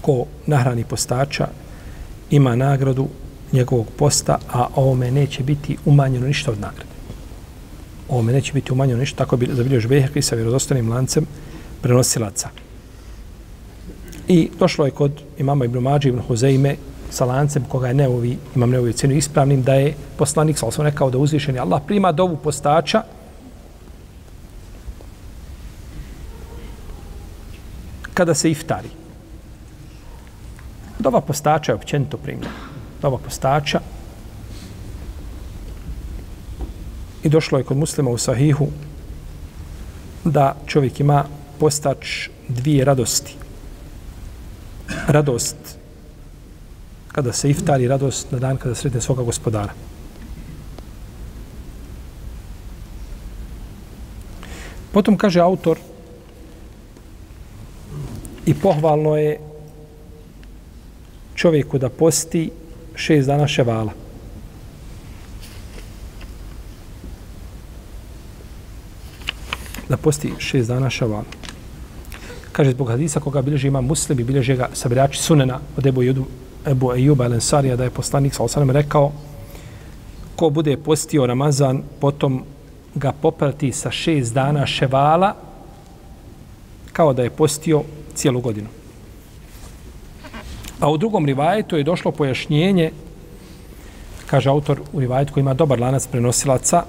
ko 0.00 0.24
nahrani 0.46 0.84
postača 0.84 1.48
ima 2.30 2.56
nagradu 2.56 3.08
njegovog 3.52 3.86
posta, 3.98 4.38
a 4.52 4.66
ovome 4.74 5.10
neće 5.10 5.42
biti 5.42 5.76
umanjeno 5.84 6.26
ništa 6.26 6.50
od 6.50 6.60
nagrade. 6.60 6.96
Ovome 8.08 8.32
neće 8.32 8.52
biti 8.52 8.72
umanjeno 8.72 9.00
ništa, 9.00 9.16
tako 9.16 9.36
bi 9.36 9.48
zabilio 9.52 9.80
i 10.14 10.22
sa 10.22 10.34
vjerozostanim 10.34 10.90
lancem 10.90 11.26
prenosilaca. 11.82 12.48
I 14.28 14.50
došlo 14.58 14.84
je 14.84 14.90
kod 14.90 15.22
imama 15.38 15.64
Ibn 15.64 15.78
Mađi 15.78 16.08
Ibn 16.08 16.20
Huzeime 16.28 16.76
sa 17.10 17.24
lancem 17.24 17.64
koga 17.68 17.88
je 17.88 17.94
neovi, 17.94 18.38
imam 18.54 18.70
neovi 18.70 18.92
cenu 18.92 19.14
ispravnim, 19.14 19.62
da 19.62 19.74
je 19.74 19.94
poslanik 20.16 20.58
sa 20.58 20.66
osam 20.66 20.84
rekao 20.84 21.10
da 21.10 21.18
uzvišeni 21.18 21.58
Allah 21.58 21.82
prima 21.86 22.12
dovu 22.12 22.36
postača 22.36 23.02
kada 28.14 28.34
se 28.34 28.50
iftari. 28.50 28.88
Dova 30.98 31.20
postača 31.20 31.72
je 31.72 31.76
općenito 31.76 32.16
primljena. 32.16 32.65
Dova 33.06 33.18
postača 33.22 33.80
i 37.22 37.28
došlo 37.28 37.58
je 37.58 37.64
kod 37.64 37.76
muslima 37.76 38.10
u 38.10 38.18
sahihu 38.18 38.66
da 40.24 40.56
čovjek 40.66 41.00
ima 41.00 41.24
postač 41.58 42.28
dvije 42.48 42.84
radosti. 42.84 43.36
Radost 45.06 45.56
kada 47.12 47.32
se 47.32 47.50
iftari, 47.50 47.88
radost 47.88 48.32
na 48.32 48.38
dan 48.38 48.56
kada 48.56 48.74
sretne 48.74 49.00
svoga 49.00 49.22
gospodara. 49.22 49.72
Potom 54.92 55.16
kaže 55.16 55.40
autor 55.40 55.78
I 58.46 58.54
pohvalno 58.54 59.16
je 59.16 59.40
čovjeku 61.34 61.78
da 61.78 61.88
posti 61.88 62.50
šest 62.96 63.26
dana 63.26 63.46
ševala. 63.48 63.92
Da 69.88 69.96
posti 69.96 70.32
šest 70.38 70.68
dana 70.68 70.90
ševala. 70.90 71.24
Kaže 72.52 72.70
zbog 72.70 72.88
hadisa 72.88 73.20
koga 73.20 73.42
bilježi 73.42 73.68
ima 73.68 73.80
muslim 73.80 74.20
i 74.20 74.24
bilježi 74.24 74.56
ga 74.56 74.68
sabirači 74.72 75.22
sunena 75.22 75.60
od 75.76 75.86
Ebu, 75.86 76.02
Judu, 76.02 76.24
Ebu 76.66 76.94
Ejuba 76.94 77.24
Elensarija 77.24 77.76
da 77.76 77.84
je 77.84 77.90
poslanik 77.90 78.34
sa 78.34 78.42
osanem 78.42 78.70
rekao 78.70 79.12
ko 80.36 80.50
bude 80.50 80.76
postio 80.76 81.26
Ramazan 81.26 81.82
potom 82.00 82.44
ga 82.94 83.12
poprati 83.12 83.72
sa 83.72 83.90
šest 83.90 84.34
dana 84.34 84.66
ševala 84.66 85.34
kao 86.92 87.12
da 87.12 87.22
je 87.22 87.30
postio 87.30 87.82
cijelu 88.14 88.40
godinu. 88.40 88.68
A 90.80 90.90
u 90.90 90.96
drugom 90.96 91.26
rivajetu 91.26 91.76
je 91.76 91.84
došlo 91.84 92.10
pojašnjenje, 92.10 92.90
kaže 94.26 94.50
autor 94.50 94.80
u 94.92 95.00
rivajetu 95.00 95.32
koji 95.32 95.42
ima 95.42 95.54
dobar 95.54 95.80
lanac 95.80 96.06
prenosilaca, 96.06 96.82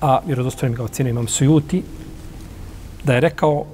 a 0.00 0.20
vjerodostojnim 0.26 0.76
ga 0.76 0.84
ocjenio 0.84 1.10
imam 1.10 1.28
sujuti, 1.28 1.82
da 3.04 3.14
je 3.14 3.20
rekao 3.20 3.64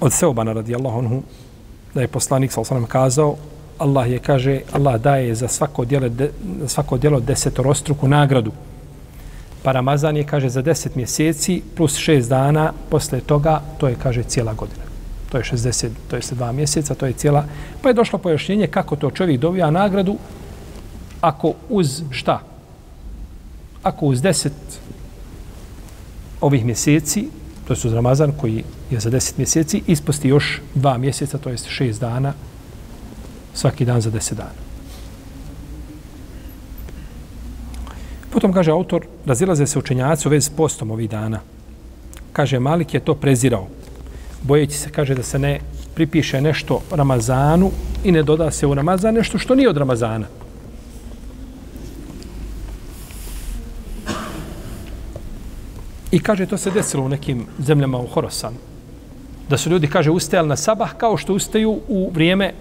od 0.00 0.12
Seobana 0.12 0.52
radijallahu 0.52 0.98
anhu, 0.98 1.22
da 1.94 2.00
je 2.00 2.08
poslanik 2.08 2.52
sa 2.52 2.60
osanem 2.60 2.86
kazao, 2.86 3.36
Allah 3.78 4.10
je, 4.10 4.18
kaže, 4.18 4.60
Allah 4.72 5.00
daje 5.00 5.34
za 5.34 5.48
svako 5.48 5.84
djelo, 5.84 6.08
de, 6.08 6.30
svako 6.66 6.98
djelo 6.98 7.20
desetorostruku 7.20 8.08
nagradu. 8.08 8.52
Pa 9.62 9.72
Ramazan 9.72 10.16
je, 10.16 10.24
kaže, 10.24 10.48
za 10.48 10.62
10 10.62 10.96
mjeseci 10.96 11.62
plus 11.76 11.96
6 11.98 12.28
dana 12.28 12.72
posle 12.90 13.20
toga, 13.20 13.60
to 13.78 13.88
je, 13.88 13.96
kaže, 14.02 14.22
cijela 14.22 14.54
godina. 14.54 14.83
To 15.34 15.38
je 15.38 15.44
60, 15.44 15.88
to 16.10 16.16
je 16.16 16.22
2 16.22 16.52
mjeseca, 16.52 16.94
to 16.94 17.06
je 17.06 17.12
cijela. 17.12 17.44
Pa 17.82 17.88
je 17.88 17.94
došlo 17.94 18.18
pojašnjenje 18.18 18.66
kako 18.66 18.96
to 18.96 19.10
čovjek 19.10 19.40
dobija 19.40 19.70
nagradu 19.70 20.16
ako 21.20 21.54
uz 21.68 22.02
šta? 22.10 22.40
Ako 23.82 24.06
uz 24.06 24.22
10 24.22 24.50
ovih 26.40 26.64
mjeseci, 26.64 27.28
to 27.66 27.72
je 27.72 27.78
uz 27.84 27.92
Ramazan 27.92 28.32
koji 28.32 28.64
je 28.90 29.00
za 29.00 29.10
10 29.10 29.32
mjeseci, 29.38 29.82
isposti 29.86 30.28
još 30.28 30.60
2 30.74 30.98
mjeseca, 30.98 31.38
to 31.38 31.50
je 31.50 31.56
6 31.56 31.98
dana, 32.00 32.32
svaki 33.54 33.84
dan 33.84 34.00
za 34.00 34.10
10 34.10 34.34
dana. 34.34 34.62
Potom 38.30 38.52
kaže 38.52 38.70
autor, 38.70 39.06
razilaze 39.26 39.66
se 39.66 39.78
učenjaci 39.78 40.28
u 40.28 40.30
vezi 40.30 40.46
s 40.46 40.50
postom 40.50 40.90
ovih 40.90 41.10
dana. 41.10 41.40
Kaže, 42.32 42.58
Malik 42.58 42.94
je 42.94 43.00
to 43.00 43.14
prezirao. 43.14 43.66
Bojeći 44.44 44.78
se, 44.78 44.90
kaže, 44.90 45.14
da 45.14 45.22
se 45.22 45.38
ne 45.38 45.60
pripiše 45.94 46.40
nešto 46.40 46.80
Ramazanu 46.90 47.70
i 48.04 48.12
ne 48.12 48.22
doda 48.22 48.50
se 48.50 48.66
u 48.66 48.74
Ramazan 48.74 49.14
nešto 49.14 49.38
što 49.38 49.54
nije 49.54 49.68
od 49.68 49.76
Ramazana. 49.76 50.26
I 56.10 56.20
kaže, 56.20 56.46
to 56.46 56.58
se 56.58 56.70
desilo 56.70 57.04
u 57.04 57.08
nekim 57.08 57.46
zemljama 57.58 57.98
u 57.98 58.06
Horosanu. 58.06 58.56
Da 59.48 59.58
su 59.58 59.70
ljudi, 59.70 59.86
kaže, 59.86 60.10
ustajali 60.10 60.48
na 60.48 60.56
sabah 60.56 60.94
kao 60.96 61.16
što 61.16 61.34
ustaju 61.34 61.80
u 61.88 62.10
vrijeme 62.14 62.52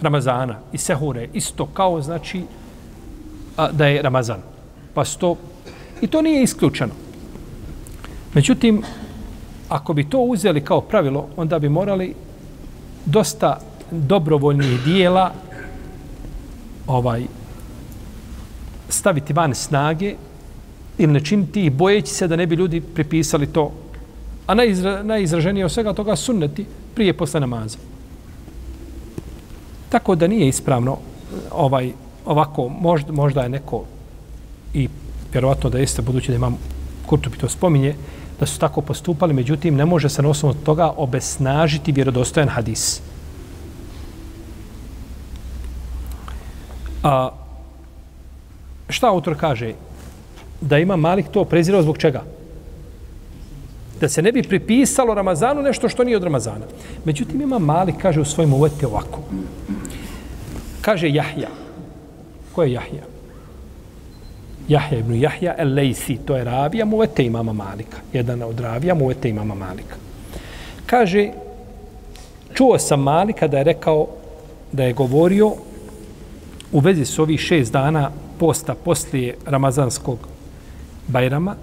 Ramazana 0.00 0.58
i 0.72 0.78
sehure. 0.78 1.28
Isto 1.32 1.66
kao, 1.66 2.02
znači, 2.02 2.42
a, 3.56 3.72
da 3.72 3.86
je 3.86 4.02
Ramazan 4.02 4.42
pa 4.94 5.04
sto 5.04 5.36
i 6.00 6.06
to 6.06 6.22
nije 6.22 6.42
isključeno. 6.42 6.92
Međutim, 8.34 8.82
ako 9.70 9.92
bi 9.92 10.04
to 10.04 10.18
uzeli 10.18 10.60
kao 10.60 10.80
pravilo, 10.80 11.28
onda 11.36 11.58
bi 11.58 11.68
morali 11.68 12.14
dosta 13.04 13.58
dobrovoljnih 13.90 14.80
dijela 14.84 15.32
ovaj 16.86 17.22
staviti 18.88 19.32
van 19.32 19.54
snage 19.54 20.14
ili 20.98 21.12
ne 21.12 21.24
činiti 21.24 21.66
ih 21.66 21.72
bojeći 21.72 22.14
se 22.14 22.28
da 22.28 22.36
ne 22.36 22.46
bi 22.46 22.54
ljudi 22.54 22.80
pripisali 22.80 23.46
to. 23.46 23.72
A 24.46 24.54
najizra, 24.54 25.02
najizraženije 25.02 25.64
od 25.64 25.72
svega 25.72 25.92
toga 25.92 26.16
sunneti 26.16 26.66
prije 26.94 27.12
posle 27.12 27.40
namaza. 27.40 27.78
Tako 29.88 30.14
da 30.14 30.26
nije 30.26 30.48
ispravno 30.48 30.98
ovaj 31.50 31.92
ovako, 32.26 32.68
možda, 32.68 33.12
možda 33.12 33.42
je 33.42 33.48
neko 33.48 33.84
i 34.74 34.88
vjerovatno 35.32 35.70
da 35.70 35.78
jeste, 35.78 36.02
budući 36.02 36.30
da 36.30 36.36
imam 36.36 36.58
Kurtubi 37.06 37.38
to 37.38 37.48
spominje, 37.48 37.94
da 38.40 38.46
su 38.46 38.58
tako 38.58 38.80
postupali, 38.80 39.34
međutim, 39.34 39.76
ne 39.76 39.84
može 39.84 40.08
se 40.08 40.22
na 40.22 40.28
osnovu 40.28 40.54
toga 40.54 40.92
obesnažiti 40.96 41.92
vjerodostojan 41.92 42.48
hadis. 42.48 43.00
A, 47.02 47.30
šta 48.88 49.08
autor 49.08 49.36
kaže? 49.40 49.74
Da 50.60 50.78
ima 50.78 50.96
Malik 50.96 51.28
to 51.28 51.44
prezirao 51.44 51.82
zbog 51.82 51.98
čega? 51.98 52.22
Da 54.00 54.08
se 54.08 54.22
ne 54.22 54.32
bi 54.32 54.42
pripisalo 54.42 55.14
Ramazanu 55.14 55.62
nešto 55.62 55.88
što 55.88 56.04
nije 56.04 56.16
od 56.16 56.24
Ramazana. 56.24 56.66
Međutim, 57.04 57.40
ima 57.40 57.58
Malik, 57.58 57.96
kaže 58.02 58.20
u 58.20 58.24
svojim 58.24 58.54
uvete 58.54 58.86
ovako. 58.86 59.20
Kaže 60.80 61.08
Jahja. 61.08 61.48
Ko 62.52 62.62
je 62.62 62.72
Jahja? 62.72 63.09
Jahja 64.70 64.98
ibn 64.98 65.14
Jahja 65.14 65.54
el 65.58 65.74
Lejsi, 65.74 66.16
to 66.24 66.36
je 66.36 66.44
ravija 66.44 66.84
muvete 66.84 67.24
imama 67.24 67.52
Malika. 67.52 67.96
Jedan 68.12 68.42
od 68.42 68.60
ravija 68.60 68.94
muvete 68.94 69.28
imama 69.28 69.54
Malika. 69.54 69.96
Kaže, 70.86 71.30
čuo 72.54 72.78
sam 72.78 73.00
Malika 73.02 73.48
da 73.48 73.58
je 73.58 73.64
rekao, 73.64 74.06
da 74.72 74.84
je 74.84 74.92
govorio 74.92 75.52
u 76.72 76.80
vezi 76.80 77.04
s 77.04 77.18
ovih 77.18 77.40
šest 77.40 77.72
dana 77.72 78.10
posta 78.38 78.74
poslije 78.74 79.36
Ramazanskog 79.46 80.18
Bajrama, 81.08 81.56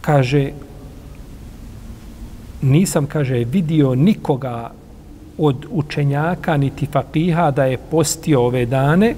kaže, 0.00 0.50
nisam, 2.62 3.06
kaže, 3.06 3.44
vidio 3.44 3.94
nikoga 3.94 4.72
od 5.38 5.66
učenjaka 5.70 6.56
niti 6.56 6.86
fakiha 6.86 7.50
da 7.50 7.64
je 7.64 7.78
postio 7.78 8.42
ove 8.46 8.66
dane, 8.66 9.14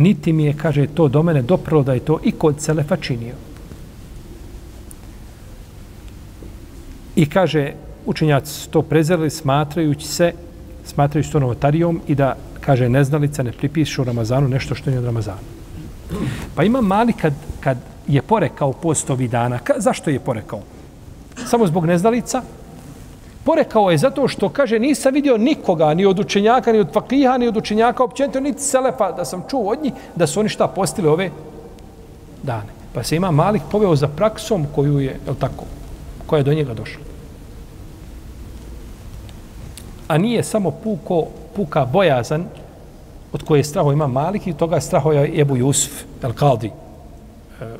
niti 0.00 0.32
mi 0.32 0.44
je, 0.44 0.52
kaže, 0.52 0.86
to 0.86 1.08
do 1.08 1.22
mene 1.22 1.42
doprlo 1.42 1.82
da 1.82 1.92
je 1.92 2.00
to 2.00 2.18
i 2.24 2.32
kod 2.32 2.60
Selefa 2.60 2.96
činio. 2.96 3.34
I 7.16 7.26
kaže, 7.26 7.72
učenjaci 8.06 8.70
to 8.70 8.82
prezirali 8.82 9.30
smatrajući 9.30 10.06
se, 10.06 10.32
smatrajući 10.84 11.32
to 11.32 11.40
novotarijom 11.40 12.00
i 12.06 12.14
da, 12.14 12.36
kaže, 12.60 12.88
neznalica 12.88 13.42
ne 13.42 13.52
pripišu 13.52 14.04
Ramazanu 14.04 14.48
nešto 14.48 14.74
što 14.74 14.90
nije 14.90 14.98
od 14.98 15.04
Ramazana. 15.04 15.40
Pa 16.54 16.64
ima 16.64 16.80
mali 16.80 17.12
kad, 17.12 17.34
kad 17.60 17.78
je 18.08 18.22
porekao 18.22 18.72
post 18.72 19.10
ovih 19.10 19.30
dana. 19.30 19.58
Ka, 19.58 19.74
zašto 19.78 20.10
je 20.10 20.20
porekao? 20.20 20.62
Samo 21.46 21.66
zbog 21.66 21.86
neznalica? 21.86 22.42
Porekao 23.44 23.90
je 23.90 23.98
zato 23.98 24.28
što, 24.28 24.48
kaže, 24.48 24.78
nisam 24.78 25.14
vidio 25.14 25.38
nikoga, 25.38 25.94
ni 25.94 26.06
od 26.06 26.18
učenjaka, 26.18 26.72
ni 26.72 26.78
od 26.78 26.92
fakliha, 26.92 27.38
ni 27.38 27.48
od 27.48 27.56
učenjaka, 27.56 28.04
općenito, 28.04 28.40
niti 28.40 28.62
selefa, 28.62 29.12
da 29.12 29.24
sam 29.24 29.44
čuo 29.50 29.72
od 29.72 29.82
njih, 29.82 29.92
da 30.16 30.26
su 30.26 30.40
oni 30.40 30.48
šta 30.48 30.66
postili 30.68 31.08
ove 31.08 31.30
dane. 32.42 32.68
Pa 32.92 33.02
se 33.02 33.16
ima 33.16 33.30
Malik 33.30 33.62
poveo 33.70 33.96
za 33.96 34.08
praksom 34.08 34.66
koju 34.74 34.98
je, 35.00 35.06
je 35.06 35.34
tako, 35.40 35.64
koja 36.26 36.38
je 36.38 36.44
do 36.44 36.54
njega 36.54 36.74
došla. 36.74 37.02
A 40.08 40.18
nije 40.18 40.42
samo 40.42 40.70
puko, 40.70 41.26
puka 41.56 41.84
bojazan 41.84 42.44
od 43.32 43.42
koje 43.42 43.64
straho 43.64 43.92
ima 43.92 44.06
Malik 44.06 44.46
i 44.46 44.52
toga 44.52 44.80
straho 44.80 45.12
je 45.12 45.40
Ebu 45.40 45.56
Jusuf, 45.56 46.02
El 46.22 46.32
Kaldi, 46.32 46.66
e, 46.66 46.72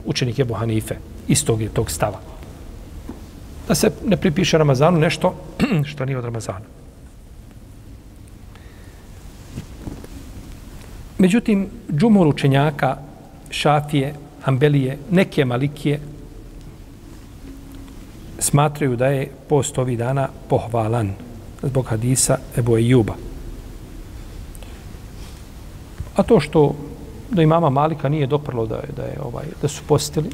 učenik 0.07 0.39
Ebu 0.39 0.55
Hanife, 0.55 0.95
istog 1.29 1.61
je 1.61 1.69
tog 1.69 1.91
stava 1.91 2.30
da 3.71 3.75
se 3.75 3.91
ne 4.07 4.17
pripiše 4.17 4.59
Ramazanu 4.59 4.99
nešto 4.99 5.35
što 5.91 6.05
nije 6.05 6.19
od 6.19 6.25
Ramazana. 6.25 6.67
Međutim, 11.19 11.69
džumur 11.93 12.27
učenjaka, 12.27 12.97
šafije, 13.51 14.15
ambelije, 14.45 14.99
neke 15.11 15.45
malikije, 15.45 16.01
smatraju 18.39 18.97
da 18.97 19.07
je 19.07 19.31
post 19.49 19.79
ovih 19.79 19.99
dana 19.99 20.29
pohvalan 20.49 21.13
zbog 21.63 21.87
hadisa 21.87 22.39
Ebu 22.59 22.77
Ejuba. 22.79 23.15
A 26.17 26.23
to 26.23 26.41
što 26.41 26.75
do 27.31 27.43
imama 27.43 27.71
Malika 27.71 28.09
nije 28.09 28.27
doprlo 28.27 28.67
da 28.67 28.77
je, 28.77 28.89
da 28.97 29.03
je 29.03 29.21
ovaj 29.23 29.47
da 29.63 29.69
su 29.69 29.83
postili, 29.87 30.31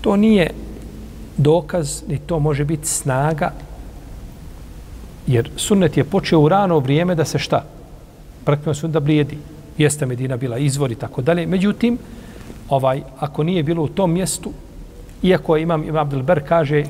to 0.00 0.16
nije 0.16 0.50
dokaz, 1.36 2.02
ni 2.08 2.18
to 2.18 2.38
može 2.38 2.64
biti 2.64 2.88
snaga, 2.88 3.52
jer 5.26 5.50
sunnet 5.56 5.96
je 5.96 6.04
počeo 6.04 6.40
u 6.40 6.48
rano 6.48 6.78
vrijeme 6.78 7.14
da 7.14 7.24
se 7.24 7.38
šta? 7.38 7.64
Praktično 8.44 8.74
sunnet 8.74 8.92
da 8.92 9.00
blijedi. 9.00 9.38
Jeste 9.78 10.06
Medina 10.06 10.36
bila 10.36 10.58
izvor 10.58 10.92
i 10.92 10.94
tako 10.94 11.22
dalje. 11.22 11.46
Međutim, 11.46 11.98
ovaj, 12.68 13.02
ako 13.18 13.42
nije 13.42 13.62
bilo 13.62 13.82
u 13.82 13.88
tom 13.88 14.12
mjestu, 14.12 14.52
iako 15.22 15.56
imam, 15.56 15.84
imam 15.84 16.06
Abdelber 16.06 16.42
kaže, 16.48 16.84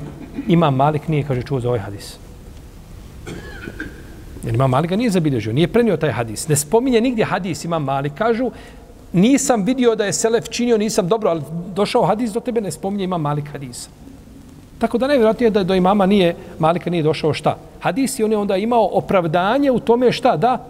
imam 0.47 0.75
Malik 0.75 1.07
nije, 1.07 1.23
kaže, 1.23 1.41
čuo 1.41 1.59
za 1.59 1.67
ovaj 1.67 1.79
hadis. 1.79 2.17
Jer 4.45 4.55
imam 4.55 4.69
Malik 4.69 4.89
ga 4.89 4.95
nije 4.95 5.09
zabilježio, 5.09 5.53
nije 5.53 5.67
prenio 5.67 5.97
taj 5.97 6.11
hadis. 6.11 6.47
Ne 6.47 6.55
spominje 6.55 7.01
nigdje 7.01 7.25
hadis 7.25 7.65
imam 7.65 7.83
Malik. 7.83 8.13
Kažu, 8.13 8.51
nisam 9.13 9.63
vidio 9.63 9.95
da 9.95 10.05
je 10.05 10.13
Selef 10.13 10.49
činio, 10.49 10.77
nisam 10.77 11.07
dobro, 11.07 11.29
ali 11.29 11.41
došao 11.75 12.05
hadis 12.05 12.31
do 12.31 12.39
tebe, 12.39 12.61
ne 12.61 12.71
spominje 12.71 13.03
imam 13.03 13.21
Malik 13.21 13.51
hadisa. 13.51 13.89
Tako 14.85 14.97
da 14.97 15.07
najvjerojatnije 15.07 15.49
da 15.49 15.63
do 15.63 15.73
imama 15.75 16.05
nije, 16.05 16.35
Malika 16.59 16.89
nije 16.89 17.03
došao 17.03 17.33
šta? 17.33 17.57
Hadis 17.79 18.19
je 18.19 18.25
on 18.25 18.31
je 18.31 18.37
onda 18.37 18.57
imao 18.57 18.89
opravdanje 18.93 19.71
u 19.71 19.79
tome 19.79 20.11
šta? 20.11 20.37
Da, 20.37 20.65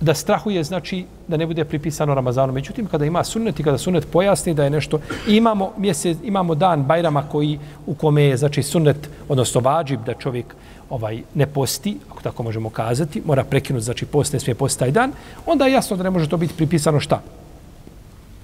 da 0.00 0.14
strahuje, 0.14 0.64
znači 0.64 1.04
da 1.28 1.36
ne 1.36 1.46
bude 1.46 1.64
pripisano 1.64 2.14
Ramazanu. 2.14 2.52
Međutim, 2.52 2.86
kada 2.86 3.04
ima 3.04 3.24
sunnet 3.24 3.60
i 3.60 3.62
kada 3.62 3.78
sunnet 3.78 4.06
pojasni 4.12 4.54
da 4.54 4.64
je 4.64 4.70
nešto, 4.70 5.00
imamo, 5.26 5.72
mjesec, 5.76 6.18
imamo 6.22 6.54
dan 6.54 6.84
Bajrama 6.84 7.22
koji, 7.22 7.58
u 7.86 7.94
kome 7.94 8.22
je 8.22 8.36
znači, 8.36 8.62
sunnet, 8.62 9.10
odnosno 9.28 9.60
vađib 9.60 10.04
da 10.06 10.14
čovjek 10.14 10.54
ovaj 10.90 11.22
ne 11.34 11.46
posti, 11.46 11.96
ako 12.10 12.22
tako 12.22 12.42
možemo 12.42 12.70
kazati, 12.70 13.22
mora 13.24 13.44
prekinuti, 13.44 13.84
znači 13.84 14.06
post 14.06 14.32
ne 14.32 14.40
smije 14.40 14.54
posti 14.54 14.78
taj 14.78 14.90
dan, 14.90 15.12
onda 15.46 15.66
je 15.66 15.72
jasno 15.72 15.96
da 15.96 16.02
ne 16.02 16.10
može 16.10 16.28
to 16.28 16.36
biti 16.36 16.54
pripisano 16.54 17.00
šta? 17.00 17.20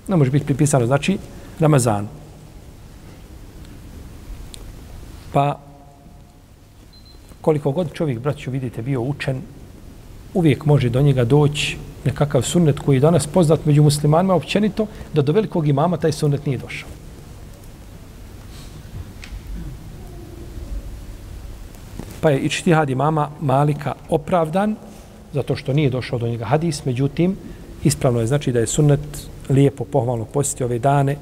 Ne 0.09 0.17
može 0.17 0.31
biti 0.31 0.45
pripisano, 0.47 0.87
znači, 0.87 1.19
Ramazanu. 1.61 2.22
Pa, 5.33 5.59
koliko 7.41 7.73
god 7.73 7.93
čovjek, 7.93 8.19
braću, 8.19 8.51
vidite, 8.51 8.83
bio 8.83 9.01
učen, 9.01 9.43
uvijek 10.35 10.65
može 10.65 10.89
do 10.89 11.03
njega 11.03 11.25
doći 11.25 11.77
nekakav 12.05 12.43
sunnet 12.43 12.79
koji 12.79 12.97
je 12.97 13.01
danas 13.01 13.27
poznat 13.27 13.67
među 13.67 13.83
muslimanima 13.83 14.35
općenito, 14.35 14.87
da 15.15 15.23
do 15.23 15.33
velikog 15.33 15.69
imama 15.69 15.97
taj 15.97 16.13
sunnet 16.13 16.47
nije 16.47 16.59
došao. 16.59 16.89
Pa 22.21 22.31
je 22.31 22.39
ičtihad 22.39 22.91
imama 22.91 23.31
Malika 23.41 23.95
opravdan, 24.09 24.77
zato 25.33 25.57
što 25.57 25.73
nije 25.73 25.91
došao 25.91 26.19
do 26.19 26.29
njega 26.29 26.45
hadis, 26.45 26.85
međutim, 26.85 27.37
ispravno 27.85 28.21
je 28.21 28.27
znači 28.27 28.53
da 28.53 28.61
je 28.61 28.67
sunnet 28.67 29.01
lijepo, 29.49 29.85
pohvalno 29.85 30.25
posjetiti 30.25 30.65
ove 30.65 30.79
dane, 30.79 31.17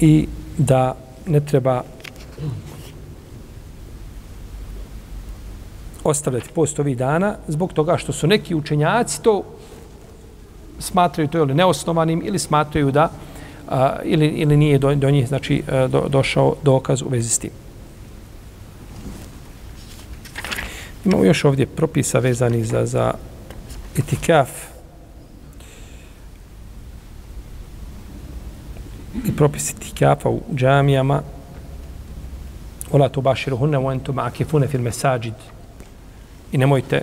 i 0.00 0.26
da 0.58 0.96
ne 1.26 1.40
treba 1.40 1.82
ostavljati 6.04 6.48
post 6.54 6.78
ovih 6.78 6.96
dana 6.96 7.36
zbog 7.48 7.72
toga 7.72 7.96
što 7.96 8.12
su 8.12 8.26
neki 8.26 8.54
učenjaci 8.54 9.22
to 9.22 9.44
smatraju 10.78 11.28
to 11.28 11.38
ili 11.38 11.54
neosnovanim 11.54 12.22
ili 12.24 12.38
smatraju 12.38 12.90
da 12.90 13.10
a, 13.68 13.96
ili, 14.04 14.26
ili 14.26 14.56
nije 14.56 14.78
do, 14.78 14.94
do 14.94 15.10
njih 15.10 15.28
znači, 15.28 15.62
do, 15.88 16.08
došao 16.08 16.56
dokaz 16.62 17.02
u 17.02 17.08
vezi 17.08 17.28
s 17.28 17.38
tim. 17.38 17.50
Imamo 21.04 21.24
još 21.24 21.44
ovdje 21.44 21.66
propisa 21.66 22.18
vezani 22.18 22.64
za, 22.64 22.86
za 22.86 23.14
etikaf 23.98 24.69
i 29.24 29.36
propisi 29.36 29.76
tikafa 29.76 30.28
u 30.28 30.40
džamijama. 30.54 31.22
Ola 32.92 33.08
tu 33.08 33.20
baširu 33.20 33.56
hunne 33.56 33.78
u 33.78 33.90
entu 33.90 34.12
ma'akifune 34.12 34.68
fil 34.68 34.80
mesađid 34.80 35.34
i 36.52 36.58
nemojte 36.58 37.02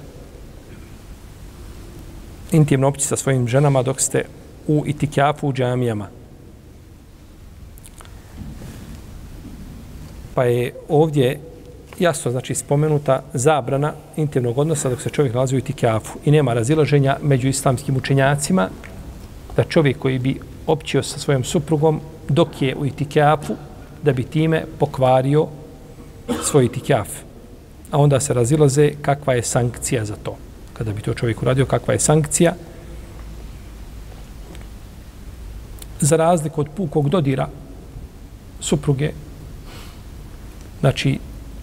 intimno 2.51 2.87
opći 2.87 3.05
sa 3.05 3.15
svojim 3.15 3.47
ženama 3.47 3.83
dok 3.83 4.01
ste 4.01 4.25
u 4.67 4.83
itikafu 4.87 5.47
u 5.47 5.53
džamijama. 5.53 6.07
Pa 10.35 10.43
je 10.43 10.73
ovdje 10.89 11.39
jasno 11.99 12.31
znači 12.31 12.55
spomenuta 12.55 13.21
zabrana 13.33 13.93
intimnog 14.15 14.57
odnosa 14.57 14.89
dok 14.89 15.01
se 15.01 15.09
čovjek 15.09 15.33
nalazi 15.33 15.55
u 15.55 15.59
itikafu. 15.59 16.19
I 16.25 16.31
nema 16.31 16.53
razilaženja 16.53 17.17
među 17.21 17.47
islamskim 17.47 17.97
učenjacima 17.97 18.69
da 19.55 19.63
čovjek 19.63 19.99
koji 19.99 20.19
bi 20.19 20.39
općio 20.67 21.03
sa 21.03 21.19
svojom 21.19 21.43
suprugom 21.43 22.01
dok 22.29 22.61
je 22.61 22.75
u 22.75 22.85
itikafu 22.85 23.55
da 24.03 24.13
bi 24.13 24.23
time 24.23 24.65
pokvario 24.79 25.47
svoj 26.43 26.65
itikaf. 26.65 27.07
A 27.91 27.97
onda 27.97 28.19
se 28.19 28.33
razilaze 28.33 28.91
kakva 29.01 29.33
je 29.33 29.43
sankcija 29.43 30.05
za 30.05 30.15
to. 30.23 30.37
Kada 30.73 30.91
bi 30.93 31.01
to 31.01 31.13
čovjek 31.13 31.41
uradio, 31.41 31.65
kakva 31.65 31.93
je 31.93 31.99
sankcija. 31.99 32.53
Za 35.99 36.15
razliku 36.15 36.61
od 36.61 36.67
pukog 36.75 37.09
dodira 37.09 37.47
supruge, 38.59 39.11
znači 40.79 41.19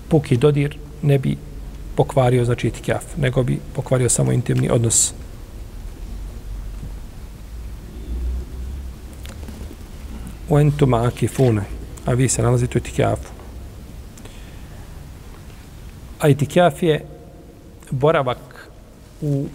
puki 0.09 0.37
dodir 0.37 0.77
ne 1.03 1.19
bi 1.19 1.37
pokvario 1.97 2.45
znači 2.45 2.67
itikaf, 2.69 3.05
nego 3.17 3.43
bi 3.43 3.61
pokvario 3.75 4.09
samo 4.09 4.33
intimni 4.33 4.71
odnos. 4.71 5.15
U 10.49 10.59
entu 10.59 10.89
akifune, 10.95 11.63
a 12.07 12.13
vi 12.13 12.29
se 12.29 12.43
nalazite 12.43 12.79
u 12.79 12.81
itikafu. 12.81 13.29
A 16.21 16.29
itikaf 16.29 16.83
je 16.83 17.05
boravak 17.91 18.71
u, 19.21 19.47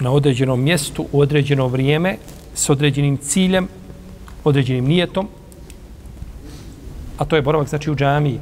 na 0.00 0.12
određenom 0.12 0.62
mjestu 0.62 1.06
u 1.12 1.20
određeno 1.20 1.68
vrijeme 1.68 2.16
s 2.54 2.70
određenim 2.70 3.16
ciljem, 3.16 3.68
određenim 4.44 4.84
nijetom, 4.84 5.28
a 7.18 7.24
to 7.24 7.36
je 7.36 7.42
boravak 7.42 7.68
znači 7.68 7.90
u 7.90 7.94
džamiji, 7.94 8.40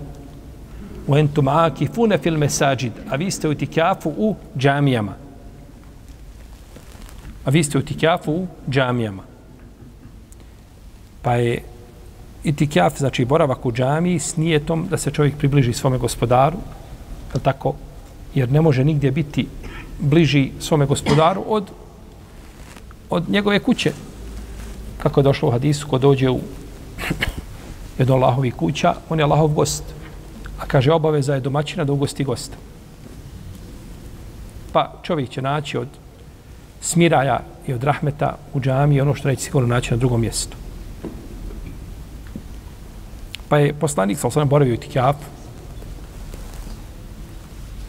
u 1.07 1.17
entum 1.17 1.49
akifune 1.49 2.19
fil 2.19 2.39
mesađid, 2.39 2.93
a 3.11 3.17
vi 3.17 3.31
ste 3.31 3.49
u 3.49 3.53
itikafu 3.53 4.13
u 4.17 4.37
džamijama. 4.59 5.15
A 7.45 7.51
vi 7.51 7.65
ste 7.65 7.79
u 7.79 7.81
itikafu 7.81 8.33
u 8.33 8.47
džamijama. 8.71 9.32
Pa 11.23 11.35
je 11.35 11.63
itikjaf, 12.45 12.99
znači 12.99 13.25
boravak 13.25 13.67
u 13.67 13.73
džamiji 13.73 14.19
s 14.19 14.37
nijetom 14.37 14.87
da 14.91 14.99
se 14.99 15.11
čovjek 15.11 15.37
približi 15.37 15.73
svome 15.73 15.99
gospodaru, 15.99 16.57
je 17.35 17.41
tako? 17.41 17.75
Jer 18.35 18.53
ne 18.53 18.61
može 18.61 18.85
nigdje 18.85 19.11
biti 19.11 19.47
bliži 19.99 20.51
svome 20.61 20.87
gospodaru 20.87 21.45
od, 21.47 21.71
od 23.11 23.31
njegove 23.31 23.59
kuće. 23.59 23.93
Kako 24.99 25.21
je 25.21 25.25
došlo 25.25 25.49
u 25.49 25.53
hadisu, 25.53 25.89
ko 25.89 25.99
dođe 25.99 26.31
u 26.31 26.41
jedno 27.99 28.15
Allahovi 28.15 28.51
kuća, 28.51 28.95
on 29.09 29.19
je 29.19 29.25
Allahov 29.25 29.49
gost. 29.49 29.85
A 30.59 30.67
kaže, 30.67 30.93
obaveza 30.93 31.35
je 31.35 31.41
domaćina 31.41 31.85
da 31.85 31.93
ugosti 31.93 32.25
gosta. 32.25 32.57
Pa 34.73 34.93
čovjek 35.03 35.31
će 35.31 35.43
naći 35.43 35.79
od 35.79 35.89
smiraja 36.81 37.41
i 37.67 37.73
od 37.73 37.85
rahmeta 37.85 38.37
u 38.55 38.61
džami 38.61 39.01
ono 39.01 39.15
što 39.15 39.29
neće 39.29 39.43
sigurno 39.43 39.69
naći 39.69 39.91
na 39.91 39.97
drugom 39.97 40.21
mjestu. 40.21 40.62
Pa 43.53 43.59
je 43.59 43.75
poslanik 43.77 44.19
sa 44.19 44.27
osvrame, 44.27 44.49
boravio 44.49 44.75
u 44.75 44.77
Tikjafu 44.81 45.25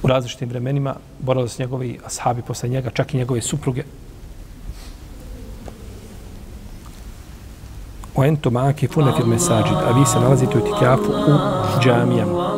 u 0.04 0.08
različitim 0.08 0.50
vremenima, 0.50 0.96
boravio 1.20 1.48
s 1.48 1.60
njegovi 1.60 2.00
ashabi 2.06 2.42
posle 2.42 2.70
njega, 2.70 2.90
čak 2.90 3.14
i 3.14 3.18
njegove 3.18 3.42
supruge. 3.42 3.84
O 8.16 8.24
ento 8.24 8.52
maki 8.52 8.88
fune 8.88 9.14
fil 9.18 9.26
mesađid, 9.26 9.78
a 9.88 10.00
vi 10.00 10.06
se 10.06 10.20
nalazite 10.20 10.58
u 10.58 10.62
Tikjafu 10.62 11.12
u 11.12 11.84
džamijama. 11.84 12.58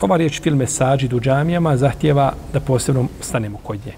Ova 0.00 0.16
riječ 0.16 0.42
fil 0.42 0.56
mesađid 0.56 1.12
u 1.12 1.20
džamijama 1.20 1.76
zahtjeva 1.76 2.32
da 2.52 2.60
posebno 2.60 3.06
stanemo 3.20 3.58
kod 3.62 3.86
nje. 3.86 3.92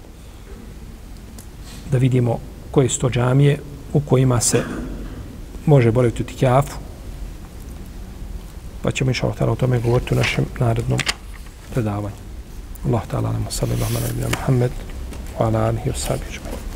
Da 1.91 1.97
vidimo 1.97 2.39
koje 2.71 2.89
su 2.89 2.99
to 2.99 3.09
džamije 3.09 3.59
u 3.93 3.99
kojima 3.99 4.41
se 4.41 4.63
može 5.67 5.91
boraviti 5.91 6.23
u 6.23 6.25
tikjafu. 6.25 6.77
Pa 8.81 8.91
ćemo 8.91 9.09
inša 9.11 9.27
Allah 9.27 9.49
o 9.51 9.55
tome 9.55 9.79
govoriti 9.79 10.13
u 10.13 10.17
našem 10.17 10.45
narednom 10.59 10.99
predavanju. 11.73 12.15
Allah 12.85 13.01
ta'ala 13.11 13.31
nam 13.31 13.45
sallallahu 13.49 13.95
alaihi 13.95 14.13
wa 14.13 14.21
sallam 14.21 14.31
Muhammed 14.39 14.71
wa 15.39 15.45
ala 15.47 15.67
alihi 15.67 15.89
wa 15.89 15.95
sallam 15.95 16.66